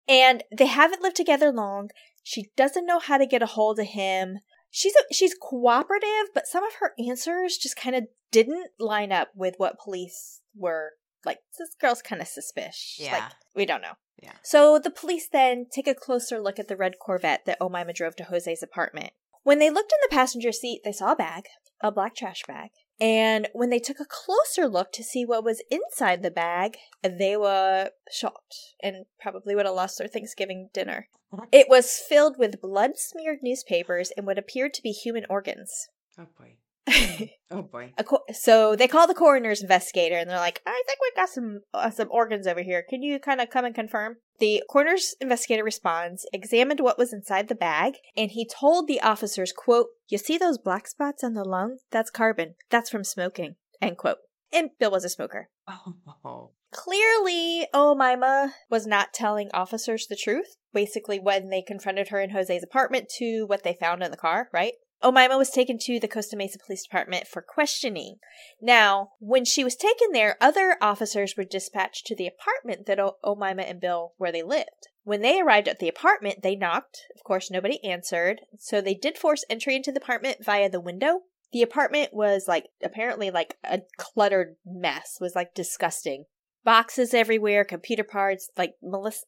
And 0.08 0.44
they 0.50 0.64
haven't 0.64 1.02
lived 1.02 1.16
together 1.16 1.52
long. 1.52 1.90
She 2.22 2.52
doesn't 2.56 2.86
know 2.86 3.00
how 3.00 3.18
to 3.18 3.26
get 3.26 3.42
a 3.42 3.46
hold 3.46 3.78
of 3.78 3.88
him. 3.88 4.38
She's 4.70 4.94
a, 4.94 5.12
she's 5.12 5.34
cooperative, 5.34 6.30
but 6.32 6.46
some 6.46 6.64
of 6.64 6.76
her 6.80 6.94
answers 7.06 7.58
just 7.58 7.76
kind 7.76 7.94
of 7.94 8.04
didn't 8.32 8.70
line 8.80 9.12
up 9.12 9.28
with 9.34 9.56
what 9.58 9.78
police 9.78 10.40
were 10.56 10.92
like. 11.22 11.40
This 11.58 11.68
girl's 11.78 12.00
kind 12.00 12.22
of 12.22 12.28
suspicious. 12.28 12.96
Yeah, 12.98 13.12
like, 13.12 13.32
we 13.54 13.66
don't 13.66 13.82
know. 13.82 13.98
Yeah. 14.22 14.32
So 14.42 14.78
the 14.78 14.90
police 14.90 15.28
then 15.30 15.66
take 15.70 15.86
a 15.86 15.94
closer 15.94 16.40
look 16.40 16.58
at 16.58 16.68
the 16.68 16.78
red 16.78 16.94
Corvette 16.98 17.44
that 17.44 17.60
Omaima 17.60 17.94
drove 17.94 18.16
to 18.16 18.24
Jose's 18.24 18.62
apartment. 18.62 19.10
When 19.48 19.60
they 19.60 19.70
looked 19.70 19.92
in 19.92 19.98
the 20.02 20.14
passenger 20.14 20.52
seat, 20.52 20.82
they 20.84 20.92
saw 20.92 21.12
a 21.12 21.16
bag, 21.16 21.44
a 21.80 21.90
black 21.90 22.14
trash 22.14 22.42
bag, 22.46 22.68
and 23.00 23.48
when 23.54 23.70
they 23.70 23.78
took 23.78 23.98
a 23.98 24.04
closer 24.04 24.68
look 24.68 24.92
to 24.92 25.02
see 25.02 25.24
what 25.24 25.42
was 25.42 25.62
inside 25.70 26.22
the 26.22 26.30
bag, 26.30 26.76
they 27.02 27.34
were 27.34 27.88
shocked 28.12 28.74
and 28.82 29.06
probably 29.18 29.54
would 29.54 29.64
have 29.64 29.74
lost 29.74 29.96
their 29.96 30.06
Thanksgiving 30.06 30.68
dinner. 30.74 31.08
It 31.50 31.66
was 31.70 31.96
filled 31.96 32.36
with 32.36 32.60
blood 32.60 32.98
smeared 32.98 33.38
newspapers 33.42 34.12
and 34.18 34.26
what 34.26 34.36
appeared 34.36 34.74
to 34.74 34.82
be 34.82 34.90
human 34.90 35.24
organs. 35.30 35.88
Oh 36.18 36.26
boy. 36.36 37.30
oh 37.50 37.62
boy. 37.62 37.94
So 38.34 38.76
they 38.76 38.86
call 38.86 39.06
the 39.06 39.14
coroner's 39.14 39.62
investigator 39.62 40.16
and 40.16 40.28
they're 40.28 40.36
like, 40.36 40.60
I 40.66 40.82
think 40.86 40.98
we've 41.00 41.16
got 41.16 41.30
some 41.30 41.60
uh, 41.72 41.88
some 41.88 42.08
organs 42.10 42.46
over 42.46 42.60
here. 42.60 42.84
Can 42.86 43.02
you 43.02 43.18
kind 43.18 43.40
of 43.40 43.48
come 43.48 43.64
and 43.64 43.74
confirm? 43.74 44.16
The 44.38 44.62
coroner's 44.70 45.14
investigator 45.20 45.64
responds, 45.64 46.26
examined 46.32 46.80
what 46.80 46.98
was 46.98 47.12
inside 47.12 47.48
the 47.48 47.54
bag, 47.54 47.94
and 48.16 48.30
he 48.30 48.46
told 48.46 48.86
the 48.86 49.00
officers, 49.00 49.52
quote, 49.52 49.88
You 50.08 50.18
see 50.18 50.38
those 50.38 50.58
black 50.58 50.86
spots 50.86 51.24
on 51.24 51.34
the 51.34 51.44
lung? 51.44 51.78
That's 51.90 52.10
carbon. 52.10 52.54
That's 52.70 52.90
from 52.90 53.04
smoking. 53.04 53.56
End 53.80 53.96
quote. 53.96 54.18
And 54.52 54.70
Bill 54.78 54.92
was 54.92 55.04
a 55.04 55.08
smoker. 55.08 55.48
Oh. 55.66 56.50
Clearly, 56.70 57.66
oh, 57.72 57.96
Omaima 57.98 58.52
was 58.70 58.86
not 58.86 59.14
telling 59.14 59.50
officers 59.54 60.06
the 60.06 60.16
truth. 60.16 60.56
Basically, 60.72 61.18
when 61.18 61.48
they 61.48 61.62
confronted 61.62 62.08
her 62.08 62.20
in 62.20 62.30
Jose's 62.30 62.62
apartment 62.62 63.08
to 63.18 63.44
what 63.44 63.62
they 63.62 63.74
found 63.74 64.02
in 64.02 64.10
the 64.10 64.16
car, 64.16 64.48
right? 64.52 64.74
Omaima 65.02 65.38
was 65.38 65.50
taken 65.50 65.78
to 65.82 66.00
the 66.00 66.08
Costa 66.08 66.36
Mesa 66.36 66.58
Police 66.58 66.82
Department 66.82 67.28
for 67.28 67.40
questioning. 67.40 68.16
Now, 68.60 69.10
when 69.20 69.44
she 69.44 69.62
was 69.62 69.76
taken 69.76 70.08
there, 70.12 70.36
other 70.40 70.76
officers 70.80 71.34
were 71.36 71.44
dispatched 71.44 72.06
to 72.06 72.16
the 72.16 72.26
apartment 72.26 72.86
that 72.86 72.98
o- 72.98 73.16
Omaima 73.24 73.68
and 73.68 73.80
Bill 73.80 74.14
where 74.16 74.32
they 74.32 74.42
lived. 74.42 74.88
When 75.04 75.22
they 75.22 75.40
arrived 75.40 75.68
at 75.68 75.78
the 75.78 75.88
apartment, 75.88 76.42
they 76.42 76.56
knocked. 76.56 77.04
Of 77.16 77.22
course, 77.24 77.50
nobody 77.50 77.82
answered, 77.84 78.40
so 78.58 78.80
they 78.80 78.94
did 78.94 79.16
force 79.16 79.44
entry 79.48 79.76
into 79.76 79.92
the 79.92 80.00
apartment 80.00 80.44
via 80.44 80.68
the 80.68 80.80
window. 80.80 81.20
The 81.52 81.62
apartment 81.62 82.10
was 82.12 82.46
like 82.46 82.66
apparently 82.82 83.30
like 83.30 83.56
a 83.64 83.80
cluttered 83.96 84.56
mess, 84.66 85.16
was 85.20 85.34
like 85.34 85.54
disgusting. 85.54 86.24
Boxes 86.64 87.14
everywhere, 87.14 87.64
computer 87.64 88.04
parts, 88.04 88.50
like 88.58 88.74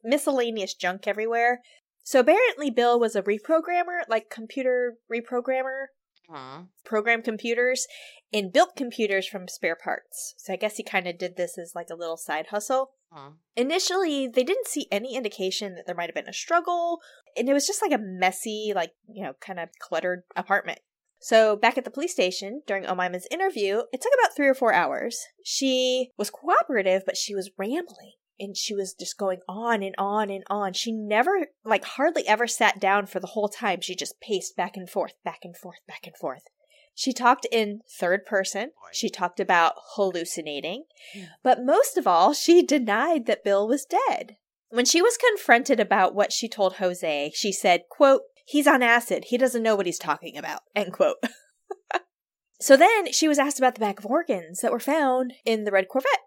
miscellaneous 0.04 0.74
junk 0.74 1.06
everywhere. 1.06 1.62
So 2.03 2.20
apparently, 2.20 2.70
Bill 2.70 2.98
was 2.98 3.14
a 3.14 3.22
reprogrammer, 3.22 4.03
like 4.09 4.30
computer 4.30 4.96
reprogrammer, 5.12 5.86
uh-huh. 6.32 6.62
program 6.84 7.22
computers, 7.22 7.86
and 8.32 8.53
built 8.53 8.76
computers 8.76 9.26
from 9.26 9.48
spare 9.48 9.76
parts. 9.76 10.34
So 10.38 10.53
I 10.53 10.57
guess 10.57 10.76
he 10.76 10.84
kind 10.84 11.07
of 11.07 11.18
did 11.18 11.36
this 11.36 11.59
as 11.59 11.72
like 11.74 11.88
a 11.90 11.96
little 11.96 12.16
side 12.16 12.48
hustle. 12.48 12.92
Uh-huh. 13.12 13.30
Initially, 13.57 14.28
they 14.28 14.44
didn't 14.44 14.68
see 14.68 14.86
any 14.90 15.16
indication 15.16 15.74
that 15.74 15.86
there 15.86 15.94
might 15.94 16.09
have 16.09 16.14
been 16.14 16.28
a 16.28 16.32
struggle, 16.32 17.01
and 17.36 17.48
it 17.48 17.53
was 17.53 17.66
just 17.66 17.82
like 17.82 17.92
a 17.92 17.98
messy, 17.98 18.72
like, 18.74 18.92
you 19.09 19.24
know, 19.24 19.34
kind 19.40 19.59
of 19.59 19.68
cluttered 19.78 20.22
apartment. 20.36 20.78
So, 21.22 21.55
back 21.55 21.76
at 21.76 21.84
the 21.84 21.90
police 21.90 22.12
station 22.12 22.62
during 22.66 22.84
Omaima's 22.84 23.28
interview, 23.30 23.82
it 23.92 24.01
took 24.01 24.12
about 24.18 24.34
three 24.34 24.48
or 24.48 24.55
four 24.55 24.72
hours. 24.72 25.18
She 25.44 26.12
was 26.16 26.30
cooperative, 26.30 27.03
but 27.05 27.18
she 27.18 27.34
was 27.34 27.51
rambling 27.59 28.12
and 28.41 28.57
she 28.57 28.74
was 28.74 28.95
just 28.95 29.18
going 29.18 29.41
on 29.49 29.82
and 29.82 29.95
on 29.99 30.30
and 30.30 30.45
on. 30.49 30.72
She 30.72 30.91
never, 30.93 31.49
like, 31.64 31.84
hardly 31.84 32.26
ever 32.26 32.47
sat 32.47 32.80
down 32.80 33.07
for 33.07 33.20
the 33.20 33.28
whole 33.28 33.49
time. 33.49 33.80
She 33.80 33.95
just 33.95 34.20
paced 34.20 34.57
back 34.57 34.76
and 34.76 34.88
forth, 34.88 35.12
back 35.24 35.41
and 35.45 35.57
forth, 35.57 35.78
back 35.86 36.07
and 36.07 36.16
forth. 36.16 36.43
She 36.95 37.12
talked 37.12 37.47
in 37.51 37.80
third 37.99 38.26
person. 38.26 38.72
She 38.93 39.09
talked 39.09 39.41
about 39.41 39.74
hallucinating. 39.95 40.84
Hmm. 41.14 41.24
But 41.43 41.64
most 41.64 41.97
of 41.97 42.07
all, 42.07 42.34
she 42.34 42.62
denied 42.62 43.26
that 43.26 43.45
Bill 43.45 43.68
was 43.68 43.86
dead. 43.86 44.36
When 44.70 44.84
she 44.84 45.03
was 45.03 45.16
confronted 45.16 45.80
about 45.80 46.14
what 46.14 46.32
she 46.32 46.49
told 46.49 46.74
Jose, 46.74 47.32
she 47.34 47.53
said, 47.53 47.82
quote, 47.91 48.22
he's 48.47 48.66
on 48.66 48.82
acid. 48.82 49.26
He 49.28 49.38
doesn't 49.38 49.62
know 49.62 49.76
what 49.76 49.86
he's 49.86 49.99
talking 49.99 50.36
about, 50.36 50.61
end 50.76 50.93
quote. 50.93 51.16
so 52.61 52.76
then 52.76 53.12
she 53.12 53.28
was 53.28 53.38
asked 53.38 53.59
about 53.59 53.74
the 53.74 53.80
bag 53.80 53.99
of 53.99 54.07
organs 54.07 54.61
that 54.61 54.72
were 54.72 54.80
found 54.80 55.34
in 55.45 55.64
the 55.64 55.72
red 55.72 55.88
Corvette. 55.88 56.20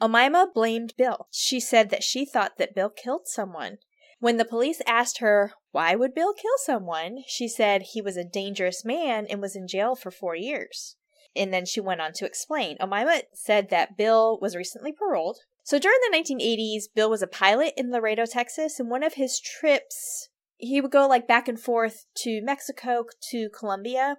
Omaima 0.00 0.52
blamed 0.54 0.94
Bill. 0.96 1.28
She 1.30 1.60
said 1.60 1.90
that 1.90 2.04
she 2.04 2.24
thought 2.24 2.58
that 2.58 2.74
Bill 2.74 2.90
killed 2.90 3.26
someone. 3.26 3.78
When 4.20 4.36
the 4.36 4.44
police 4.44 4.80
asked 4.86 5.18
her, 5.18 5.52
why 5.70 5.94
would 5.94 6.14
Bill 6.14 6.32
kill 6.32 6.56
someone? 6.64 7.18
She 7.26 7.48
said 7.48 7.82
he 7.82 8.02
was 8.02 8.16
a 8.16 8.24
dangerous 8.24 8.84
man 8.84 9.26
and 9.28 9.40
was 9.40 9.54
in 9.54 9.68
jail 9.68 9.94
for 9.94 10.10
four 10.10 10.34
years. 10.34 10.96
And 11.36 11.52
then 11.52 11.66
she 11.66 11.80
went 11.80 12.00
on 12.00 12.12
to 12.14 12.26
explain. 12.26 12.78
Omaima 12.78 13.22
said 13.32 13.70
that 13.70 13.96
Bill 13.96 14.38
was 14.40 14.56
recently 14.56 14.92
paroled. 14.92 15.38
So 15.62 15.78
during 15.78 15.98
the 16.10 16.16
1980s, 16.16 16.84
Bill 16.94 17.10
was 17.10 17.22
a 17.22 17.26
pilot 17.26 17.74
in 17.76 17.92
Laredo, 17.92 18.24
Texas, 18.24 18.80
and 18.80 18.90
one 18.90 19.02
of 19.02 19.14
his 19.14 19.38
trips, 19.38 20.30
he 20.56 20.80
would 20.80 20.90
go 20.90 21.06
like 21.06 21.28
back 21.28 21.46
and 21.46 21.60
forth 21.60 22.06
to 22.22 22.40
Mexico 22.42 23.04
to 23.30 23.50
Colombia, 23.50 24.16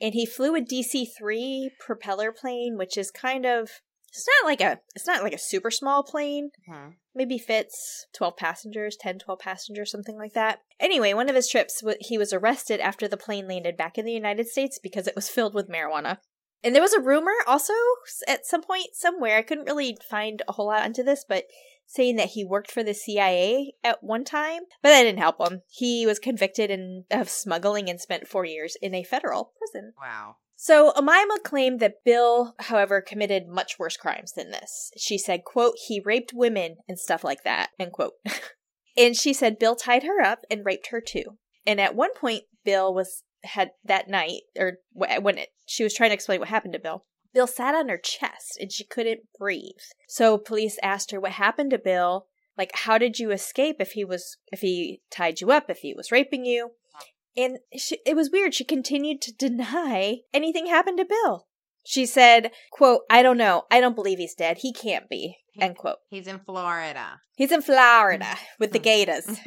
and 0.00 0.14
he 0.14 0.24
flew 0.24 0.54
a 0.54 0.60
DC 0.60 1.06
3 1.18 1.72
propeller 1.80 2.32
plane, 2.32 2.76
which 2.78 2.96
is 2.96 3.10
kind 3.10 3.44
of 3.44 3.82
it's 4.16 4.28
not 4.40 4.48
like 4.48 4.60
a 4.60 4.80
it's 4.94 5.06
not 5.06 5.22
like 5.22 5.32
a 5.32 5.38
super 5.38 5.70
small 5.70 6.02
plane. 6.02 6.50
Mm-hmm. 6.68 6.90
Maybe 7.14 7.38
fits 7.38 8.06
12 8.16 8.36
passengers, 8.36 8.96
10 9.00 9.18
12 9.20 9.38
passengers 9.38 9.90
something 9.90 10.16
like 10.16 10.34
that. 10.34 10.60
Anyway, 10.80 11.12
one 11.12 11.28
of 11.28 11.36
his 11.36 11.48
trips 11.48 11.82
he 12.00 12.18
was 12.18 12.32
arrested 12.32 12.80
after 12.80 13.08
the 13.08 13.16
plane 13.16 13.48
landed 13.48 13.76
back 13.76 13.98
in 13.98 14.04
the 14.04 14.12
United 14.12 14.48
States 14.48 14.78
because 14.82 15.06
it 15.06 15.16
was 15.16 15.28
filled 15.28 15.54
with 15.54 15.70
marijuana. 15.70 16.18
And 16.64 16.74
there 16.74 16.82
was 16.82 16.94
a 16.94 17.00
rumor 17.00 17.34
also 17.46 17.74
at 18.26 18.46
some 18.46 18.62
point 18.62 18.88
somewhere, 18.94 19.38
I 19.38 19.42
couldn't 19.42 19.66
really 19.66 19.96
find 20.08 20.42
a 20.48 20.52
whole 20.52 20.66
lot 20.66 20.86
into 20.86 21.02
this, 21.02 21.24
but 21.28 21.44
saying 21.86 22.16
that 22.16 22.30
he 22.30 22.44
worked 22.44 22.70
for 22.70 22.82
the 22.82 22.94
CIA 22.94 23.74
at 23.84 24.02
one 24.02 24.24
time, 24.24 24.62
but 24.82 24.90
that 24.90 25.02
didn't 25.02 25.20
help 25.20 25.40
him. 25.40 25.62
He 25.68 26.04
was 26.04 26.18
convicted 26.18 26.70
in, 26.70 27.04
of 27.10 27.28
smuggling 27.28 27.88
and 27.88 28.00
spent 28.00 28.26
four 28.26 28.44
years 28.44 28.76
in 28.82 28.94
a 28.94 29.04
federal 29.04 29.52
prison. 29.56 29.92
Wow. 30.00 30.36
So 30.56 30.92
Omaima 30.92 31.42
claimed 31.44 31.80
that 31.80 32.02
Bill, 32.04 32.54
however, 32.58 33.02
committed 33.02 33.46
much 33.46 33.78
worse 33.78 33.96
crimes 33.96 34.32
than 34.32 34.50
this. 34.50 34.90
She 34.96 35.18
said, 35.18 35.44
quote, 35.44 35.74
he 35.86 36.00
raped 36.02 36.32
women 36.34 36.76
and 36.88 36.98
stuff 36.98 37.22
like 37.22 37.44
that, 37.44 37.70
end 37.78 37.92
quote. 37.92 38.14
and 38.96 39.14
she 39.14 39.34
said 39.34 39.58
Bill 39.58 39.76
tied 39.76 40.02
her 40.02 40.22
up 40.22 40.40
and 40.50 40.64
raped 40.64 40.88
her 40.88 41.02
too. 41.02 41.38
And 41.66 41.80
at 41.80 41.94
one 41.94 42.14
point, 42.14 42.44
Bill 42.64 42.92
was 42.92 43.22
had 43.44 43.72
that 43.84 44.08
night, 44.08 44.42
or 44.58 44.78
when 44.92 45.38
it, 45.38 45.50
she 45.66 45.84
was 45.84 45.94
trying 45.94 46.10
to 46.10 46.14
explain 46.14 46.40
what 46.40 46.48
happened 46.48 46.72
to 46.72 46.78
Bill, 46.78 47.04
Bill 47.32 47.46
sat 47.46 47.74
on 47.74 47.88
her 47.90 47.98
chest 47.98 48.56
and 48.58 48.72
she 48.72 48.84
couldn't 48.84 49.20
breathe. 49.38 49.76
So 50.08 50.38
police 50.38 50.78
asked 50.82 51.10
her 51.10 51.20
what 51.20 51.32
happened 51.32 51.70
to 51.72 51.78
Bill. 51.78 52.26
Like, 52.56 52.70
how 52.72 52.96
did 52.96 53.18
you 53.18 53.30
escape 53.30 53.76
if 53.78 53.92
he 53.92 54.04
was, 54.04 54.38
if 54.50 54.62
he 54.62 55.02
tied 55.10 55.42
you 55.42 55.50
up, 55.50 55.68
if 55.68 55.80
he 55.80 55.92
was 55.94 56.10
raping 56.10 56.46
you? 56.46 56.70
And 57.36 57.58
she, 57.76 57.98
it 58.06 58.16
was 58.16 58.30
weird. 58.30 58.54
She 58.54 58.64
continued 58.64 59.20
to 59.22 59.32
deny 59.32 60.18
anything 60.32 60.66
happened 60.66 60.98
to 60.98 61.04
Bill. 61.04 61.46
She 61.84 62.06
said, 62.06 62.50
quote, 62.72 63.02
I 63.08 63.22
don't 63.22 63.38
know. 63.38 63.64
I 63.70 63.80
don't 63.80 63.94
believe 63.94 64.18
he's 64.18 64.34
dead. 64.34 64.58
He 64.58 64.72
can't 64.72 65.08
be, 65.08 65.36
end 65.60 65.76
quote. 65.76 65.98
He's 66.10 66.26
in 66.26 66.40
Florida. 66.40 67.20
He's 67.36 67.52
in 67.52 67.62
Florida 67.62 68.36
with 68.58 68.72
the 68.72 68.78
Gators. 68.78 69.38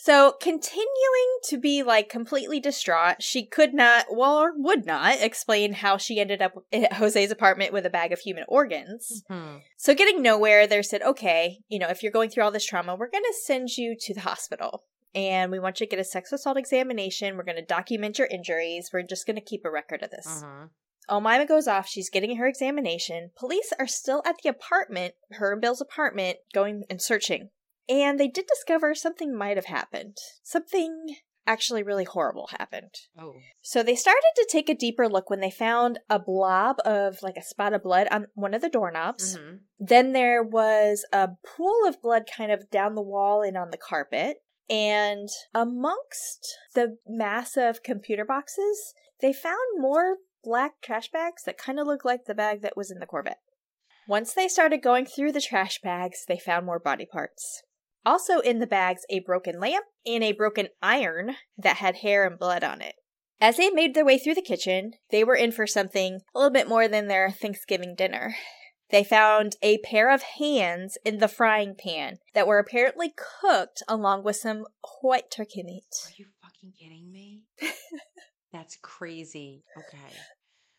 So, 0.00 0.34
continuing 0.40 1.38
to 1.48 1.58
be 1.58 1.82
like 1.82 2.08
completely 2.08 2.60
distraught, 2.60 3.20
she 3.20 3.44
could 3.44 3.74
not, 3.74 4.06
well, 4.12 4.38
or 4.38 4.52
would 4.54 4.86
not 4.86 5.20
explain 5.20 5.72
how 5.72 5.96
she 5.96 6.20
ended 6.20 6.40
up 6.40 6.52
at 6.72 6.92
Jose's 6.92 7.32
apartment 7.32 7.72
with 7.72 7.84
a 7.84 7.90
bag 7.90 8.12
of 8.12 8.20
human 8.20 8.44
organs. 8.46 9.24
Mm-hmm. 9.28 9.56
So, 9.76 9.96
getting 9.96 10.22
nowhere, 10.22 10.68
they 10.68 10.82
said, 10.82 11.02
okay, 11.02 11.58
you 11.68 11.80
know, 11.80 11.88
if 11.88 12.04
you're 12.04 12.12
going 12.12 12.30
through 12.30 12.44
all 12.44 12.52
this 12.52 12.64
trauma, 12.64 12.94
we're 12.94 13.10
going 13.10 13.24
to 13.24 13.34
send 13.44 13.76
you 13.76 13.96
to 14.02 14.14
the 14.14 14.20
hospital 14.20 14.84
and 15.14 15.50
we 15.50 15.58
want 15.58 15.80
you 15.80 15.86
to 15.86 15.90
get 15.90 16.00
a 16.00 16.04
sex 16.04 16.32
assault 16.32 16.56
examination. 16.56 17.36
We're 17.36 17.44
going 17.44 17.56
to 17.56 17.64
document 17.64 18.18
your 18.18 18.28
injuries. 18.28 18.90
We're 18.92 19.02
just 19.02 19.26
going 19.26 19.36
to 19.36 19.42
keep 19.42 19.64
a 19.64 19.70
record 19.70 20.02
of 20.02 20.10
this. 20.10 20.42
Uh-huh. 20.42 20.66
Omaima 21.10 21.48
goes 21.48 21.66
off. 21.66 21.88
She's 21.88 22.10
getting 22.10 22.36
her 22.36 22.46
examination. 22.46 23.30
Police 23.36 23.72
are 23.78 23.86
still 23.86 24.22
at 24.26 24.36
the 24.42 24.50
apartment, 24.50 25.14
her 25.32 25.52
and 25.52 25.60
Bill's 25.60 25.80
apartment, 25.80 26.38
going 26.52 26.84
and 26.90 27.00
searching. 27.00 27.48
And 27.88 28.20
they 28.20 28.28
did 28.28 28.46
discover 28.46 28.94
something 28.94 29.34
might 29.34 29.56
have 29.56 29.66
happened. 29.66 30.18
Something 30.42 31.16
actually 31.46 31.82
really 31.82 32.04
horrible 32.04 32.50
happened. 32.58 32.94
Oh. 33.18 33.34
So 33.62 33.82
they 33.82 33.96
started 33.96 34.20
to 34.36 34.48
take 34.52 34.68
a 34.68 34.74
deeper 34.74 35.08
look 35.08 35.30
when 35.30 35.40
they 35.40 35.50
found 35.50 35.98
a 36.10 36.18
blob 36.18 36.76
of 36.84 37.22
like 37.22 37.36
a 37.36 37.42
spot 37.42 37.72
of 37.72 37.82
blood 37.82 38.06
on 38.10 38.26
one 38.34 38.52
of 38.52 38.60
the 38.60 38.68
doorknobs. 38.68 39.38
Mm-hmm. 39.38 39.56
Then 39.80 40.12
there 40.12 40.42
was 40.42 41.06
a 41.10 41.30
pool 41.56 41.86
of 41.86 42.02
blood 42.02 42.24
kind 42.36 42.52
of 42.52 42.70
down 42.70 42.94
the 42.94 43.02
wall 43.02 43.40
and 43.40 43.56
on 43.56 43.70
the 43.70 43.78
carpet. 43.78 44.42
And 44.70 45.28
amongst 45.54 46.58
the 46.74 46.98
mass 47.06 47.56
of 47.56 47.82
computer 47.82 48.24
boxes, 48.24 48.94
they 49.20 49.32
found 49.32 49.58
more 49.78 50.16
black 50.44 50.80
trash 50.82 51.10
bags 51.10 51.44
that 51.44 51.58
kind 51.58 51.80
of 51.80 51.86
looked 51.86 52.04
like 52.04 52.26
the 52.26 52.34
bag 52.34 52.62
that 52.62 52.76
was 52.76 52.90
in 52.90 52.98
the 52.98 53.06
Corvette. 53.06 53.40
Once 54.06 54.32
they 54.32 54.48
started 54.48 54.82
going 54.82 55.04
through 55.04 55.32
the 55.32 55.40
trash 55.40 55.80
bags, 55.82 56.24
they 56.26 56.38
found 56.38 56.64
more 56.64 56.78
body 56.78 57.06
parts. 57.06 57.62
Also 58.06 58.38
in 58.38 58.58
the 58.58 58.66
bags, 58.66 59.02
a 59.10 59.20
broken 59.20 59.60
lamp 59.60 59.84
and 60.06 60.24
a 60.24 60.32
broken 60.32 60.68
iron 60.82 61.36
that 61.58 61.76
had 61.76 61.96
hair 61.96 62.26
and 62.26 62.38
blood 62.38 62.64
on 62.64 62.80
it. 62.80 62.94
As 63.40 63.56
they 63.56 63.70
made 63.70 63.94
their 63.94 64.04
way 64.04 64.18
through 64.18 64.34
the 64.34 64.42
kitchen, 64.42 64.92
they 65.10 65.22
were 65.22 65.36
in 65.36 65.52
for 65.52 65.66
something 65.66 66.20
a 66.34 66.38
little 66.38 66.52
bit 66.52 66.68
more 66.68 66.88
than 66.88 67.06
their 67.06 67.30
Thanksgiving 67.30 67.94
dinner. 67.94 68.34
They 68.90 69.04
found 69.04 69.56
a 69.62 69.78
pair 69.78 70.10
of 70.10 70.22
hands 70.22 70.96
in 71.04 71.18
the 71.18 71.28
frying 71.28 71.74
pan 71.74 72.18
that 72.34 72.46
were 72.46 72.58
apparently 72.58 73.12
cooked 73.16 73.82
along 73.86 74.24
with 74.24 74.36
some 74.36 74.64
white 75.02 75.30
turkey 75.30 75.62
meat. 75.62 75.84
Are 76.06 76.12
you 76.16 76.26
fucking 76.42 76.72
kidding 76.78 77.10
me? 77.12 77.44
That's 78.52 78.78
crazy. 78.80 79.64
Okay. 79.76 80.14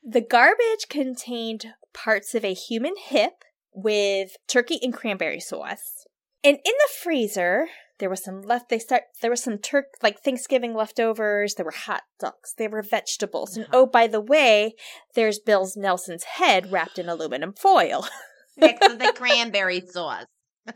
The 0.04 0.22
garbage 0.22 0.88
contained 0.90 1.74
parts 1.94 2.34
of 2.34 2.44
a 2.44 2.54
human 2.54 2.96
hip 2.98 3.44
with 3.74 4.32
turkey 4.48 4.80
and 4.82 4.94
cranberry 4.94 5.40
sauce. 5.40 6.08
And 6.44 6.56
in 6.56 6.64
the 6.64 6.90
freezer, 7.04 7.68
there 8.00 8.10
was 8.10 8.24
some 8.24 8.42
left. 8.42 8.70
They 8.70 8.80
start. 8.80 9.04
There 9.22 9.30
was 9.30 9.44
some 9.44 9.58
turk 9.58 9.86
like 10.02 10.22
Thanksgiving 10.22 10.74
leftovers. 10.74 11.56
There 11.56 11.66
were 11.66 11.72
hot 11.72 12.04
dogs. 12.20 12.54
There 12.58 12.70
were 12.70 12.82
vegetables. 12.82 13.56
And 13.56 13.66
uh-huh. 13.66 13.78
oh, 13.78 13.86
by 13.86 14.08
the 14.08 14.22
way, 14.22 14.74
there's 15.16 15.40
Bill's 15.40 15.78
Nelson's 15.78 16.24
head 16.24 16.72
wrapped 16.72 16.98
in 16.98 17.10
aluminum 17.10 17.54
foil 17.54 18.08
next 18.58 18.88
to 18.88 18.96
the 18.96 19.14
cranberry 19.16 19.82
sauce. 19.82 20.26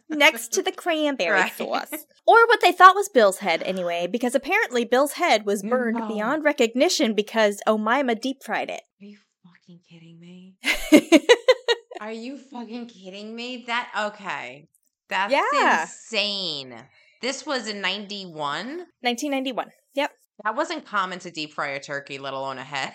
next 0.10 0.52
to 0.54 0.62
the 0.62 0.72
cranberry 0.72 1.40
right. 1.40 1.54
sauce, 1.54 1.92
or 2.26 2.48
what 2.48 2.62
they 2.62 2.72
thought 2.72 2.96
was 2.96 3.10
Bill's 3.10 3.40
head 3.40 3.64
anyway, 3.64 4.08
because 4.08 4.36
apparently 4.36 4.86
Bill's 4.86 5.14
head 5.14 5.46
was 5.46 5.64
burned 5.64 5.98
no. 5.98 6.08
beyond 6.08 6.44
recognition 6.44 7.14
because 7.14 7.62
Omaima 7.68 8.20
deep 8.20 8.44
fried 8.44 8.70
it. 8.70 8.82
Are 9.02 9.06
you 9.06 9.18
fucking 9.44 9.80
kidding 9.90 10.20
me? 10.20 10.56
Are 12.02 12.12
you 12.12 12.38
fucking 12.38 12.88
kidding 12.88 13.36
me? 13.36 13.64
That 13.68 14.12
okay. 14.14 14.68
That's 15.10 15.32
yeah. 15.32 15.84
insane. 15.84 16.76
This 17.24 17.46
was 17.46 17.70
in 17.70 17.80
91? 17.80 18.36
1991. 18.36 19.68
Yep. 19.96 20.12
That 20.44 20.58
wasn't 20.58 20.86
common 20.86 21.20
to 21.20 21.32
deep 21.32 21.54
fry 21.54 21.70
a 21.70 21.80
turkey, 21.80 22.18
let 22.18 22.34
alone 22.34 22.58
a 22.58 22.66
head. 22.66 22.92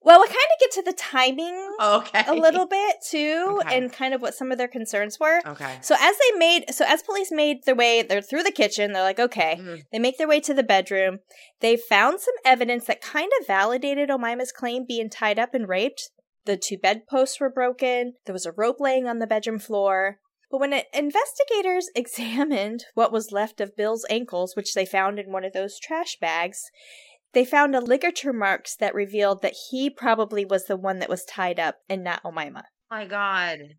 Well, 0.00 0.20
we 0.20 0.28
kind 0.28 0.36
of 0.36 0.60
get 0.60 0.70
to 0.72 0.82
the 0.82 0.92
timing 0.92 1.68
okay. 1.82 2.22
a 2.28 2.32
little 2.32 2.68
bit 2.68 2.96
too, 3.10 3.58
okay. 3.60 3.76
and 3.76 3.92
kind 3.92 4.14
of 4.14 4.22
what 4.22 4.34
some 4.34 4.52
of 4.52 4.58
their 4.58 4.68
concerns 4.68 5.18
were. 5.18 5.40
Okay. 5.44 5.78
So 5.80 5.96
as 5.98 6.14
they 6.16 6.38
made, 6.38 6.72
so 6.72 6.84
as 6.86 7.02
police 7.02 7.32
made 7.32 7.64
their 7.64 7.74
way, 7.74 8.02
they're 8.02 8.22
through 8.22 8.44
the 8.44 8.52
kitchen. 8.52 8.92
They're 8.92 9.02
like, 9.02 9.18
okay. 9.18 9.58
Mm. 9.60 9.82
They 9.90 9.98
make 9.98 10.16
their 10.16 10.28
way 10.28 10.38
to 10.38 10.54
the 10.54 10.62
bedroom. 10.62 11.18
They 11.60 11.76
found 11.76 12.20
some 12.20 12.34
evidence 12.44 12.84
that 12.84 13.00
kind 13.00 13.32
of 13.40 13.48
validated 13.48 14.10
Omaima's 14.10 14.52
claim 14.52 14.84
being 14.86 15.10
tied 15.10 15.40
up 15.40 15.54
and 15.54 15.68
raped. 15.68 16.08
The 16.44 16.56
two 16.56 16.78
bedposts 16.78 17.40
were 17.40 17.50
broken. 17.50 18.14
There 18.26 18.32
was 18.32 18.46
a 18.46 18.52
rope 18.52 18.76
laying 18.78 19.08
on 19.08 19.18
the 19.18 19.26
bedroom 19.26 19.58
floor. 19.58 20.18
But 20.52 20.60
when 20.60 20.74
investigators 20.92 21.88
examined 21.96 22.84
what 22.94 23.10
was 23.10 23.32
left 23.32 23.60
of 23.60 23.74
Bill's 23.74 24.04
ankles, 24.10 24.54
which 24.54 24.74
they 24.74 24.86
found 24.86 25.18
in 25.18 25.32
one 25.32 25.44
of 25.44 25.54
those 25.54 25.80
trash 25.80 26.18
bags, 26.20 26.60
they 27.32 27.46
found 27.46 27.74
a 27.74 27.80
ligature 27.80 28.34
marks 28.34 28.76
that 28.76 28.94
revealed 28.94 29.40
that 29.40 29.54
he 29.70 29.88
probably 29.88 30.44
was 30.44 30.66
the 30.66 30.76
one 30.76 30.98
that 30.98 31.08
was 31.08 31.24
tied 31.24 31.58
up 31.58 31.76
and 31.88 32.04
not 32.04 32.22
Omaima. 32.22 32.64
My 32.90 33.06
God. 33.06 33.76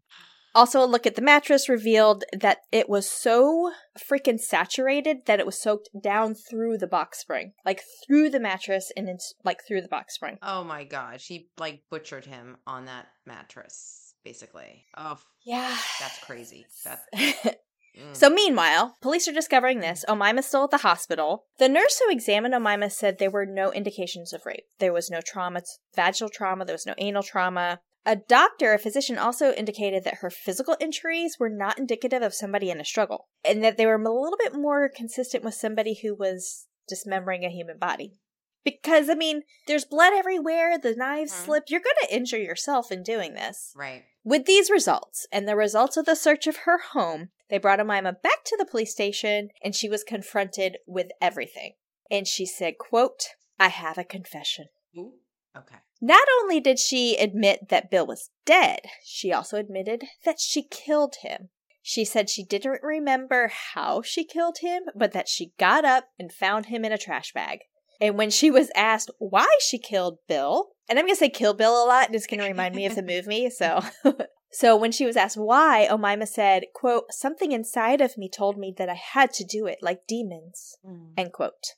Also, 0.55 0.83
a 0.83 0.85
look 0.85 1.05
at 1.05 1.15
the 1.15 1.21
mattress 1.21 1.69
revealed 1.69 2.23
that 2.31 2.59
it 2.71 2.89
was 2.89 3.09
so 3.09 3.71
freaking 3.97 4.39
saturated 4.39 5.25
that 5.25 5.39
it 5.39 5.45
was 5.45 5.61
soaked 5.61 5.89
down 5.99 6.33
through 6.33 6.77
the 6.77 6.87
box 6.87 7.19
spring, 7.19 7.53
like 7.65 7.81
through 8.05 8.29
the 8.29 8.39
mattress 8.39 8.91
and 8.97 9.09
it's 9.09 9.33
like 9.43 9.59
through 9.67 9.81
the 9.81 9.87
box 9.87 10.15
spring. 10.15 10.37
Oh 10.41 10.63
my 10.63 10.83
god, 10.83 11.21
she 11.21 11.49
like 11.59 11.83
butchered 11.89 12.25
him 12.25 12.57
on 12.67 12.85
that 12.85 13.07
mattress 13.25 14.02
basically. 14.23 14.85
Oh, 14.97 15.19
yeah. 15.43 15.75
That's 15.99 16.19
crazy. 16.19 16.65
That's. 16.83 17.55
Mm. 17.97 18.15
So, 18.15 18.29
meanwhile, 18.29 18.97
police 19.01 19.27
are 19.27 19.33
discovering 19.33 19.79
this. 19.79 20.03
Omaima's 20.07 20.47
still 20.47 20.63
at 20.63 20.71
the 20.71 20.77
hospital. 20.77 21.45
The 21.59 21.69
nurse 21.69 21.99
who 21.99 22.11
examined 22.11 22.53
Omaima 22.53 22.91
said 22.91 23.17
there 23.17 23.29
were 23.29 23.45
no 23.45 23.71
indications 23.71 24.33
of 24.33 24.45
rape. 24.45 24.65
There 24.79 24.93
was 24.93 25.11
no 25.11 25.21
trauma, 25.21 25.61
vaginal 25.95 26.29
trauma, 26.29 26.65
there 26.65 26.73
was 26.73 26.87
no 26.87 26.95
anal 26.97 27.23
trauma. 27.23 27.81
A 28.05 28.15
doctor, 28.15 28.73
a 28.73 28.79
physician, 28.79 29.17
also 29.17 29.53
indicated 29.53 30.03
that 30.03 30.15
her 30.15 30.29
physical 30.29 30.75
injuries 30.79 31.37
were 31.39 31.49
not 31.49 31.79
indicative 31.79 32.21
of 32.21 32.33
somebody 32.33 32.69
in 32.69 32.81
a 32.81 32.85
struggle, 32.85 33.27
and 33.45 33.63
that 33.63 33.77
they 33.77 33.85
were 33.85 33.95
a 33.95 33.97
little 33.97 34.37
bit 34.37 34.53
more 34.55 34.89
consistent 34.89 35.43
with 35.43 35.53
somebody 35.53 35.99
who 36.01 36.13
was 36.13 36.67
dismembering 36.87 37.45
a 37.45 37.49
human 37.49 37.77
body. 37.77 38.15
Because, 38.63 39.09
I 39.09 39.15
mean, 39.15 39.43
there's 39.67 39.85
blood 39.85 40.13
everywhere, 40.13 40.77
the 40.77 40.95
knives 40.95 41.33
mm-hmm. 41.33 41.45
slip. 41.45 41.63
You're 41.67 41.81
going 41.81 41.95
to 42.03 42.15
injure 42.15 42.37
yourself 42.37 42.91
in 42.91 43.03
doing 43.03 43.33
this. 43.33 43.73
Right. 43.75 44.03
With 44.23 44.45
these 44.45 44.69
results 44.69 45.27
and 45.31 45.47
the 45.47 45.55
results 45.55 45.97
of 45.97 46.05
the 46.05 46.15
search 46.15 46.47
of 46.47 46.57
her 46.57 46.79
home, 46.93 47.29
they 47.49 47.57
brought 47.57 47.79
Omaima 47.79 48.21
back 48.21 48.43
to 48.45 48.55
the 48.57 48.65
police 48.65 48.91
station 48.91 49.49
and 49.63 49.75
she 49.75 49.89
was 49.89 50.03
confronted 50.03 50.77
with 50.87 51.07
everything. 51.21 51.73
And 52.09 52.27
she 52.27 52.45
said, 52.45 52.77
quote, 52.77 53.23
I 53.59 53.67
have 53.67 53.97
a 53.97 54.03
confession. 54.03 54.67
Ooh. 54.97 55.13
Okay. 55.55 55.75
Not 56.01 56.27
only 56.41 56.59
did 56.59 56.79
she 56.79 57.15
admit 57.15 57.69
that 57.69 57.91
Bill 57.91 58.07
was 58.07 58.29
dead, 58.45 58.81
she 59.03 59.31
also 59.31 59.57
admitted 59.57 60.03
that 60.25 60.39
she 60.39 60.63
killed 60.63 61.15
him. 61.21 61.49
She 61.81 62.05
said 62.05 62.29
she 62.29 62.43
didn't 62.43 62.81
remember 62.81 63.51
how 63.73 64.01
she 64.01 64.23
killed 64.23 64.57
him, 64.61 64.83
but 64.95 65.11
that 65.11 65.27
she 65.27 65.53
got 65.59 65.83
up 65.85 66.05
and 66.17 66.31
found 66.31 66.67
him 66.67 66.85
in 66.85 66.93
a 66.93 66.97
trash 66.97 67.33
bag. 67.33 67.59
And 68.03 68.17
when 68.17 68.31
she 68.31 68.51
was 68.51 68.69
asked 68.75 69.09
why 69.17 69.47
she 69.61 69.77
killed 69.77 70.17
Bill, 70.27 70.71
and 70.89 70.99
I'm 70.99 71.05
going 71.05 71.15
to 71.15 71.19
say 71.19 71.29
kill 71.29 71.53
Bill 71.53 71.71
a 71.71 71.87
lot, 71.87 72.07
and 72.07 72.15
it's 72.15 72.27
going 72.27 72.41
to 72.41 72.45
remind 72.45 72.75
me 72.75 72.85
of 72.85 72.95
the 72.95 73.01
movie. 73.01 73.49
So, 73.49 73.79
so 74.51 74.75
when 74.75 74.91
she 74.91 75.05
was 75.05 75.15
asked 75.15 75.37
why, 75.37 75.87
Omaima 75.89 76.27
said, 76.27 76.63
quote, 76.75 77.05
something 77.11 77.53
inside 77.53 78.01
of 78.01 78.17
me 78.17 78.27
told 78.27 78.57
me 78.57 78.73
that 78.77 78.89
I 78.89 78.95
had 78.95 79.31
to 79.35 79.45
do 79.45 79.67
it 79.67 79.77
like 79.81 80.05
demons, 80.05 80.75
mm. 80.85 81.11
end 81.15 81.31
quote. 81.31 81.75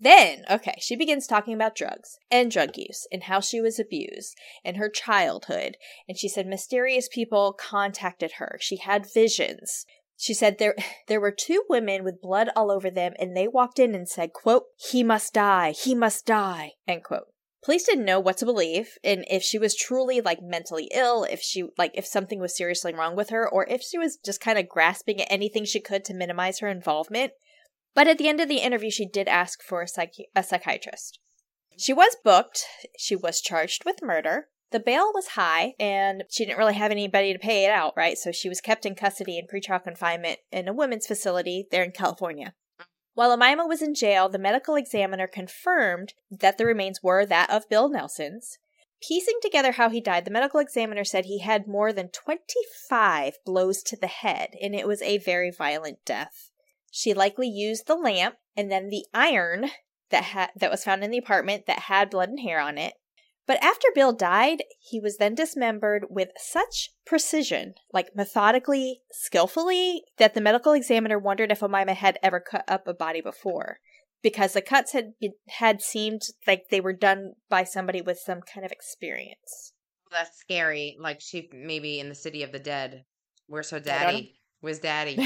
Then, 0.00 0.42
okay, 0.50 0.74
she 0.80 0.96
begins 0.96 1.28
talking 1.28 1.54
about 1.54 1.76
drugs 1.76 2.18
and 2.28 2.50
drug 2.50 2.76
use 2.76 3.06
and 3.12 3.24
how 3.24 3.38
she 3.38 3.60
was 3.60 3.78
abused 3.78 4.36
and 4.64 4.78
her 4.78 4.88
childhood. 4.88 5.76
And 6.08 6.18
she 6.18 6.28
said 6.28 6.46
mysterious 6.48 7.08
people 7.08 7.52
contacted 7.52 8.32
her. 8.38 8.58
She 8.60 8.78
had 8.78 9.12
visions. 9.12 9.86
She 10.20 10.34
said 10.34 10.58
there 10.58 10.74
there 11.06 11.20
were 11.20 11.30
two 11.30 11.64
women 11.70 12.04
with 12.04 12.20
blood 12.20 12.50
all 12.54 12.70
over 12.70 12.90
them 12.90 13.14
and 13.18 13.34
they 13.34 13.48
walked 13.48 13.78
in 13.78 13.94
and 13.94 14.08
said, 14.08 14.32
quote, 14.34 14.64
he 14.76 15.02
must 15.02 15.32
die, 15.32 15.70
he 15.70 15.94
must 15.94 16.26
die, 16.26 16.72
end 16.86 17.04
quote. 17.04 17.28
Police 17.64 17.84
didn't 17.84 18.04
know 18.04 18.20
what 18.20 18.36
to 18.38 18.44
believe 18.44 18.98
and 19.02 19.24
if 19.30 19.42
she 19.42 19.58
was 19.58 19.74
truly 19.74 20.20
like 20.20 20.42
mentally 20.42 20.90
ill, 20.92 21.24
if 21.24 21.40
she 21.40 21.64
like 21.78 21.92
if 21.94 22.06
something 22.06 22.40
was 22.40 22.56
seriously 22.56 22.92
wrong 22.92 23.16
with 23.16 23.30
her 23.30 23.48
or 23.48 23.66
if 23.68 23.80
she 23.80 23.98
was 23.98 24.18
just 24.24 24.40
kind 24.40 24.58
of 24.58 24.68
grasping 24.68 25.20
at 25.20 25.30
anything 25.30 25.64
she 25.64 25.80
could 25.80 26.04
to 26.04 26.14
minimize 26.14 26.58
her 26.58 26.68
involvement. 26.68 27.32
But 27.94 28.08
at 28.08 28.18
the 28.18 28.28
end 28.28 28.40
of 28.40 28.48
the 28.48 28.58
interview 28.58 28.90
she 28.90 29.06
did 29.06 29.28
ask 29.28 29.62
for 29.62 29.82
a, 29.82 30.08
a 30.34 30.42
psychiatrist. 30.42 31.20
She 31.78 31.92
was 31.92 32.16
booked. 32.24 32.64
She 32.98 33.14
was 33.14 33.40
charged 33.40 33.84
with 33.84 34.02
murder. 34.02 34.48
The 34.70 34.80
bail 34.80 35.10
was 35.14 35.28
high 35.28 35.74
and 35.80 36.24
she 36.28 36.44
didn't 36.44 36.58
really 36.58 36.74
have 36.74 36.90
anybody 36.90 37.32
to 37.32 37.38
pay 37.38 37.64
it 37.64 37.70
out, 37.70 37.94
right? 37.96 38.18
So 38.18 38.32
she 38.32 38.48
was 38.48 38.60
kept 38.60 38.84
in 38.84 38.94
custody 38.94 39.38
in 39.38 39.46
pretrial 39.46 39.82
confinement 39.82 40.40
in 40.52 40.68
a 40.68 40.74
women's 40.74 41.06
facility 41.06 41.66
there 41.70 41.82
in 41.82 41.92
California. 41.92 42.54
While 43.14 43.36
Omaima 43.36 43.66
was 43.66 43.82
in 43.82 43.94
jail, 43.94 44.28
the 44.28 44.38
medical 44.38 44.76
examiner 44.76 45.26
confirmed 45.26 46.12
that 46.30 46.58
the 46.58 46.66
remains 46.66 47.02
were 47.02 47.24
that 47.26 47.50
of 47.50 47.68
Bill 47.68 47.88
Nelson's. 47.88 48.58
Piecing 49.00 49.38
together 49.40 49.72
how 49.72 49.88
he 49.88 50.00
died, 50.00 50.24
the 50.24 50.30
medical 50.30 50.60
examiner 50.60 51.04
said 51.04 51.24
he 51.24 51.38
had 51.38 51.66
more 51.66 51.92
than 51.92 52.10
25 52.10 53.38
blows 53.44 53.82
to 53.84 53.96
the 53.96 54.06
head, 54.06 54.50
and 54.60 54.74
it 54.74 54.86
was 54.86 55.02
a 55.02 55.18
very 55.18 55.50
violent 55.50 55.98
death. 56.04 56.50
She 56.90 57.14
likely 57.14 57.48
used 57.48 57.86
the 57.86 57.94
lamp 57.94 58.36
and 58.56 58.70
then 58.70 58.88
the 58.88 59.06
iron 59.14 59.70
that 60.10 60.24
had 60.24 60.50
that 60.56 60.70
was 60.70 60.84
found 60.84 61.04
in 61.04 61.10
the 61.10 61.18
apartment 61.18 61.66
that 61.66 61.80
had 61.80 62.10
blood 62.10 62.28
and 62.28 62.40
hair 62.40 62.60
on 62.60 62.78
it 62.78 62.94
but 63.48 63.64
after 63.64 63.88
Bill 63.94 64.12
died, 64.12 64.62
he 64.78 65.00
was 65.00 65.16
then 65.16 65.34
dismembered 65.34 66.04
with 66.10 66.28
such 66.36 66.90
precision, 67.06 67.72
like 67.94 68.14
methodically, 68.14 69.00
skillfully, 69.10 70.02
that 70.18 70.34
the 70.34 70.42
medical 70.42 70.74
examiner 70.74 71.18
wondered 71.18 71.50
if 71.50 71.60
Omaima 71.60 71.94
had 71.94 72.18
ever 72.22 72.40
cut 72.40 72.64
up 72.68 72.86
a 72.86 72.92
body 72.92 73.22
before. 73.22 73.78
Because 74.22 74.52
the 74.52 74.60
cuts 74.60 74.92
had 74.92 75.12
had 75.48 75.80
seemed 75.80 76.22
like 76.46 76.64
they 76.70 76.80
were 76.80 76.92
done 76.92 77.32
by 77.48 77.64
somebody 77.64 78.02
with 78.02 78.18
some 78.18 78.40
kind 78.42 78.66
of 78.66 78.72
experience. 78.72 79.72
That's 80.12 80.36
scary. 80.38 80.98
Like 81.00 81.22
she 81.22 81.48
maybe 81.52 82.00
in 82.00 82.10
the 82.10 82.14
city 82.14 82.42
of 82.42 82.52
the 82.52 82.58
dead. 82.58 83.04
Where's 83.46 83.70
her 83.70 83.80
daddy? 83.80 84.34
Where's 84.60 84.80
daddy? 84.80 85.16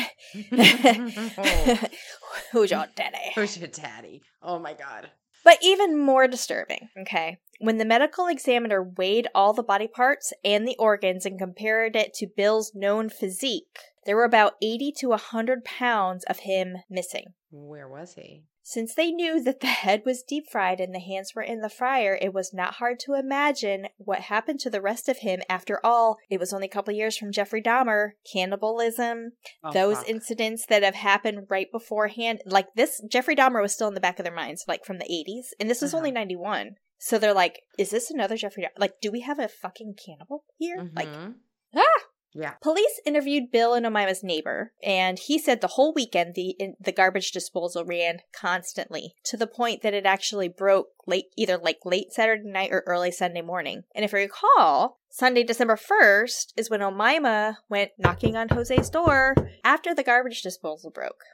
oh. 0.53 1.79
Who's 2.53 2.71
your 2.71 2.87
daddy? 2.95 3.33
Who's 3.35 3.59
your 3.59 3.69
daddy? 3.69 4.23
Oh 4.43 4.61
my 4.61 4.75
god. 4.75 5.11
But 5.45 5.59
even 5.63 5.99
more 5.99 6.29
disturbing, 6.29 6.89
okay, 7.01 7.39
when 7.63 7.79
the 7.79 7.85
medical 7.85 8.27
examiner 8.27 8.83
weighed 8.83 9.29
all 9.37 9.53
the 9.53 9.63
body 9.63 9.87
parts 9.87 10.33
and 10.45 10.67
the 10.67 10.77
organs 10.81 11.25
and 11.25 11.39
compared 11.39 11.95
it 11.95 12.13
to 12.15 12.27
Bill's 12.27 12.73
known 12.75 13.09
physique, 13.09 13.79
there 14.05 14.17
were 14.17 14.25
about 14.25 14.55
80 14.61 14.93
to 14.99 15.09
100 15.11 15.65
pounds 15.65 16.25
of 16.25 16.41
him 16.41 16.79
missing. 16.91 17.35
Where 17.53 17.89
was 17.89 18.15
he? 18.15 18.43
Since 18.65 18.95
they 18.95 19.13
knew 19.13 19.41
that 19.43 19.61
the 19.61 19.67
head 19.69 20.03
was 20.05 20.25
deep 20.25 20.49
fried 20.51 20.81
and 20.81 20.93
the 20.93 20.99
hands 21.01 21.35
were 21.37 21.43
in 21.43 21.61
the 21.61 21.69
fryer, 21.69 22.19
it 22.21 22.35
was 22.35 22.53
not 22.53 22.75
hard 22.75 22.99
to 23.01 23.15
imagine 23.15 23.87
what 23.97 24.21
happened 24.21 24.59
to 24.61 24.71
the 24.71 24.81
rest 24.81 25.09
of 25.09 25.19
him. 25.19 25.41
After 25.49 25.85
all, 25.85 26.19
it 26.29 26.41
was 26.41 26.53
only 26.53 26.67
a 26.67 26.71
couple 26.71 26.93
years 26.95 27.17
from 27.17 27.31
Jeffrey 27.31 27.63
Dahmer, 27.63 28.11
cannibalism, 28.33 29.33
oh, 29.63 29.73
those 29.73 29.99
fuck. 29.99 30.09
incidents 30.09 30.67
that 30.67 30.83
have 30.83 30.95
happened 30.97 31.47
right 31.49 31.71
beforehand. 31.71 32.41
Like 32.45 32.75
this, 32.75 33.01
Jeffrey 33.09 33.37
Dahmer 33.37 33.63
was 33.63 33.73
still 33.73 33.89
in 33.89 33.95
the 33.95 34.01
back 34.01 34.19
of 34.19 34.25
their 34.25 34.35
minds, 34.35 34.65
like 34.67 34.85
from 34.85 34.99
the 34.99 35.05
80s, 35.05 35.47
and 35.61 35.71
this 35.71 35.81
was 35.81 35.93
uh-huh. 35.93 35.99
only 35.99 36.11
91. 36.11 36.77
So 37.05 37.19
they're 37.19 37.35
like, 37.35 37.63
is 37.77 37.91
this 37.91 38.13
another 38.13 38.37
Jeffrey? 38.37 38.69
Like, 38.79 39.01
do 39.01 39.11
we 39.11 39.23
have 39.23 39.41
a 39.41 39.49
fucking 39.49 39.97
cannibal 40.03 40.45
here? 40.57 40.79
Mm-hmm. 40.79 40.97
Like, 40.97 41.09
ah! 41.75 42.03
Yeah. 42.33 42.53
Police 42.63 43.01
interviewed 43.05 43.51
Bill 43.51 43.75
and 43.75 43.85
Omaima's 43.85 44.23
neighbor, 44.23 44.73
and 44.85 45.19
he 45.19 45.37
said 45.37 45.61
the 45.61 45.67
whole 45.67 45.93
weekend 45.93 46.37
the 46.37 46.51
in, 46.61 46.77
the 46.81 46.93
garbage 46.93 47.33
disposal 47.33 47.85
ran 47.85 48.21
constantly 48.33 49.15
to 49.25 49.37
the 49.37 49.49
point 49.49 49.83
that 49.83 49.95
it 49.95 50.07
actually 50.07 50.49
broke 50.49 50.91
late, 51.05 51.27
either 51.37 51.59
like 51.59 51.81
late 51.85 52.13
Saturday 52.13 52.49
night 52.49 52.71
or 52.71 52.85
early 52.87 53.11
Sunday 53.11 53.43
morning. 53.43 53.83
And 53.97 54.05
if 54.05 54.13
you 54.13 54.19
recall, 54.19 55.01
Sunday, 55.11 55.43
December 55.43 55.77
1st 55.77 56.53
is 56.57 56.71
when 56.71 56.81
Omaima 56.81 57.57
went 57.69 57.91
knocking 57.99 58.37
on 58.37 58.49
Jose's 58.49 58.89
door 58.89 59.35
after 59.65 59.93
the 59.93 60.05
garbage 60.05 60.41
disposal 60.41 60.93
broke. 60.93 61.25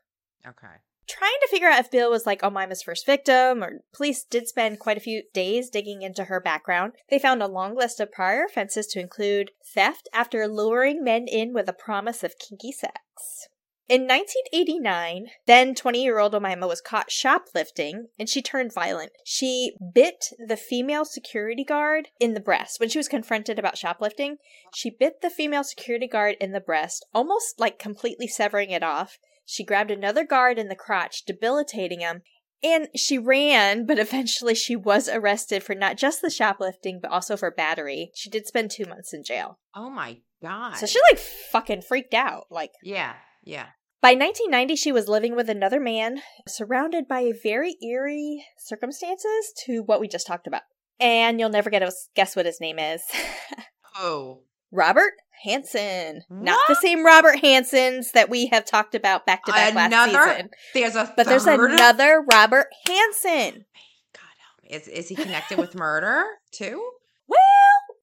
Okay 0.49 0.79
trying 1.09 1.39
to 1.41 1.49
figure 1.51 1.69
out 1.69 1.81
if 1.81 1.91
Bill 1.91 2.11
was 2.11 2.27
like 2.27 2.43
Omaima's 2.43 2.83
first 2.83 3.07
victim, 3.07 3.63
or 3.63 3.81
police 3.95 4.25
did 4.25 4.49
spend 4.49 4.79
quite 4.79 4.97
a 4.97 5.01
few 5.01 5.23
days 5.33 5.71
digging 5.71 6.03
into 6.03 6.25
her 6.25 6.41
background. 6.41 6.93
They 7.11 7.19
found 7.19 7.43
a 7.43 7.49
long 7.49 7.77
list 7.77 8.01
of 8.01 8.13
prior 8.13 8.45
offenses 8.45 8.87
to 8.89 9.01
include 9.01 9.53
theft 9.75 10.09
after 10.13 10.47
luring 10.47 11.03
men 11.03 11.27
in 11.27 11.53
with 11.53 11.69
a 11.69 11.73
promise 11.73 12.23
of 12.23 12.39
kinky 12.39 12.73
sex. 12.73 13.49
In 13.89 14.03
1989, 14.03 15.29
then 15.47 15.75
20 15.75 16.03
year 16.03 16.19
old 16.19 16.35
Omaima 16.35 16.69
was 16.69 16.83
caught 16.83 17.11
shoplifting 17.11 18.09
and 18.19 18.29
she 18.29 18.43
turned 18.43 18.75
violent. 18.75 19.13
She 19.25 19.73
bit 19.95 20.27
the 20.47 20.59
female 20.59 21.07
security 21.07 21.65
guard 21.65 22.09
in 22.21 22.35
the 22.35 22.41
breast. 22.41 22.81
When 22.81 22.91
she 22.91 22.99
was 22.99 23.09
confronted 23.09 23.59
about 23.59 23.79
shoplifting, 23.79 24.37
she 24.75 24.91
bit 24.91 25.23
the 25.23 25.31
female 25.31 25.65
security 25.65 26.07
guard 26.07 26.37
in 26.39 26.53
the 26.53 26.61
breast, 26.61 27.07
almost 27.15 27.59
like 27.59 27.79
completely 27.79 28.29
severing 28.29 28.73
it 28.73 28.83
off. 28.83 29.19
She 29.51 29.65
grabbed 29.65 29.91
another 29.91 30.27
guard 30.27 30.59
in 30.59 30.69
the 30.69 30.77
crotch, 30.77 31.25
debilitating 31.25 32.01
him, 32.01 32.21
and 32.63 32.89
she 32.95 33.17
ran, 33.17 33.87
but 33.87 33.99
eventually 33.99 34.55
she 34.55 34.77
was 34.77 35.09
arrested 35.09 35.63
for 35.63 35.75
not 35.75 35.97
just 35.97 36.21
the 36.21 36.29
shoplifting, 36.29 37.01
but 37.01 37.11
also 37.11 37.35
for 37.35 37.51
battery. 37.51 38.11
She 38.15 38.29
did 38.29 38.47
spend 38.47 38.71
two 38.71 38.85
months 38.85 39.15
in 39.15 39.25
jail. 39.25 39.59
Oh 39.75 39.89
my 39.89 40.19
God. 40.43 40.75
So 40.75 40.85
she 40.85 41.01
like 41.11 41.19
fucking 41.19 41.81
freaked 41.81 42.13
out. 42.13 42.45
Like, 42.51 42.73
yeah, 42.83 43.15
yeah. 43.43 43.69
By 44.03 44.11
1990, 44.11 44.77
she 44.77 44.93
was 44.93 45.09
living 45.09 45.35
with 45.35 45.49
another 45.49 45.81
man, 45.81 46.21
surrounded 46.47 47.09
by 47.09 47.33
very 47.43 47.75
eerie 47.83 48.45
circumstances 48.59 49.53
to 49.65 49.81
what 49.81 49.99
we 49.99 50.09
just 50.09 50.27
talked 50.27 50.47
about. 50.47 50.63
And 51.01 51.41
you'll 51.41 51.49
never 51.49 51.71
get 51.71 51.79
to 51.79 51.91
guess 52.15 52.37
what 52.37 52.45
his 52.45 52.61
name 52.61 52.79
is. 52.79 53.03
oh. 53.97 54.43
Robert 54.71 55.15
Hansen. 55.43 56.23
What? 56.29 56.43
Not 56.43 56.61
the 56.69 56.77
same 56.77 57.05
Robert 57.05 57.37
Hansens 57.43 58.13
that 58.13 58.29
we 58.29 58.47
have 58.47 58.65
talked 58.65 58.95
about 58.95 59.27
back 59.27 59.45
to 59.45 59.53
back 59.53 59.75
last 59.75 60.11
season. 60.11 60.51
There's 60.75 60.97
a 60.97 61.13
But 61.17 61.27
there's 61.27 61.47
another 61.47 62.25
Robert 62.31 62.69
Hansen. 62.87 63.65
God, 64.13 64.71
is 64.71 64.89
is 64.89 65.09
he 65.09 65.15
connected 65.15 65.59
with 65.59 65.75
murder 65.75 66.25
too? 66.51 66.91
Well, 67.27 67.39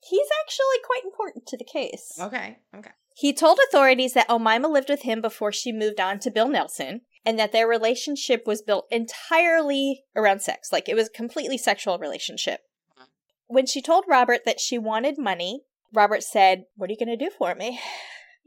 he's 0.08 0.28
actually 0.44 0.84
quite 0.86 1.04
important 1.04 1.46
to 1.48 1.58
the 1.58 1.64
case. 1.64 2.18
Okay. 2.20 2.60
Okay. 2.76 2.92
He 3.18 3.34
told 3.34 3.60
authorities 3.68 4.14
that 4.14 4.28
Omaima 4.28 4.70
lived 4.70 4.90
with 4.90 5.04
him 5.04 5.22
before 5.22 5.52
she 5.52 5.72
moved 5.72 6.02
on 6.02 6.20
to 6.20 6.32
Bill 6.32 6.50
Nelson 6.50 7.02
and 7.26 7.40
that 7.40 7.54
their 7.54 7.68
relationship 7.68 8.44
was 8.46 8.62
built 8.62 8.88
entirely 8.92 10.04
around 10.16 10.42
sex. 10.42 10.72
Like 10.72 10.90
it 10.90 10.96
was 10.96 11.08
a 11.08 11.12
completely 11.12 11.58
sexual 11.58 11.98
relationship. 11.98 12.62
When 13.48 13.66
she 13.66 13.82
told 13.82 14.06
Robert 14.08 14.42
that 14.46 14.60
she 14.60 14.78
wanted 14.78 15.18
money, 15.18 15.62
Robert 15.94 16.24
said, 16.24 16.66
What 16.76 16.90
are 16.90 16.94
you 16.94 17.00
going 17.04 17.18
to 17.18 17.26
do 17.26 17.32
for 17.38 17.56
me? 17.56 17.80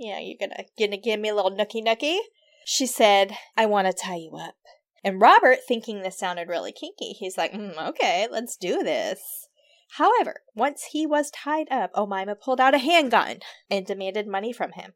You 0.01 0.13
know, 0.13 0.21
you're 0.21 0.37
gonna, 0.39 0.63
gonna 0.79 0.97
give 0.97 1.19
me 1.19 1.29
a 1.29 1.35
little 1.35 1.51
nookie 1.51 1.85
nookie? 1.85 2.21
She 2.65 2.87
said, 2.87 3.37
I 3.57 3.67
want 3.67 3.89
to 3.89 3.93
tie 3.93 4.15
you 4.15 4.37
up. 4.37 4.55
And 5.03 5.21
Robert, 5.21 5.59
thinking 5.67 6.03
this 6.03 6.17
sounded 6.17 6.47
really 6.47 6.71
kinky, 6.71 7.15
he's 7.15 7.37
like, 7.37 7.53
mm, 7.53 7.77
Okay, 7.89 8.29
let's 8.31 8.57
do 8.57 8.85
this. 8.85 9.49
However, 9.97 10.43
once 10.55 10.91
he 10.93 11.05
was 11.05 11.33
tied 11.33 11.67
up, 11.69 11.93
Omaima 11.95 12.41
pulled 12.41 12.61
out 12.61 12.75
a 12.75 12.79
handgun 12.79 13.39
and 13.69 13.85
demanded 13.85 14.29
money 14.29 14.53
from 14.53 14.71
him. 14.71 14.93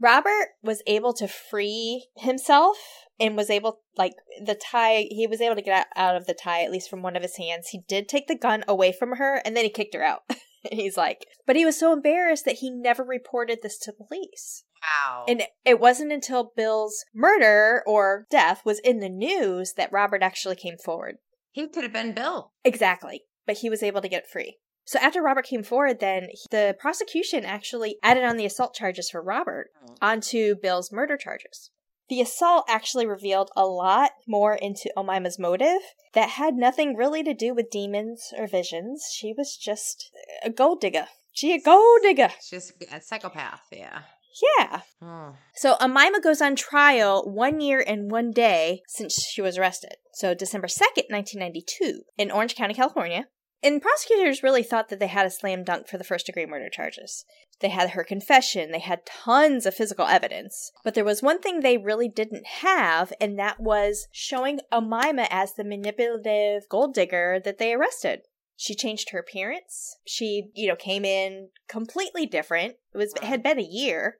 Robert 0.00 0.48
was 0.62 0.82
able 0.86 1.12
to 1.14 1.28
free 1.28 2.06
himself 2.16 2.76
and 3.18 3.36
was 3.36 3.50
able 3.50 3.80
like 3.96 4.12
the 4.44 4.54
tie 4.54 5.06
he 5.10 5.26
was 5.26 5.40
able 5.40 5.54
to 5.54 5.62
get 5.62 5.86
out 5.96 6.16
of 6.16 6.26
the 6.26 6.34
tie 6.34 6.64
at 6.64 6.70
least 6.70 6.90
from 6.90 7.02
one 7.02 7.16
of 7.16 7.22
his 7.22 7.36
hands 7.36 7.68
he 7.68 7.82
did 7.88 8.08
take 8.08 8.26
the 8.26 8.36
gun 8.36 8.62
away 8.68 8.92
from 8.92 9.16
her 9.16 9.40
and 9.44 9.56
then 9.56 9.64
he 9.64 9.70
kicked 9.70 9.94
her 9.94 10.02
out 10.02 10.22
he's 10.72 10.96
like, 10.96 11.26
but 11.46 11.56
he 11.56 11.64
was 11.64 11.78
so 11.78 11.92
embarrassed 11.92 12.44
that 12.44 12.56
he 12.56 12.70
never 12.70 13.02
reported 13.02 13.60
this 13.62 13.78
to 13.78 13.92
police. 13.92 14.64
Wow. 14.82 15.24
And 15.28 15.42
it 15.64 15.80
wasn't 15.80 16.12
until 16.12 16.52
Bill's 16.56 17.04
murder 17.14 17.82
or 17.86 18.26
death 18.30 18.62
was 18.64 18.78
in 18.80 19.00
the 19.00 19.08
news 19.08 19.74
that 19.76 19.92
Robert 19.92 20.22
actually 20.22 20.56
came 20.56 20.76
forward. 20.76 21.16
He 21.52 21.66
could 21.68 21.82
have 21.82 21.92
been 21.92 22.12
Bill. 22.12 22.52
Exactly. 22.64 23.22
But 23.46 23.58
he 23.58 23.70
was 23.70 23.82
able 23.82 24.02
to 24.02 24.08
get 24.08 24.28
free. 24.28 24.58
So 24.84 25.00
after 25.00 25.20
Robert 25.20 25.46
came 25.46 25.64
forward, 25.64 25.98
then 25.98 26.28
the 26.50 26.76
prosecution 26.78 27.44
actually 27.44 27.96
added 28.02 28.24
on 28.24 28.36
the 28.36 28.46
assault 28.46 28.74
charges 28.74 29.10
for 29.10 29.20
Robert 29.20 29.70
hmm. 29.80 29.94
onto 30.00 30.54
Bill's 30.54 30.92
murder 30.92 31.16
charges. 31.16 31.70
The 32.08 32.20
assault 32.20 32.66
actually 32.68 33.06
revealed 33.06 33.50
a 33.56 33.66
lot 33.66 34.12
more 34.28 34.54
into 34.54 34.92
Omaima's 34.96 35.38
motive 35.38 35.80
that 36.14 36.30
had 36.30 36.54
nothing 36.54 36.94
really 36.94 37.22
to 37.24 37.34
do 37.34 37.54
with 37.54 37.70
demons 37.70 38.32
or 38.36 38.46
visions. 38.46 39.04
She 39.12 39.34
was 39.36 39.56
just 39.56 40.10
a 40.44 40.50
gold 40.50 40.80
digger. 40.80 41.06
She 41.32 41.52
a 41.52 41.60
gold 41.60 42.00
digger. 42.02 42.30
She's 42.42 42.72
a 42.90 43.00
psychopath, 43.00 43.62
yeah. 43.72 44.02
Yeah. 44.58 44.80
Oh. 45.02 45.34
So 45.54 45.76
Omaima 45.76 46.22
goes 46.22 46.40
on 46.40 46.56
trial 46.56 47.24
one 47.24 47.60
year 47.60 47.82
and 47.86 48.10
one 48.10 48.32
day 48.32 48.82
since 48.86 49.14
she 49.14 49.40
was 49.40 49.58
arrested. 49.58 49.94
So 50.14 50.34
December 50.34 50.66
2nd, 50.66 51.10
1992, 51.10 52.02
in 52.18 52.30
Orange 52.30 52.54
County, 52.54 52.74
California. 52.74 53.26
And 53.66 53.82
prosecutors 53.82 54.44
really 54.44 54.62
thought 54.62 54.90
that 54.90 55.00
they 55.00 55.08
had 55.08 55.26
a 55.26 55.30
slam 55.30 55.64
dunk 55.64 55.88
for 55.88 55.98
the 55.98 56.04
first 56.04 56.26
degree 56.26 56.46
murder 56.46 56.68
charges. 56.70 57.24
They 57.58 57.70
had 57.70 57.90
her 57.90 58.04
confession, 58.04 58.70
they 58.70 58.78
had 58.78 59.04
tons 59.04 59.66
of 59.66 59.74
physical 59.74 60.06
evidence. 60.06 60.70
But 60.84 60.94
there 60.94 61.04
was 61.04 61.20
one 61.20 61.40
thing 61.40 61.60
they 61.60 61.76
really 61.76 62.08
didn't 62.08 62.46
have, 62.62 63.12
and 63.20 63.36
that 63.40 63.58
was 63.58 64.06
showing 64.12 64.60
Omaima 64.72 65.26
as 65.32 65.54
the 65.54 65.64
manipulative 65.64 66.68
gold 66.68 66.94
digger 66.94 67.40
that 67.44 67.58
they 67.58 67.74
arrested. 67.74 68.20
She 68.56 68.76
changed 68.76 69.10
her 69.10 69.18
appearance. 69.18 69.96
She, 70.06 70.50
you 70.54 70.68
know, 70.68 70.76
came 70.76 71.04
in 71.04 71.48
completely 71.68 72.24
different. 72.24 72.76
It 72.94 72.98
was 72.98 73.14
had 73.20 73.42
been 73.42 73.58
a 73.58 73.64
year. 73.64 74.18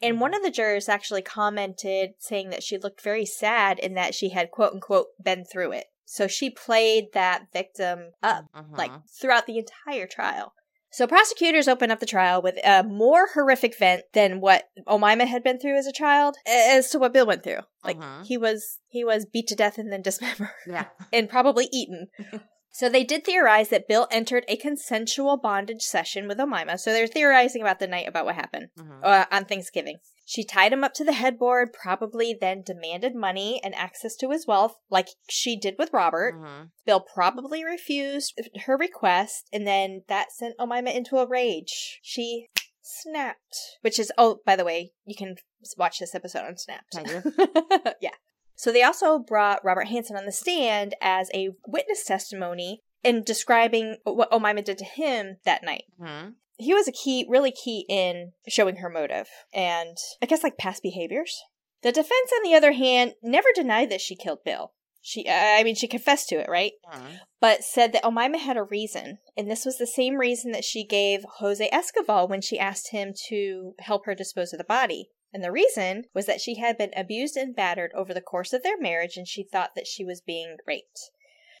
And 0.00 0.20
one 0.22 0.32
mm-hmm. 0.32 0.38
of 0.38 0.42
the 0.42 0.50
jurors 0.50 0.88
actually 0.88 1.22
commented 1.22 2.12
saying 2.18 2.48
that 2.48 2.62
she 2.62 2.78
looked 2.78 3.02
very 3.02 3.26
sad 3.26 3.78
and 3.78 3.94
that 3.98 4.14
she 4.14 4.30
had 4.30 4.50
quote 4.50 4.72
unquote 4.72 5.08
been 5.22 5.44
through 5.44 5.72
it. 5.72 5.86
So 6.06 6.26
she 6.28 6.48
played 6.50 7.06
that 7.12 7.52
victim 7.52 8.12
up 8.22 8.46
like 8.72 8.90
Mhm. 8.92 9.02
throughout 9.20 9.46
the 9.46 9.58
entire 9.58 10.06
trial. 10.06 10.54
So 10.92 11.06
prosecutors 11.06 11.68
opened 11.68 11.92
up 11.92 11.98
the 12.00 12.06
trial 12.06 12.40
with 12.40 12.56
a 12.64 12.82
more 12.82 13.26
horrific 13.34 13.74
event 13.74 14.04
than 14.14 14.40
what 14.40 14.68
Omaima 14.86 15.26
had 15.26 15.42
been 15.42 15.58
through 15.58 15.76
as 15.76 15.86
a 15.86 15.92
child, 15.92 16.36
as 16.46 16.88
to 16.90 16.98
what 16.98 17.12
Bill 17.12 17.26
went 17.26 17.42
through. 17.42 17.60
Like 17.84 17.98
Mhm. 17.98 18.24
he 18.26 18.38
was 18.38 18.78
he 18.88 19.04
was 19.04 19.26
beat 19.26 19.48
to 19.48 19.54
death 19.56 19.76
and 19.78 19.92
then 19.92 20.00
dismembered 20.10 20.48
yeah. 20.66 20.86
and 21.12 21.28
probably 21.28 21.68
eaten. 21.72 22.08
so 22.70 22.88
they 22.88 23.04
did 23.04 23.24
theorize 23.24 23.68
that 23.70 23.88
Bill 23.88 24.06
entered 24.10 24.44
a 24.48 24.56
consensual 24.56 25.36
bondage 25.36 25.82
session 25.82 26.28
with 26.28 26.38
Omaima. 26.38 26.78
So 26.78 26.92
they're 26.92 27.06
theorizing 27.08 27.60
about 27.62 27.78
the 27.80 27.88
night 27.88 28.06
about 28.08 28.24
what 28.24 28.36
happened 28.36 28.68
Mhm. 28.78 29.00
uh, 29.04 29.26
on 29.30 29.44
Thanksgiving. 29.44 29.98
She 30.28 30.42
tied 30.44 30.72
him 30.72 30.82
up 30.82 30.92
to 30.94 31.04
the 31.04 31.12
headboard, 31.12 31.72
probably 31.72 32.34
then 32.38 32.62
demanded 32.62 33.14
money 33.14 33.60
and 33.62 33.72
access 33.76 34.16
to 34.16 34.30
his 34.30 34.44
wealth, 34.44 34.74
like 34.90 35.08
she 35.30 35.56
did 35.56 35.76
with 35.78 35.92
Robert. 35.92 36.34
Mhm. 36.34 36.70
Bill 36.84 37.00
probably 37.00 37.64
refused 37.64 38.38
her 38.64 38.76
request, 38.76 39.48
and 39.52 39.64
then 39.66 40.02
that 40.08 40.32
sent 40.32 40.58
Omaima 40.58 40.92
into 40.92 41.18
a 41.18 41.26
rage. 41.28 42.00
She 42.02 42.48
snapped, 42.82 43.56
which 43.82 44.00
is, 44.00 44.10
oh, 44.18 44.40
by 44.44 44.56
the 44.56 44.64
way, 44.64 44.92
you 45.04 45.14
can 45.14 45.36
watch 45.76 46.00
this 46.00 46.14
episode 46.14 46.44
on 46.44 46.56
Snapped. 46.56 46.96
Yeah. 48.00 48.10
So 48.56 48.72
they 48.72 48.82
also 48.82 49.18
brought 49.20 49.64
Robert 49.64 49.86
Hansen 49.88 50.16
on 50.16 50.24
the 50.26 50.32
stand 50.32 50.94
as 51.00 51.30
a 51.34 51.50
witness 51.68 52.04
testimony 52.04 52.82
in 53.04 53.22
describing 53.22 53.98
what 54.02 54.30
Omaima 54.32 54.64
did 54.64 54.78
to 54.78 54.84
him 54.84 55.36
that 55.44 55.62
night. 55.62 55.84
Mhm. 56.00 56.34
He 56.58 56.74
was 56.74 56.88
a 56.88 56.92
key, 56.92 57.26
really 57.28 57.52
key 57.52 57.84
in 57.88 58.32
showing 58.48 58.76
her 58.76 58.88
motive 58.88 59.28
and 59.52 59.96
I 60.22 60.26
guess 60.26 60.42
like 60.42 60.56
past 60.58 60.82
behaviors. 60.82 61.42
The 61.82 61.92
defense, 61.92 62.32
on 62.36 62.42
the 62.42 62.54
other 62.56 62.72
hand, 62.72 63.14
never 63.22 63.48
denied 63.54 63.90
that 63.90 64.00
she 64.00 64.16
killed 64.16 64.44
Bill. 64.44 64.72
She, 65.02 65.28
I 65.28 65.62
mean, 65.62 65.76
she 65.76 65.86
confessed 65.86 66.28
to 66.30 66.36
it, 66.40 66.48
right? 66.48 66.72
Mhm. 66.92 67.20
but 67.38 67.62
said 67.62 67.92
that 67.92 68.02
Omaima 68.02 68.38
had 68.38 68.56
a 68.56 68.64
reason, 68.64 69.18
and 69.36 69.48
this 69.48 69.64
was 69.64 69.78
the 69.78 69.86
same 69.86 70.16
reason 70.16 70.50
that 70.50 70.64
she 70.64 70.82
gave 70.82 71.24
Jose 71.38 71.70
Escoval 71.70 72.28
when 72.28 72.40
she 72.40 72.58
asked 72.58 72.90
him 72.90 73.14
to 73.28 73.74
help 73.78 74.04
her 74.06 74.16
dispose 74.16 74.52
of 74.52 74.58
the 74.58 74.64
body. 74.64 75.10
And 75.32 75.44
the 75.44 75.52
reason 75.52 76.06
was 76.12 76.26
that 76.26 76.40
she 76.40 76.56
had 76.56 76.76
been 76.76 76.92
abused 76.96 77.36
and 77.36 77.54
battered 77.54 77.92
over 77.94 78.12
the 78.12 78.20
course 78.20 78.52
of 78.52 78.64
their 78.64 78.78
marriage, 78.78 79.16
and 79.16 79.28
she 79.28 79.44
thought 79.44 79.76
that 79.76 79.86
she 79.86 80.04
was 80.04 80.20
being 80.20 80.56
raped. 80.66 81.10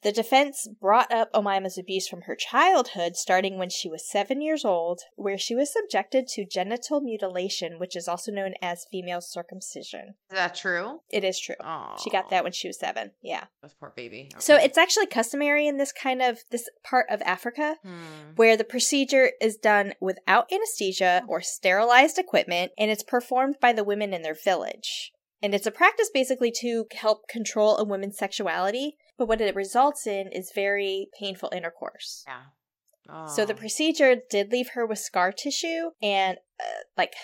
The 0.02 0.12
defense 0.12 0.68
brought 0.80 1.10
up 1.12 1.32
Omaima's 1.32 1.78
abuse 1.78 2.06
from 2.08 2.22
her 2.22 2.36
childhood, 2.36 3.16
starting 3.16 3.58
when 3.58 3.70
she 3.70 3.88
was 3.88 4.08
seven 4.08 4.40
years 4.40 4.64
old, 4.64 5.00
where 5.16 5.38
she 5.38 5.54
was 5.54 5.72
subjected 5.72 6.26
to 6.28 6.44
genital 6.44 7.00
mutilation, 7.00 7.78
which 7.78 7.96
is 7.96 8.06
also 8.08 8.30
known 8.30 8.54
as 8.62 8.86
female 8.90 9.20
circumcision. 9.20 10.14
Is 10.30 10.36
that 10.36 10.54
true? 10.54 11.00
It 11.10 11.24
is 11.24 11.38
true. 11.40 11.54
Oh, 11.62 11.96
She 12.02 12.10
got 12.10 12.30
that 12.30 12.44
when 12.44 12.52
she 12.52 12.68
was 12.68 12.78
seven. 12.78 13.12
Yeah. 13.22 13.44
This 13.62 13.74
poor 13.78 13.92
baby. 13.96 14.30
So 14.38 14.56
it's 14.56 14.78
actually 14.78 15.06
customary 15.06 15.66
in 15.66 15.76
this 15.76 15.92
kind 15.92 16.22
of 16.22 16.40
this 16.50 16.68
part 16.84 17.06
of 17.10 17.22
Africa 17.22 17.76
Hmm. 17.82 18.34
where 18.36 18.56
the 18.56 18.64
procedure 18.64 19.32
is 19.40 19.56
done 19.56 19.94
without 20.00 20.52
anesthesia 20.52 21.24
or 21.28 21.40
sterilized 21.40 22.18
equipment 22.18 22.72
and 22.78 22.90
it's 22.90 23.02
performed 23.02 23.56
by 23.60 23.72
the 23.72 23.84
women 23.84 24.12
in 24.12 24.22
their 24.22 24.34
village. 24.34 25.12
And 25.42 25.54
it's 25.54 25.66
a 25.66 25.70
practice 25.70 26.10
basically 26.12 26.52
to 26.60 26.86
help 26.92 27.28
control 27.28 27.76
a 27.76 27.84
woman's 27.84 28.16
sexuality, 28.18 28.96
but 29.18 29.28
what 29.28 29.40
it 29.40 29.54
results 29.54 30.06
in 30.06 30.28
is 30.28 30.50
very 30.54 31.08
painful 31.18 31.50
intercourse. 31.54 32.24
Yeah. 32.26 33.26
So 33.28 33.44
the 33.44 33.52
Oh. 33.54 33.56
procedure 33.56 34.16
did 34.28 34.50
leave 34.50 34.70
her 34.70 34.84
with 34.84 34.98
scar 34.98 35.30
tissue 35.30 35.90
and 36.02 36.38
uh, 36.58 36.64
like 36.96 37.14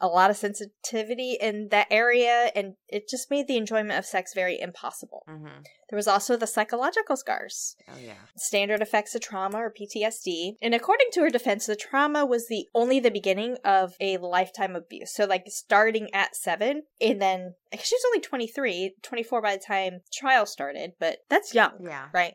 a 0.00 0.06
lot 0.06 0.30
of 0.30 0.36
sensitivity 0.36 1.36
in 1.40 1.68
that 1.70 1.86
area 1.90 2.50
and 2.54 2.74
it 2.88 3.08
just 3.08 3.30
made 3.30 3.46
the 3.48 3.56
enjoyment 3.56 3.98
of 3.98 4.06
sex 4.06 4.32
very 4.34 4.60
impossible. 4.60 5.24
Mhm. 5.28 5.64
There 5.90 5.96
was 5.96 6.08
also 6.08 6.36
the 6.36 6.46
psychological 6.46 7.16
scars 7.16 7.76
Oh 7.88 7.98
yeah. 7.98 8.14
standard 8.36 8.80
effects 8.80 9.14
of 9.14 9.20
trauma 9.22 9.58
or 9.58 9.70
PTSD. 9.72 10.56
And 10.62 10.74
according 10.74 11.08
to 11.12 11.20
her 11.22 11.30
defense, 11.30 11.66
the 11.66 11.76
trauma 11.76 12.24
was 12.24 12.48
the 12.48 12.66
only 12.74 13.00
the 13.00 13.10
beginning 13.10 13.56
of 13.64 13.94
a 14.00 14.18
lifetime 14.18 14.76
of 14.76 14.84
abuse. 14.84 15.12
So 15.14 15.24
like 15.24 15.44
starting 15.48 16.08
at 16.14 16.36
seven 16.36 16.84
and 17.00 17.20
then 17.20 17.54
guess 17.72 17.86
she 17.86 17.94
was 17.96 18.04
only 18.06 18.20
23, 18.20 18.96
24 19.02 19.42
by 19.42 19.56
the 19.56 19.62
time 19.66 20.00
trial 20.12 20.46
started, 20.46 20.92
but 20.98 21.18
that's 21.28 21.54
young, 21.54 21.84
Yeah. 21.84 22.08
right? 22.14 22.34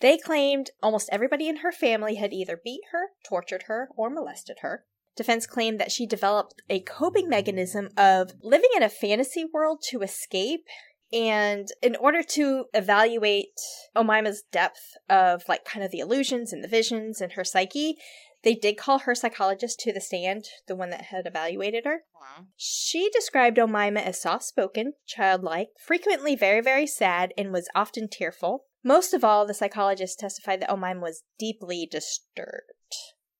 They 0.00 0.18
claimed 0.18 0.70
almost 0.82 1.08
everybody 1.10 1.48
in 1.48 1.56
her 1.58 1.72
family 1.72 2.16
had 2.16 2.32
either 2.32 2.60
beat 2.62 2.82
her, 2.92 3.10
tortured 3.26 3.64
her, 3.64 3.88
or 3.96 4.10
molested 4.10 4.58
her. 4.60 4.84
Defense 5.16 5.46
claimed 5.46 5.80
that 5.80 5.90
she 5.90 6.06
developed 6.06 6.62
a 6.68 6.80
coping 6.80 7.28
mechanism 7.28 7.88
of 7.96 8.32
living 8.42 8.70
in 8.76 8.82
a 8.82 8.88
fantasy 8.88 9.44
world 9.52 9.82
to 9.90 10.02
escape 10.02 10.66
and 11.12 11.68
in 11.82 11.94
order 11.96 12.22
to 12.22 12.64
evaluate 12.74 13.58
Omaima's 13.94 14.42
depth 14.50 14.96
of 15.08 15.44
like 15.48 15.64
kind 15.64 15.84
of 15.84 15.90
the 15.90 16.00
illusions 16.00 16.52
and 16.52 16.64
the 16.64 16.68
visions 16.68 17.20
and 17.20 17.32
her 17.32 17.44
psyche, 17.44 17.96
they 18.42 18.54
did 18.54 18.76
call 18.76 19.00
her 19.00 19.14
psychologist 19.14 19.80
to 19.80 19.92
the 19.92 20.00
stand, 20.00 20.44
the 20.66 20.76
one 20.76 20.90
that 20.90 21.06
had 21.06 21.26
evaluated 21.26 21.84
her. 21.84 22.04
Mhm. 22.14 22.48
She 22.56 23.08
described 23.10 23.56
Omaima 23.56 24.02
as 24.02 24.20
soft 24.20 24.44
spoken, 24.44 24.94
childlike, 25.06 25.70
frequently 25.78 26.34
very, 26.34 26.60
very 26.60 26.86
sad, 26.86 27.32
and 27.38 27.52
was 27.52 27.68
often 27.74 28.08
tearful. 28.08 28.66
Most 28.82 29.14
of 29.14 29.24
all, 29.24 29.46
the 29.46 29.54
psychologist 29.54 30.18
testified 30.18 30.60
that 30.60 30.70
Omaima 30.70 31.00
was 31.00 31.24
deeply 31.38 31.86
disturbed. 31.86 32.72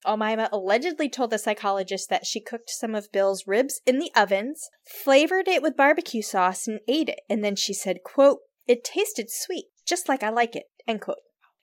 Omaima 0.05 0.49
allegedly 0.53 1.09
told 1.09 1.31
the 1.31 1.39
psychologist 1.39 2.09
that 2.11 2.27
she 2.27 2.41
cooked 2.41 2.71
some 2.71 2.95
of 2.95 3.11
Bill's 3.13 3.47
ribs 3.47 3.81
in 3.87 3.99
the 3.99 4.11
ovens, 4.15 4.69
flavored 4.85 5.49
it 5.49 5.63
with 5.63 5.77
barbecue 5.77 6.23
sauce, 6.23 6.67
and 6.67 6.81
ate 6.89 7.09
it. 7.09 7.21
And 7.29 7.45
then 7.45 7.57
she 7.57 7.73
said, 7.73 7.99
quote, 8.05 8.41
It 8.67 8.85
tasted 8.85 9.29
sweet, 9.31 9.67
just 9.87 10.09
like 10.09 10.23
I 10.23 10.31
like 10.31 10.55
it, 10.55 10.65
end 10.87 11.01
quote. 11.01 11.19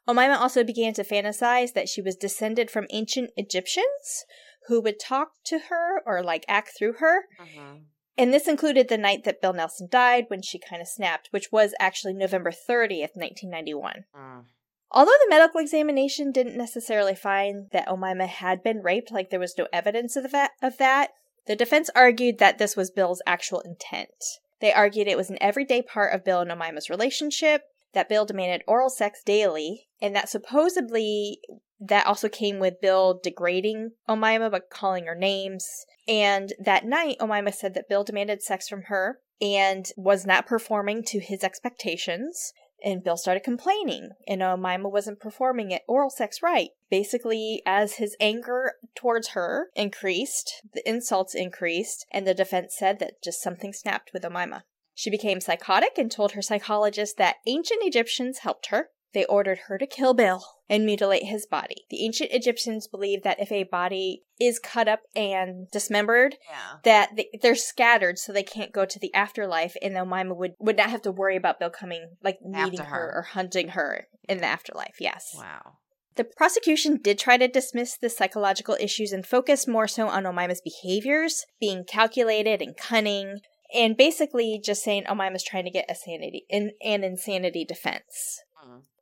Omaima 0.08 0.38
also 0.38 0.64
began 0.64 0.94
to 0.96 1.04
fantasize 1.04 1.74
that 1.74 1.88
she 1.88 2.02
was 2.02 2.16
descended 2.16 2.70
from 2.70 2.88
ancient 2.92 3.32
Egyptians 3.38 4.26
who 4.68 4.82
would 4.82 5.00
talk 5.00 5.30
to 5.46 5.60
her 5.70 6.02
or 6.06 6.22
like 6.22 6.46
act 6.48 6.72
through 6.78 6.94
her. 6.94 7.26
Mhm. 7.40 7.86
And 8.18 8.34
this 8.34 8.48
included 8.48 8.90
the 8.90 8.98
night 8.98 9.24
that 9.24 9.42
Bill 9.42 9.54
Nelson 9.54 9.88
died 9.90 10.26
when 10.28 10.42
she 10.42 10.60
kind 10.60 10.82
of 10.82 10.88
snapped, 10.88 11.30
which 11.32 11.52
was 11.52 11.74
actually 11.80 12.14
November 12.14 12.52
30th, 12.52 13.16
1991. 13.16 14.06
Mm. 14.16 14.46
Although 14.94 15.12
the 15.24 15.30
medical 15.30 15.60
examination 15.60 16.32
didn't 16.32 16.58
necessarily 16.58 17.16
find 17.16 17.70
that 17.72 17.88
Omaima 17.88 18.28
had 18.28 18.62
been 18.62 18.84
raped, 18.84 19.12
like 19.12 19.32
there 19.32 19.40
was 19.40 19.58
no 19.58 19.68
evidence 19.74 20.16
of 20.16 20.32
that, 20.32 20.52
of 20.62 20.78
that, 20.78 21.12
the 21.48 21.56
defense 21.56 21.90
argued 21.96 22.38
that 22.38 22.60
this 22.60 22.76
was 22.76 22.92
Bill's 22.92 23.22
actual 23.26 23.62
intent. 23.62 24.14
They 24.62 24.72
argued 24.72 25.08
it 25.08 25.18
was 25.18 25.30
an 25.30 25.38
everyday 25.42 25.82
part 25.82 26.14
of 26.14 26.24
Bill 26.24 26.42
and 26.42 26.52
Omaima's 26.52 26.90
relationship, 26.90 27.64
that 27.94 28.10
Bill 28.10 28.26
demanded 28.26 28.64
oral 28.68 28.90
sex 28.90 29.22
daily, 29.24 29.88
and 30.02 30.16
that 30.16 30.30
supposedly 30.30 31.40
that 31.80 32.08
also 32.08 32.30
came 32.30 32.60
with 32.60 32.82
Bill 32.82 33.20
degrading 33.22 33.92
Omaima 34.08 34.52
by 34.52 34.60
calling 34.60 35.06
her 35.06 35.16
names. 35.16 35.68
And 36.08 36.54
that 36.60 36.86
night, 36.86 37.18
Omaima 37.20 37.54
said 37.54 37.74
that 37.74 37.90
Bill 37.90 38.04
demanded 38.04 38.42
sex 38.42 38.70
from 38.70 38.84
her 38.84 39.20
and 39.42 39.88
was 39.98 40.26
not 40.26 40.48
performing 40.48 41.04
to 41.04 41.20
his 41.20 41.44
expectations. 41.44 42.54
And 42.84 43.04
Bill 43.04 43.16
started 43.16 43.44
complaining, 43.44 44.10
and 44.28 44.42
Omaima 44.42 44.92
wasn't 44.92 45.22
performing 45.22 45.72
it 45.72 45.84
oral 45.88 46.10
sex 46.10 46.44
right. 46.44 46.72
Basically, 46.90 47.62
as 47.66 47.94
his 47.94 48.18
anger 48.20 48.74
towards 48.94 49.30
her 49.30 49.70
increased, 49.76 50.62
the 50.74 50.88
insults 50.88 51.34
increased, 51.34 52.06
and 52.12 52.28
the 52.28 52.34
defense 52.34 52.76
said 52.78 53.00
that 53.00 53.24
just 53.24 53.42
something 53.42 53.72
snapped 53.72 54.12
with 54.12 54.24
Omaima. 54.24 54.64
She 54.94 55.10
became 55.10 55.40
psychotic 55.40 55.98
and 55.98 56.12
told 56.12 56.34
her 56.34 56.42
psychologist 56.42 57.18
that 57.18 57.38
ancient 57.48 57.80
Egyptians 57.84 58.40
helped 58.40 58.68
her. 58.68 58.90
They 59.14 59.26
ordered 59.26 59.60
her 59.68 59.78
to 59.78 59.86
kill 59.86 60.14
Bill 60.14 60.44
and 60.70 60.86
mutilate 60.86 61.24
his 61.26 61.46
body. 61.46 61.86
The 61.90 62.04
ancient 62.04 62.32
Egyptians 62.32 62.88
believed 62.88 63.24
that 63.24 63.40
if 63.40 63.52
a 63.52 63.64
body 63.64 64.24
is 64.40 64.60
cut 64.60 64.88
up 64.88 65.02
and 65.16 65.70
dismembered, 65.72 66.36
Yeah. 66.50 66.78
that 66.84 67.10
they, 67.16 67.30
they're 67.42 67.56
scattered 67.56 68.18
so 68.18 68.34
they 68.34 68.44
can't 68.44 68.72
go 68.72 68.86
to 68.86 69.00
the 69.00 69.14
afterlife 69.14 69.76
and 69.82 69.94
Omaima 69.96 70.36
would, 70.36 70.54
would 70.60 70.78
not 70.78 70.90
have 70.90 71.04
to 71.04 71.12
worry 71.12 71.36
about 71.36 71.60
Bill 71.60 71.70
coming, 71.70 72.16
like 72.24 72.40
meeting 72.42 72.80
her. 72.80 72.86
her. 72.86 73.12
or 73.18 73.22
hunting 73.22 73.70
her 73.70 74.08
in 74.28 74.40
the 74.40 74.46
afterlife. 74.46 74.96
Yes. 75.00 75.36
Wow. 75.38 75.74
The 76.16 76.24
prosecution 76.24 77.00
did 77.02 77.18
try 77.18 77.38
to 77.38 77.48
dismiss 77.48 77.98
the 77.98 78.10
psychological 78.10 78.78
issues 78.80 79.12
and 79.12 79.26
focus 79.26 79.68
more 79.68 79.88
so 79.88 80.08
on 80.08 80.24
Omaima's 80.26 80.62
behaviors, 80.62 81.46
being 81.60 81.84
calculated 81.86 82.62
and 82.62 82.78
cunning, 82.78 83.40
and 83.74 83.98
basically 83.98 84.60
just 84.64 84.84
saying 84.84 85.06
Omaima's 85.06 85.44
trying 85.44 85.66
to 85.66 85.72
get 85.72 85.90
a 85.90 85.96
sanity 85.96 86.46
in 86.50 86.72
an 86.84 87.04
insanity 87.04 87.66
defense. 87.66 88.42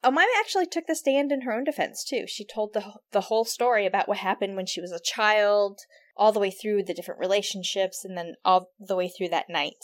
Omaima 0.03 0.25
actually 0.39 0.65
took 0.65 0.87
the 0.87 0.95
stand 0.95 1.31
in 1.31 1.41
her 1.41 1.53
own 1.53 1.63
defense 1.63 2.03
too. 2.03 2.25
She 2.27 2.43
told 2.43 2.73
the 2.73 2.93
the 3.11 3.21
whole 3.21 3.45
story 3.45 3.85
about 3.85 4.07
what 4.07 4.17
happened 4.17 4.55
when 4.55 4.65
she 4.65 4.81
was 4.81 4.91
a 4.91 4.99
child, 4.99 5.79
all 6.17 6.31
the 6.31 6.39
way 6.39 6.49
through 6.49 6.83
the 6.83 6.93
different 6.93 7.19
relationships, 7.19 8.03
and 8.03 8.17
then 8.17 8.35
all 8.43 8.71
the 8.79 8.95
way 8.95 9.09
through 9.09 9.29
that 9.29 9.49
night. 9.49 9.83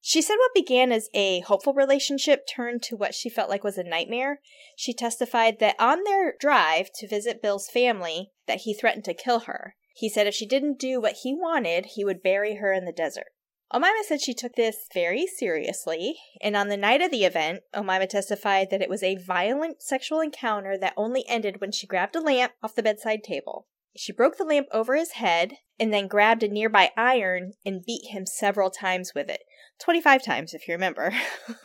She 0.00 0.22
said 0.22 0.36
what 0.38 0.54
began 0.54 0.92
as 0.92 1.08
a 1.14 1.40
hopeful 1.40 1.74
relationship 1.74 2.46
turned 2.46 2.80
to 2.84 2.96
what 2.96 3.12
she 3.12 3.28
felt 3.28 3.50
like 3.50 3.64
was 3.64 3.76
a 3.76 3.82
nightmare. 3.82 4.40
She 4.76 4.92
testified 4.92 5.58
that 5.58 5.74
on 5.80 6.04
their 6.04 6.34
drive 6.38 6.90
to 7.00 7.08
visit 7.08 7.42
Bill's 7.42 7.68
family 7.68 8.30
that 8.46 8.60
he 8.60 8.72
threatened 8.72 9.04
to 9.06 9.14
kill 9.14 9.40
her. 9.40 9.74
He 9.96 10.08
said 10.08 10.28
if 10.28 10.34
she 10.34 10.46
didn't 10.46 10.78
do 10.78 11.00
what 11.00 11.16
he 11.24 11.34
wanted, 11.34 11.86
he 11.96 12.04
would 12.04 12.22
bury 12.22 12.56
her 12.56 12.72
in 12.72 12.84
the 12.84 12.92
desert. 12.92 13.32
Omaima 13.72 14.04
said 14.04 14.20
she 14.20 14.32
took 14.32 14.54
this 14.54 14.86
very 14.94 15.26
seriously, 15.26 16.16
and 16.40 16.56
on 16.56 16.68
the 16.68 16.76
night 16.76 17.02
of 17.02 17.10
the 17.10 17.24
event, 17.24 17.62
Omaima 17.74 18.08
testified 18.08 18.70
that 18.70 18.80
it 18.80 18.88
was 18.88 19.02
a 19.02 19.16
violent 19.16 19.82
sexual 19.82 20.20
encounter 20.20 20.78
that 20.78 20.94
only 20.96 21.24
ended 21.28 21.60
when 21.60 21.72
she 21.72 21.86
grabbed 21.86 22.14
a 22.14 22.20
lamp 22.20 22.52
off 22.62 22.76
the 22.76 22.82
bedside 22.82 23.24
table. 23.24 23.66
She 23.96 24.12
broke 24.12 24.36
the 24.36 24.44
lamp 24.44 24.68
over 24.72 24.94
his 24.94 25.12
head 25.12 25.54
and 25.80 25.92
then 25.92 26.06
grabbed 26.06 26.42
a 26.42 26.48
nearby 26.48 26.92
iron 26.96 27.54
and 27.64 27.84
beat 27.84 28.10
him 28.10 28.24
several 28.26 28.70
times 28.70 29.12
with 29.14 29.28
it. 29.28 29.40
25 29.80 30.22
times, 30.22 30.54
if 30.54 30.68
you 30.68 30.74
remember. 30.74 31.12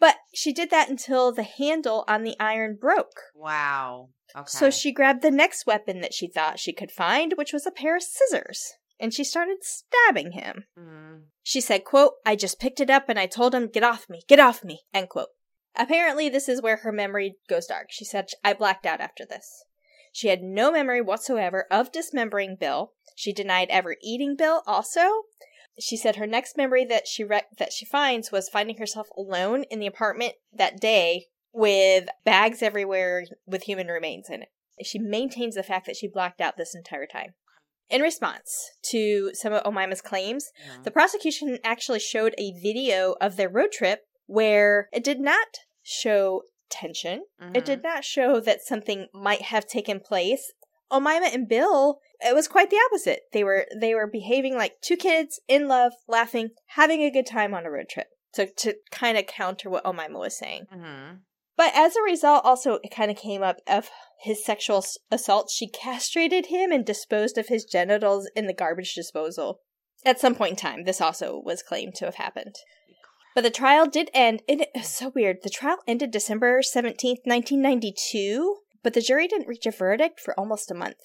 but 0.00 0.16
she 0.34 0.52
did 0.52 0.70
that 0.70 0.88
until 0.88 1.32
the 1.32 1.42
handle 1.42 2.04
on 2.06 2.22
the 2.22 2.36
iron 2.38 2.78
broke. 2.80 3.20
Wow. 3.34 4.10
Okay. 4.36 4.46
So 4.46 4.70
she 4.70 4.92
grabbed 4.92 5.22
the 5.22 5.30
next 5.30 5.66
weapon 5.66 6.00
that 6.02 6.14
she 6.14 6.28
thought 6.28 6.60
she 6.60 6.72
could 6.72 6.92
find, 6.92 7.34
which 7.36 7.52
was 7.52 7.66
a 7.66 7.70
pair 7.72 7.96
of 7.96 8.02
scissors, 8.02 8.74
and 9.00 9.12
she 9.12 9.24
started 9.24 9.58
stabbing 9.62 10.32
him. 10.32 10.64
Mm. 10.78 11.22
She 11.42 11.60
said, 11.60 11.84
quote, 11.84 12.14
I 12.26 12.36
just 12.36 12.60
picked 12.60 12.80
it 12.80 12.90
up 12.90 13.08
and 13.08 13.18
I 13.18 13.26
told 13.26 13.54
him, 13.54 13.68
get 13.68 13.82
off 13.82 14.08
me, 14.08 14.22
get 14.28 14.40
off 14.40 14.64
me, 14.64 14.82
end 14.92 15.08
quote. 15.08 15.28
Apparently, 15.76 16.28
this 16.28 16.48
is 16.48 16.60
where 16.60 16.78
her 16.78 16.92
memory 16.92 17.36
goes 17.48 17.66
dark. 17.66 17.86
She 17.90 18.04
said, 18.04 18.26
I 18.44 18.52
blacked 18.52 18.86
out 18.86 19.00
after 19.00 19.24
this. 19.24 19.64
She 20.12 20.28
had 20.28 20.42
no 20.42 20.72
memory 20.72 21.00
whatsoever 21.00 21.66
of 21.70 21.92
dismembering 21.92 22.56
Bill. 22.58 22.92
She 23.14 23.32
denied 23.32 23.68
ever 23.70 23.96
eating 24.02 24.34
Bill 24.36 24.62
also. 24.66 25.22
She 25.78 25.96
said 25.96 26.16
her 26.16 26.26
next 26.26 26.56
memory 26.56 26.84
that 26.86 27.06
she 27.06 27.22
re- 27.22 27.42
that 27.58 27.72
she 27.72 27.84
finds 27.84 28.32
was 28.32 28.48
finding 28.48 28.78
herself 28.78 29.08
alone 29.16 29.64
in 29.70 29.78
the 29.78 29.86
apartment 29.86 30.34
that 30.52 30.80
day 30.80 31.26
with 31.52 32.08
bags 32.24 32.62
everywhere 32.62 33.26
with 33.46 33.62
human 33.62 33.86
remains 33.86 34.28
in 34.28 34.42
it. 34.42 34.48
She 34.84 34.98
maintains 34.98 35.54
the 35.54 35.62
fact 35.62 35.86
that 35.86 35.96
she 35.96 36.08
blacked 36.08 36.40
out 36.40 36.56
this 36.56 36.74
entire 36.74 37.06
time. 37.06 37.34
In 37.90 38.02
response 38.02 38.70
to 38.90 39.30
some 39.34 39.52
of 39.52 39.62
Omaima's 39.64 40.02
claims, 40.02 40.50
yeah. 40.58 40.82
the 40.82 40.90
prosecution 40.90 41.58
actually 41.64 42.00
showed 42.00 42.34
a 42.36 42.52
video 42.52 43.14
of 43.20 43.36
their 43.36 43.48
road 43.48 43.72
trip 43.72 44.02
where 44.26 44.88
it 44.92 45.02
did 45.02 45.20
not 45.20 45.46
show 45.82 46.42
tension. 46.70 47.24
Mm-hmm. 47.42 47.56
It 47.56 47.64
did 47.64 47.82
not 47.82 48.04
show 48.04 48.40
that 48.40 48.62
something 48.62 49.06
might 49.14 49.42
have 49.42 49.66
taken 49.66 50.00
place. 50.00 50.52
Omaima 50.92 51.34
and 51.34 51.48
Bill, 51.48 51.98
it 52.20 52.34
was 52.34 52.48
quite 52.48 52.70
the 52.70 52.80
opposite. 52.90 53.22
They 53.32 53.44
were 53.44 53.66
they 53.78 53.94
were 53.94 54.06
behaving 54.06 54.56
like 54.56 54.80
two 54.82 54.96
kids 54.96 55.40
in 55.48 55.68
love, 55.68 55.92
laughing, 56.06 56.50
having 56.66 57.02
a 57.02 57.10
good 57.10 57.26
time 57.26 57.54
on 57.54 57.66
a 57.66 57.70
road 57.70 57.88
trip. 57.88 58.08
So 58.34 58.46
to 58.58 58.74
kind 58.90 59.16
of 59.16 59.26
counter 59.26 59.70
what 59.70 59.84
Omaima 59.84 60.18
was 60.18 60.36
saying. 60.36 60.66
Mm-hmm. 60.72 61.16
But 61.58 61.72
as 61.74 61.96
a 61.96 62.02
result, 62.02 62.44
also 62.44 62.78
it 62.84 62.94
kind 62.94 63.10
of 63.10 63.16
came 63.16 63.42
up 63.42 63.56
of 63.66 63.90
his 64.20 64.44
sexual 64.44 64.84
assault. 65.10 65.50
She 65.50 65.68
castrated 65.68 66.46
him 66.46 66.70
and 66.70 66.86
disposed 66.86 67.36
of 67.36 67.48
his 67.48 67.64
genitals 67.64 68.30
in 68.36 68.46
the 68.46 68.54
garbage 68.54 68.94
disposal. 68.94 69.60
At 70.06 70.20
some 70.20 70.36
point 70.36 70.52
in 70.52 70.56
time, 70.56 70.84
this 70.84 71.00
also 71.00 71.42
was 71.44 71.64
claimed 71.64 71.96
to 71.96 72.04
have 72.04 72.14
happened. 72.14 72.54
But 73.34 73.42
the 73.42 73.50
trial 73.50 73.88
did 73.88 74.08
end. 74.14 74.42
And 74.48 74.60
it 74.60 74.70
was 74.72 74.86
so 74.86 75.10
weird. 75.12 75.38
The 75.42 75.50
trial 75.50 75.78
ended 75.88 76.12
December 76.12 76.60
17th, 76.60 77.24
1992, 77.24 78.58
but 78.84 78.94
the 78.94 79.00
jury 79.00 79.26
didn't 79.26 79.48
reach 79.48 79.66
a 79.66 79.72
verdict 79.72 80.20
for 80.20 80.38
almost 80.38 80.70
a 80.70 80.74
month. 80.74 81.02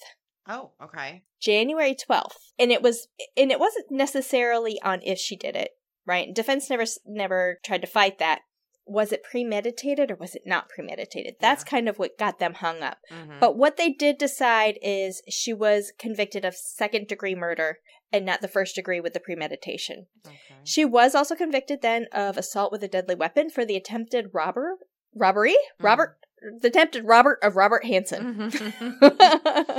Oh, 0.48 0.70
okay. 0.80 1.24
January 1.40 1.96
12th. 1.96 2.52
And 2.60 2.70
it 2.70 2.80
was 2.80 3.08
and 3.36 3.50
it 3.50 3.58
wasn't 3.58 3.86
necessarily 3.90 4.80
on 4.82 5.00
if 5.02 5.18
she 5.18 5.36
did 5.36 5.56
it, 5.56 5.70
right? 6.06 6.32
Defense 6.32 6.70
never 6.70 6.84
never 7.04 7.58
tried 7.64 7.80
to 7.80 7.88
fight 7.88 8.20
that. 8.20 8.42
Was 8.86 9.12
it 9.12 9.22
premeditated 9.22 10.10
or 10.10 10.16
was 10.16 10.34
it 10.34 10.42
not 10.44 10.68
premeditated? 10.68 11.36
That's 11.40 11.64
yeah. 11.64 11.70
kind 11.70 11.88
of 11.88 11.98
what 11.98 12.18
got 12.18 12.38
them 12.38 12.54
hung 12.54 12.82
up. 12.82 12.98
Mm-hmm. 13.10 13.40
But 13.40 13.56
what 13.56 13.76
they 13.76 13.90
did 13.90 14.18
decide 14.18 14.78
is 14.82 15.22
she 15.28 15.52
was 15.52 15.92
convicted 15.98 16.44
of 16.44 16.54
second 16.54 17.08
degree 17.08 17.34
murder 17.34 17.78
and 18.12 18.24
not 18.24 18.42
the 18.42 18.48
first 18.48 18.74
degree 18.74 19.00
with 19.00 19.12
the 19.12 19.20
premeditation. 19.20 20.06
Okay. 20.26 20.36
She 20.62 20.84
was 20.84 21.14
also 21.14 21.34
convicted 21.34 21.82
then 21.82 22.06
of 22.12 22.36
assault 22.36 22.70
with 22.70 22.84
a 22.84 22.88
deadly 22.88 23.14
weapon 23.14 23.50
for 23.50 23.64
the 23.64 23.76
attempted 23.76 24.30
robber 24.32 24.76
robbery 25.14 25.52
mm-hmm. 25.52 25.84
Robert 25.84 26.18
the 26.60 26.68
attempted 26.68 27.04
Robert 27.04 27.38
of 27.42 27.56
Robert 27.56 27.84
Hansen. 27.84 28.50
Mm-hmm. 28.52 29.78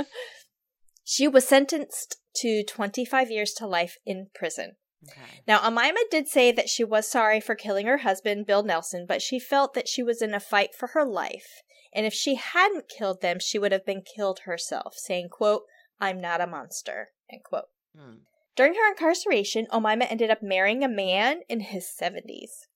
she 1.04 1.28
was 1.28 1.46
sentenced 1.46 2.16
to 2.36 2.64
25 2.64 3.30
years 3.30 3.52
to 3.52 3.66
life 3.66 3.98
in 4.04 4.28
prison. 4.34 4.76
Okay. 5.10 5.42
Now, 5.46 5.60
Omaima 5.60 6.10
did 6.10 6.28
say 6.28 6.52
that 6.52 6.68
she 6.68 6.84
was 6.84 7.08
sorry 7.08 7.40
for 7.40 7.54
killing 7.54 7.86
her 7.86 7.98
husband, 7.98 8.46
Bill 8.46 8.62
Nelson, 8.62 9.06
but 9.08 9.22
she 9.22 9.38
felt 9.38 9.74
that 9.74 9.88
she 9.88 10.02
was 10.02 10.22
in 10.22 10.34
a 10.34 10.40
fight 10.40 10.74
for 10.74 10.88
her 10.88 11.04
life. 11.04 11.62
And 11.94 12.04
if 12.04 12.12
she 12.12 12.34
hadn't 12.34 12.88
killed 12.88 13.22
them, 13.22 13.38
she 13.38 13.58
would 13.58 13.72
have 13.72 13.86
been 13.86 14.02
killed 14.02 14.40
herself, 14.40 14.94
saying, 14.96 15.28
quote, 15.30 15.62
I'm 16.00 16.20
not 16.20 16.40
a 16.40 16.46
monster, 16.46 17.08
end 17.30 17.42
quote. 17.44 17.64
Hmm. 17.96 18.16
During 18.54 18.74
her 18.74 18.90
incarceration, 18.90 19.66
Omaima 19.72 20.06
ended 20.10 20.30
up 20.30 20.42
marrying 20.42 20.82
a 20.82 20.88
man 20.88 21.40
in 21.48 21.60
his 21.60 21.86
70s. 21.86 22.66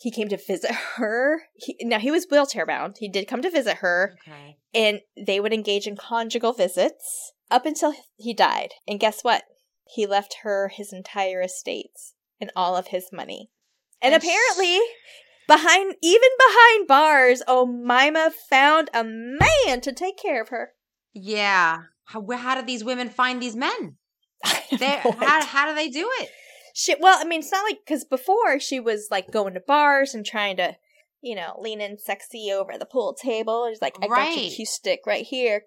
He 0.00 0.10
came 0.10 0.28
to 0.28 0.36
visit 0.36 0.72
her. 0.96 1.42
He, 1.54 1.76
now, 1.82 1.98
he 1.98 2.10
was 2.10 2.26
wheelchair 2.30 2.66
bound. 2.66 2.96
He 2.98 3.08
did 3.08 3.28
come 3.28 3.42
to 3.42 3.50
visit 3.50 3.78
her. 3.78 4.16
Okay. 4.26 4.56
And 4.74 5.00
they 5.16 5.40
would 5.40 5.54
engage 5.54 5.86
in 5.86 5.96
conjugal 5.96 6.52
visits 6.52 7.32
up 7.50 7.64
until 7.64 7.94
he 8.16 8.34
died. 8.34 8.70
And 8.86 9.00
guess 9.00 9.22
what? 9.22 9.44
He 9.88 10.06
left 10.06 10.38
her 10.42 10.68
his 10.68 10.92
entire 10.92 11.40
estates 11.40 12.14
and 12.40 12.50
all 12.56 12.76
of 12.76 12.88
his 12.88 13.12
money. 13.12 13.50
And, 14.02 14.14
apparently, 14.14 14.78
behind 15.48 15.94
even 16.02 16.28
behind 16.38 16.86
bars, 16.86 17.42
Omaima 17.48 18.32
found 18.50 18.90
a 18.92 19.02
man 19.04 19.80
to 19.80 19.92
take 19.92 20.18
care 20.18 20.42
of 20.42 20.50
her. 20.50 20.72
Yeah. 21.14 21.84
How, 22.04 22.24
how 22.30 22.54
did 22.54 22.66
these 22.66 22.84
women 22.84 23.08
find 23.08 23.40
these 23.40 23.56
men? 23.56 23.96
They, 24.78 24.86
how, 24.86 25.44
how 25.44 25.68
do 25.68 25.74
they 25.74 25.88
do 25.88 26.10
it? 26.20 26.28
She, 26.74 26.94
well, 27.00 27.18
I 27.18 27.24
mean, 27.24 27.40
it's 27.40 27.52
not 27.52 27.62
like, 27.62 27.78
because 27.86 28.04
before 28.04 28.60
she 28.60 28.80
was 28.80 29.08
like 29.10 29.30
going 29.30 29.54
to 29.54 29.60
bars 29.60 30.12
and 30.12 30.26
trying 30.26 30.58
to, 30.58 30.76
you 31.22 31.34
know, 31.34 31.58
lean 31.58 31.80
in 31.80 31.98
sexy 31.98 32.52
over 32.52 32.76
the 32.76 32.84
pool 32.84 33.14
table. 33.14 33.66
She's 33.70 33.80
like, 33.80 33.96
I 34.02 34.06
right. 34.06 34.34
got 34.34 34.42
your 34.42 34.50
cue 34.50 34.66
stick 34.66 35.00
right 35.06 35.24
here. 35.24 35.62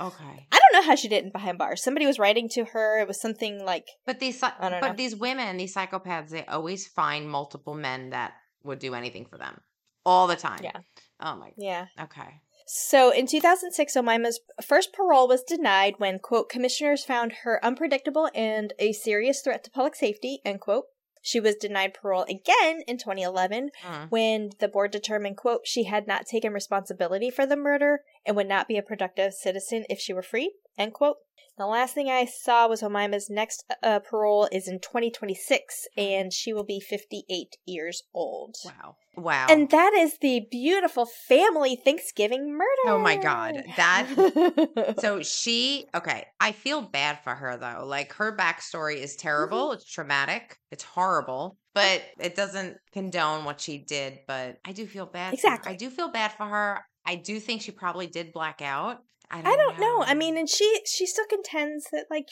Okay. 0.00 0.46
I 0.52 0.57
don't 0.72 0.82
know 0.82 0.86
how 0.90 0.96
she 0.96 1.08
didn't 1.08 1.32
behind 1.32 1.58
bars. 1.58 1.82
Somebody 1.82 2.06
was 2.06 2.18
writing 2.18 2.48
to 2.50 2.64
her. 2.66 3.00
It 3.00 3.08
was 3.08 3.20
something 3.20 3.64
like. 3.64 3.86
But 4.06 4.20
these, 4.20 4.40
but 4.40 4.80
know. 4.80 4.92
these 4.96 5.16
women, 5.16 5.56
these 5.56 5.74
psychopaths, 5.74 6.30
they 6.30 6.44
always 6.46 6.86
find 6.86 7.28
multiple 7.28 7.74
men 7.74 8.10
that 8.10 8.34
would 8.62 8.78
do 8.78 8.94
anything 8.94 9.26
for 9.26 9.38
them 9.38 9.60
all 10.04 10.26
the 10.26 10.36
time. 10.36 10.60
Yeah. 10.62 10.80
Oh 11.20 11.36
my. 11.36 11.46
God. 11.46 11.54
Yeah. 11.56 11.86
Okay. 12.00 12.40
So 12.66 13.10
in 13.10 13.26
2006, 13.26 13.96
Omaima's 13.96 14.40
first 14.62 14.92
parole 14.92 15.26
was 15.26 15.42
denied 15.42 15.94
when, 15.96 16.18
quote, 16.18 16.50
commissioners 16.50 17.02
found 17.02 17.32
her 17.44 17.64
unpredictable 17.64 18.28
and 18.34 18.74
a 18.78 18.92
serious 18.92 19.40
threat 19.40 19.64
to 19.64 19.70
public 19.70 19.94
safety, 19.94 20.40
end 20.44 20.60
quote. 20.60 20.84
She 21.22 21.40
was 21.40 21.56
denied 21.56 21.94
parole 21.94 22.24
again 22.28 22.82
in 22.86 22.98
2011 22.98 23.70
uh-huh. 23.84 24.06
when 24.10 24.50
the 24.60 24.68
board 24.68 24.90
determined, 24.90 25.36
quote, 25.36 25.66
she 25.66 25.84
had 25.84 26.06
not 26.06 26.26
taken 26.26 26.52
responsibility 26.52 27.30
for 27.30 27.46
the 27.46 27.56
murder 27.56 28.00
and 28.28 28.36
would 28.36 28.46
not 28.46 28.68
be 28.68 28.76
a 28.76 28.82
productive 28.82 29.32
citizen 29.32 29.86
if 29.88 29.98
she 29.98 30.12
were 30.12 30.22
free, 30.22 30.52
end 30.76 30.92
quote. 30.92 31.16
The 31.56 31.66
last 31.66 31.92
thing 31.92 32.08
I 32.08 32.24
saw 32.24 32.68
was 32.68 32.82
Omaima's 32.82 33.28
next 33.28 33.64
uh, 33.82 33.98
parole 33.98 34.48
is 34.52 34.68
in 34.68 34.78
2026, 34.78 35.88
and 35.96 36.32
she 36.32 36.52
will 36.52 36.62
be 36.62 36.78
58 36.78 37.56
years 37.66 38.04
old. 38.14 38.54
Wow. 38.64 38.94
Wow. 39.16 39.46
And 39.50 39.68
that 39.70 39.92
is 39.94 40.18
the 40.20 40.46
beautiful 40.48 41.04
family 41.04 41.74
Thanksgiving 41.74 42.52
murder. 42.52 42.94
Oh 42.94 43.00
my 43.00 43.16
God. 43.16 43.64
That. 43.76 44.94
so 45.00 45.22
she, 45.22 45.86
okay. 45.96 46.26
I 46.38 46.52
feel 46.52 46.80
bad 46.80 47.18
for 47.24 47.34
her, 47.34 47.56
though. 47.56 47.84
Like 47.84 48.12
her 48.14 48.36
backstory 48.36 48.98
is 48.98 49.16
terrible. 49.16 49.70
Mm-hmm. 49.70 49.74
It's 49.74 49.92
traumatic. 49.92 50.56
It's 50.70 50.84
horrible, 50.84 51.58
but 51.74 52.02
it 52.20 52.36
doesn't 52.36 52.76
condone 52.92 53.44
what 53.44 53.60
she 53.60 53.78
did. 53.78 54.20
But 54.28 54.58
I 54.64 54.70
do 54.70 54.86
feel 54.86 55.06
bad. 55.06 55.34
Exactly. 55.34 55.72
I 55.72 55.76
do 55.76 55.90
feel 55.90 56.12
bad 56.12 56.30
for 56.32 56.46
her. 56.46 56.84
I 57.08 57.14
do 57.14 57.40
think 57.40 57.62
she 57.62 57.72
probably 57.72 58.06
did 58.06 58.34
black 58.34 58.60
out. 58.60 59.02
I 59.30 59.40
don't, 59.40 59.46
I 59.46 59.56
don't 59.56 59.80
know. 59.80 59.98
know. 59.98 60.04
I 60.04 60.12
mean, 60.12 60.36
and 60.36 60.48
she 60.48 60.80
she 60.84 61.06
still 61.06 61.24
contends 61.26 61.86
that 61.90 62.04
like 62.10 62.28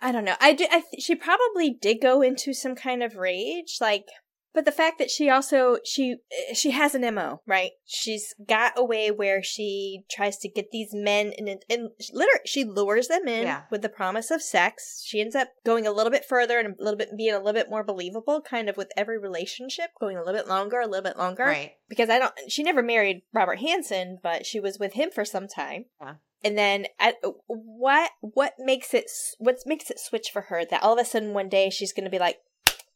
I 0.00 0.12
don't 0.12 0.24
know. 0.24 0.36
I 0.40 0.52
do. 0.52 0.66
I 0.70 0.84
she 1.00 1.16
probably 1.16 1.70
did 1.70 2.00
go 2.00 2.22
into 2.22 2.54
some 2.54 2.76
kind 2.76 3.02
of 3.02 3.16
rage, 3.16 3.78
like 3.80 4.04
but 4.54 4.64
the 4.64 4.72
fact 4.72 4.98
that 4.98 5.10
she 5.10 5.28
also 5.28 5.78
she 5.84 6.16
she 6.54 6.70
has 6.70 6.94
an 6.94 7.14
mo 7.14 7.40
right? 7.46 7.72
She's 7.86 8.34
got 8.46 8.72
a 8.76 8.84
way 8.84 9.10
where 9.10 9.42
she 9.42 10.04
tries 10.10 10.36
to 10.38 10.48
get 10.48 10.70
these 10.70 10.90
men 10.92 11.32
and, 11.38 11.48
and 11.48 11.90
literally 12.12 12.40
she 12.44 12.64
lures 12.64 13.08
them 13.08 13.28
in 13.28 13.44
yeah. 13.44 13.62
with 13.70 13.82
the 13.82 13.88
promise 13.88 14.30
of 14.30 14.42
sex. 14.42 15.02
She 15.04 15.20
ends 15.20 15.34
up 15.34 15.48
going 15.64 15.86
a 15.86 15.92
little 15.92 16.10
bit 16.10 16.24
further 16.24 16.58
and 16.58 16.74
a 16.78 16.82
little 16.82 16.98
bit 16.98 17.16
being 17.16 17.34
a 17.34 17.38
little 17.38 17.52
bit 17.52 17.70
more 17.70 17.84
believable 17.84 18.40
kind 18.40 18.68
of 18.68 18.76
with 18.76 18.90
every 18.96 19.18
relationship 19.18 19.90
going 20.00 20.16
a 20.16 20.20
little 20.20 20.34
bit 20.34 20.48
longer 20.48 20.80
a 20.80 20.86
little 20.86 21.04
bit 21.04 21.18
longer. 21.18 21.44
Right. 21.44 21.72
Because 21.88 22.08
i 22.08 22.18
don't 22.18 22.34
she 22.48 22.62
never 22.62 22.82
married 22.82 23.22
robert 23.32 23.58
Hansen, 23.60 24.18
but 24.22 24.46
she 24.46 24.60
was 24.60 24.78
with 24.78 24.94
him 24.94 25.10
for 25.10 25.24
some 25.24 25.48
time. 25.48 25.86
Yeah. 26.00 26.14
And 26.42 26.56
then 26.56 26.86
at 26.98 27.16
what 27.46 28.12
what 28.20 28.54
makes 28.58 28.94
it 28.94 29.10
what 29.38 29.58
makes 29.66 29.90
it 29.90 30.00
switch 30.00 30.30
for 30.32 30.42
her 30.42 30.64
that 30.64 30.82
all 30.82 30.94
of 30.94 30.98
a 30.98 31.04
sudden 31.04 31.34
one 31.34 31.48
day 31.48 31.68
she's 31.68 31.92
going 31.92 32.04
to 32.04 32.10
be 32.10 32.18
like 32.18 32.38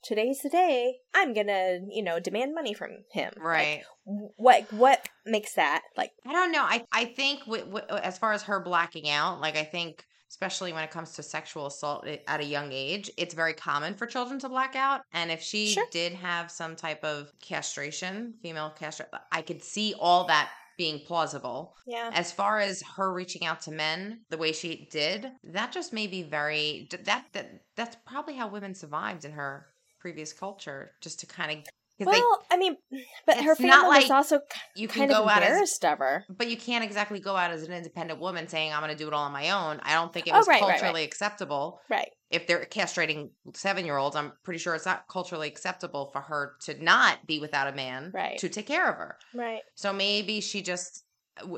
today's 0.05 0.41
the 0.43 0.49
day. 0.51 0.97
I'm 1.15 1.33
gonna, 1.35 1.81
you 1.89 2.03
know, 2.03 2.21
demand 2.21 2.55
money 2.55 2.75
from 2.75 2.91
him. 3.13 3.33
Like, 3.37 3.45
Right. 3.45 3.83
what 4.05 4.73
what 4.73 5.09
makes 5.27 5.55
that 5.55 5.83
like? 5.97 6.13
I 6.27 6.33
don't 6.33 6.53
know. 6.53 6.63
I 6.63 6.85
I 6.93 7.05
think 7.07 7.41
w- 7.47 7.65
w- 7.65 7.87
as 8.03 8.19
far 8.19 8.33
as 8.33 8.43
her 8.45 8.61
blacking 8.61 9.09
out, 9.09 9.41
like 9.41 9.57
I 9.57 9.65
think 9.65 10.05
especially 10.31 10.73
when 10.73 10.83
it 10.83 10.91
comes 10.91 11.13
to 11.13 11.23
sexual 11.23 11.67
assault 11.67 12.05
at 12.27 12.41
a 12.41 12.45
young 12.45 12.73
age, 12.73 13.09
it's 13.17 13.35
very 13.35 13.55
common 13.55 13.95
for 13.95 14.05
children 14.05 14.39
to 14.41 14.49
black 14.49 14.75
out. 14.75 15.03
And 15.13 15.31
if 15.31 15.41
she 15.41 15.69
Sure. 15.69 15.87
did 15.93 16.13
have 16.15 16.51
some 16.51 16.75
type 16.75 17.05
of 17.05 17.31
castration, 17.41 18.35
female 18.43 18.71
castration, 18.71 19.13
I 19.31 19.43
could 19.43 19.63
see 19.63 19.95
all 19.99 20.25
that 20.25 20.51
being 20.77 20.99
plausible. 21.07 21.77
Yeah. 21.87 22.11
As 22.13 22.33
far 22.33 22.59
as 22.59 22.83
her 22.97 23.13
reaching 23.13 23.47
out 23.47 23.61
to 23.63 23.71
men 23.71 24.25
the 24.29 24.37
way 24.37 24.51
she 24.51 24.89
did, 24.91 25.31
that 25.45 25.71
just 25.71 25.93
may 25.93 26.09
be 26.09 26.25
very 26.25 26.89
that 27.05 27.27
that 27.33 27.51
that's 27.77 27.97
probably 28.05 28.35
how 28.35 28.49
women 28.49 28.75
survived 28.75 29.25
in 29.25 29.31
her 29.33 29.67
previous 30.05 30.35
culture, 30.35 30.91
just 31.01 31.21
to 31.21 31.27
kind 31.27 31.51
of 31.51 32.07
Well, 32.07 32.45
I 32.51 32.59
mean, 32.59 32.77
but 33.25 33.39
her 33.39 33.55
family 33.57 33.71
not 33.71 34.03
was 34.03 34.11
also 34.11 34.41
you 34.77 34.87
kind 34.87 35.11
of 35.11 35.27
out 35.27 35.43
as 35.43 35.49
embarrassed 35.49 35.85
of 35.87 35.99
her. 35.99 36.25
but 36.29 36.49
you 36.51 36.59
can't 36.59 36.85
exactly 36.85 37.21
go 37.21 37.35
out 37.37 37.51
as 37.53 37.63
an 37.63 37.73
independent 37.73 38.21
woman 38.21 38.47
saying 38.47 38.71
I'm 38.71 38.81
going 38.83 38.93
to 38.93 38.99
do 39.03 39.09
it 39.09 39.15
all 39.15 39.25
on 39.25 39.33
my 39.33 39.49
own. 39.51 39.81
I 39.83 39.95
don't 39.95 40.13
think 40.13 40.27
it 40.27 40.35
Oh, 40.35 40.39
was 40.39 40.47
right, 40.47 40.61
right, 40.61 40.69
right. 40.69 40.79
culturally 40.79 41.05
acceptable. 41.05 41.81
Right. 41.89 42.11
If 42.31 42.47
they're 42.47 42.67
castrating 42.67 43.31
seven 43.55 43.87
year 43.87 43.97
olds, 43.97 44.15
I'm 44.15 44.33
pretty 44.43 44.59
sure 44.59 44.75
it's 44.75 44.85
not 44.85 45.09
culturally 45.09 45.49
acceptable 45.49 46.11
for 46.13 46.21
her 46.21 46.57
to 46.65 46.83
not 46.85 47.27
be 47.27 47.39
without 47.41 47.69
a 47.69 47.73
man 47.73 48.11
Right. 48.13 48.37
to 48.41 48.51
take 48.51 48.67
care 48.67 48.91
of 48.91 48.97
her. 48.97 49.17
Right. 49.33 49.63
So 49.75 49.91
maybe 49.95 50.43
she 50.43 50.61
just 50.61 51.05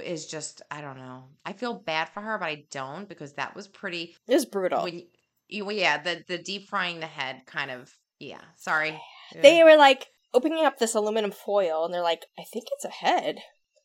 is 0.05 0.27
just 0.27 0.63
I 0.71 0.81
don't 0.83 0.99
know. 0.99 1.25
I 1.45 1.53
feel 1.55 1.75
bad 1.75 2.11
for 2.11 2.21
her, 2.21 2.39
but 2.39 2.47
I 2.47 2.65
don't 2.71 3.09
because 3.09 3.33
that 3.35 3.57
was 3.57 3.67
pretty. 3.67 4.15
It 4.29 4.35
was 4.35 4.47
brutal. 4.47 4.85
When 4.85 5.03
you, 5.49 5.65
well, 5.65 5.75
yeah, 5.77 6.01
the 6.01 6.23
the 6.29 6.39
deep 6.39 6.69
frying 6.69 7.01
the 7.01 7.07
head 7.07 7.43
kind 7.47 7.71
of 7.71 7.93
yeah. 8.19 8.43
Sorry, 8.57 9.01
they 9.41 9.62
were 9.64 9.77
like 9.77 10.09
opening 10.35 10.64
up 10.64 10.79
this 10.79 10.95
aluminum 10.95 11.31
foil 11.31 11.85
and 11.85 11.95
they're 11.95 12.03
like, 12.03 12.27
I 12.39 12.45
think 12.53 12.67
it's 12.73 12.85
a 12.85 12.89
head. 12.89 13.39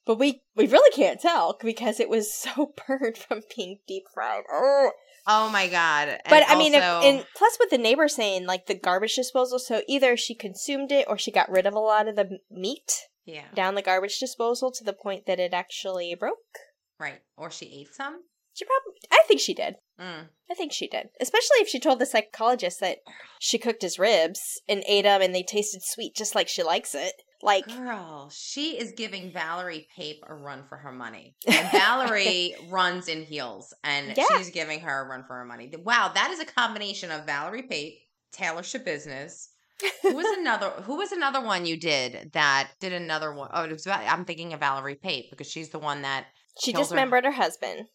But 0.05 0.17
we 0.17 0.41
we 0.55 0.67
really 0.67 0.95
can't 0.95 1.21
tell 1.21 1.57
because 1.61 1.99
it 1.99 2.09
was 2.09 2.34
so 2.38 2.73
burned 2.88 3.17
from 3.17 3.41
being 3.55 3.79
deep 3.88 4.03
fried. 4.13 4.43
Oh. 4.51 4.91
Oh 5.27 5.51
my 5.51 5.67
god! 5.67 6.07
And 6.07 6.21
But 6.27 6.45
I 6.47 6.57
mean, 6.57 6.73
if, 6.73 6.82
and 6.82 7.23
plus 7.36 7.55
with 7.59 7.69
the 7.69 7.77
neighbor 7.77 8.07
saying 8.07 8.47
like 8.47 8.65
the 8.65 8.73
garbage 8.73 9.15
disposal, 9.15 9.59
so 9.59 9.84
either 9.88 10.17
she 10.17 10.34
consumed 10.34 10.91
it 10.91 11.05
or 11.07 11.15
she 11.15 11.29
got 11.32 11.51
rid 11.51 11.67
of 11.67 11.75
a 11.75 11.79
lot 11.79 12.07
of 12.07 12.15
the 12.15 12.39
meat 12.49 12.91
yeah, 13.25 13.45
down 13.53 13.75
the 13.75 13.84
garbage 13.84 14.19
disposal 14.19 14.71
to 14.71 14.84
the 14.84 14.93
point 14.93 15.27
that 15.27 15.39
it 15.39 15.53
actually 15.53 16.15
broke. 16.15 16.38
right. 16.99 17.21
Or 17.38 17.51
she 17.51 17.67
ate 17.67 17.93
some. 17.93 18.21
She 18.53 18.65
probably, 18.65 18.99
I 19.11 19.23
think 19.27 19.39
she 19.39 19.53
did. 19.53 19.75
Mm. 19.99 20.27
I 20.49 20.53
think 20.53 20.73
she 20.73 20.87
did. 20.87 21.07
Especially 21.21 21.57
if 21.59 21.67
she 21.69 21.79
told 21.79 21.99
the 21.99 22.05
psychologist 22.05 22.79
that 22.81 22.97
she 23.39 23.57
cooked 23.57 23.81
his 23.81 23.97
ribs 23.99 24.61
and 24.67 24.83
ate 24.87 25.03
them 25.03 25.21
and 25.21 25.33
they 25.33 25.43
tasted 25.43 25.81
sweet 25.83 26.15
just 26.15 26.35
like 26.35 26.47
she 26.47 26.63
likes 26.63 26.93
it. 26.93 27.13
Like, 27.43 27.65
Girl, 27.67 28.29
she 28.31 28.77
is 28.77 28.91
giving 28.91 29.31
Valerie 29.31 29.87
Pape 29.95 30.21
a 30.27 30.35
run 30.35 30.63
for 30.69 30.77
her 30.77 30.91
money. 30.91 31.35
And 31.47 31.71
Valerie 31.71 32.53
runs 32.69 33.07
in 33.07 33.23
heels, 33.23 33.73
and 33.83 34.15
Yeah. 34.15 34.25
she's 34.37 34.51
giving 34.51 34.79
her 34.81 35.01
a 35.05 35.07
run 35.09 35.23
for 35.25 35.35
her 35.37 35.45
money. 35.45 35.71
Wow, 35.83 36.11
that 36.13 36.29
is 36.31 36.39
a 36.39 36.45
combination 36.45 37.09
of 37.09 37.25
Valerie 37.25 37.63
Pape, 37.63 37.97
Taylor 38.31 38.61
Business. 38.85 39.49
Who 40.03 40.13
was 40.15 40.25
another? 40.37 40.69
Who 40.83 40.97
was 40.97 41.11
another 41.11 41.41
one 41.43 41.65
you 41.65 41.77
did 41.77 42.29
that 42.33 42.69
did 42.79 42.93
another 42.93 43.33
one? 43.33 43.49
Oh, 43.51 43.63
it 43.63 43.71
was. 43.71 43.87
I'm 43.87 44.25
thinking 44.25 44.53
of 44.53 44.59
Valerie 44.59 44.93
Pape 45.01 45.31
because 45.31 45.49
she's 45.49 45.69
the 45.69 45.79
one 45.79 46.03
that. 46.03 46.25
she 46.61 46.71
Killed 46.73 46.83
her. 46.85 46.89
dismembered 46.89 47.25
her 47.25 47.31
husband. 47.31 47.87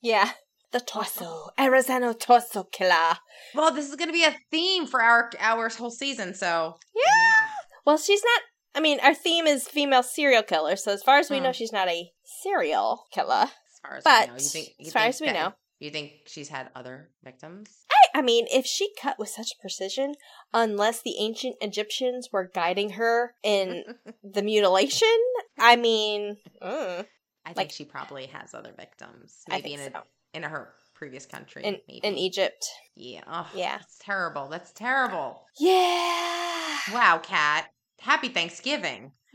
Yeah. 0.00 0.30
The 0.70 0.80
torso. 0.80 1.48
Arizona 1.58 2.12
torso 2.14 2.64
killer. 2.64 3.16
Well, 3.54 3.72
this 3.72 3.88
is 3.88 3.96
going 3.96 4.08
to 4.08 4.12
be 4.12 4.24
a 4.24 4.36
theme 4.50 4.86
for 4.86 5.00
our 5.02 5.30
our 5.40 5.68
whole 5.70 5.90
season. 5.90 6.34
So 6.34 6.78
Yeah. 6.94 7.46
Well, 7.86 7.96
she's 7.98 8.22
not. 8.22 8.42
I 8.74 8.80
mean, 8.80 9.00
our 9.00 9.14
theme 9.14 9.46
is 9.46 9.66
female 9.66 10.02
serial 10.02 10.42
killer, 10.42 10.76
so 10.76 10.92
as 10.92 11.02
far 11.02 11.18
as 11.18 11.30
we 11.30 11.38
Hmm. 11.38 11.44
know, 11.44 11.52
she's 11.52 11.72
not 11.72 11.88
a 11.88 12.10
serial 12.42 13.06
killer. 13.12 13.46
as 13.50 13.80
far 13.82 13.96
as 13.96 14.04
But 14.04 14.20
we 14.22 14.26
know, 14.26 14.34
you 14.34 14.48
think, 14.48 14.68
you 14.78 14.86
as 14.88 14.92
far 14.92 15.02
think 15.02 15.14
as 15.14 15.20
we 15.20 15.26
that- 15.28 15.32
know. 15.34 15.52
you 15.78 15.90
think 15.90 16.12
she's 16.26 16.48
had 16.48 16.70
other 16.74 17.10
victims? 17.22 17.70
I 18.14 18.20
mean, 18.22 18.46
if 18.50 18.66
she 18.66 18.92
cut 19.00 19.18
with 19.18 19.28
such 19.28 19.58
precision, 19.60 20.14
unless 20.52 21.00
the 21.02 21.16
ancient 21.18 21.56
Egyptians 21.60 22.28
were 22.32 22.50
guiding 22.52 22.90
her 22.90 23.34
in 23.44 23.84
the 24.22 24.42
mutilation, 24.42 25.16
I 25.58 25.76
mean, 25.76 26.36
mm, 26.60 27.06
I 27.48 27.54
think 27.54 27.56
Like- 27.68 27.70
she 27.72 27.84
probably 27.84 28.26
has 28.26 28.52
other 28.52 28.72
victims. 28.76 29.42
Maybe 29.48 29.70
think 29.76 29.80
in 29.80 29.86
a, 29.86 29.90
so. 29.92 30.02
in 30.34 30.42
her 30.42 30.74
previous 30.94 31.24
country. 31.24 31.64
In 31.64 31.78
maybe. 31.88 32.06
in 32.06 32.18
Egypt. 32.18 32.66
Yeah. 32.94 33.22
Oh, 33.26 33.48
Yeah. 33.54 33.78
That's 33.78 33.98
terrible. 33.98 34.48
That's 34.48 34.70
terrible. 34.72 35.46
Yeah. 35.58 36.76
Wow, 36.92 37.20
Kat. 37.22 37.70
Happy 38.00 38.28
Thanksgiving. 38.28 39.12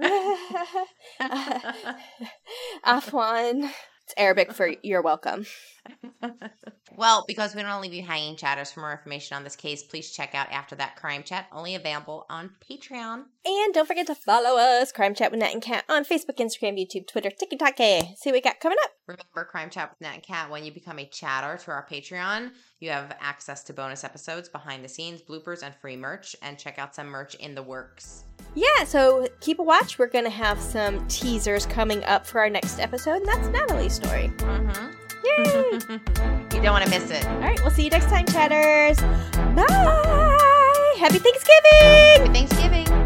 Uh, 1.19 1.93
Afwan. 2.85 3.69
It's 4.05 4.13
Arabic 4.17 4.53
for 4.53 4.69
you're 4.83 5.01
welcome. 5.01 5.45
well, 6.97 7.25
because 7.27 7.55
we 7.55 7.61
don't 7.61 7.69
want 7.69 7.83
to 7.83 7.89
leave 7.89 8.01
you 8.01 8.07
hanging, 8.07 8.35
chatters, 8.35 8.71
for 8.71 8.79
more 8.79 8.91
information 8.91 9.35
on 9.35 9.43
this 9.43 9.55
case, 9.55 9.83
please 9.83 10.11
check 10.11 10.33
out 10.33 10.51
After 10.51 10.75
That 10.75 10.95
Crime 10.95 11.23
Chat, 11.23 11.47
only 11.51 11.75
available 11.75 12.25
on 12.29 12.51
Patreon. 12.69 13.23
And 13.45 13.73
don't 13.73 13.87
forget 13.87 14.07
to 14.07 14.15
follow 14.15 14.57
us, 14.57 14.91
Crime 14.91 15.13
Chat 15.13 15.31
with 15.31 15.39
Nat 15.39 15.53
and 15.53 15.61
Kat, 15.61 15.83
on 15.89 16.05
Facebook, 16.05 16.37
Instagram, 16.37 16.79
YouTube, 16.79 17.07
Twitter, 17.07 17.29
TikTok. 17.29 17.77
See 17.77 18.15
what 18.25 18.33
we 18.33 18.41
got 18.41 18.59
coming 18.59 18.77
up. 18.83 18.91
Remember 19.07 19.49
Crime 19.49 19.69
Chat 19.69 19.89
with 19.89 20.01
Nat 20.01 20.13
and 20.13 20.23
Kat, 20.23 20.49
when 20.49 20.63
you 20.63 20.71
become 20.71 20.99
a 20.99 21.05
chatter 21.05 21.61
to 21.63 21.71
our 21.71 21.85
Patreon, 21.89 22.51
you 22.79 22.89
have 22.89 23.15
access 23.19 23.63
to 23.65 23.73
bonus 23.73 24.03
episodes, 24.03 24.47
behind 24.49 24.83
the 24.83 24.89
scenes, 24.89 25.21
bloopers, 25.21 25.63
and 25.63 25.75
free 25.75 25.97
merch. 25.97 26.35
And 26.41 26.57
check 26.57 26.79
out 26.79 26.95
some 26.95 27.07
merch 27.07 27.35
in 27.35 27.55
the 27.55 27.63
works. 27.63 28.25
Yeah, 28.55 28.83
so 28.85 29.27
keep 29.39 29.59
a 29.59 29.63
watch. 29.63 29.97
We're 29.97 30.07
going 30.07 30.25
to 30.25 30.29
have 30.29 30.59
some 30.59 31.05
teasers 31.07 31.65
coming 31.65 32.03
up 32.03 32.25
for 32.25 32.39
our 32.39 32.49
next 32.49 32.79
episode, 32.79 33.23
and 33.23 33.27
that's 33.27 33.47
Natalie's 33.47 33.93
story. 33.93 34.31
Mm-hmm. 34.37 35.02
Yay! 35.37 35.99
you 36.53 36.61
don't 36.61 36.73
want 36.73 36.83
to 36.85 36.89
miss 36.89 37.09
it. 37.09 37.25
All 37.25 37.39
right, 37.39 37.59
we'll 37.61 37.71
see 37.71 37.83
you 37.83 37.89
next 37.89 38.05
time, 38.05 38.25
chatters. 38.25 38.97
Bye! 39.55 40.95
Happy 40.99 41.19
Thanksgiving! 41.19 41.81
Happy 41.81 42.33
Thanksgiving. 42.33 43.02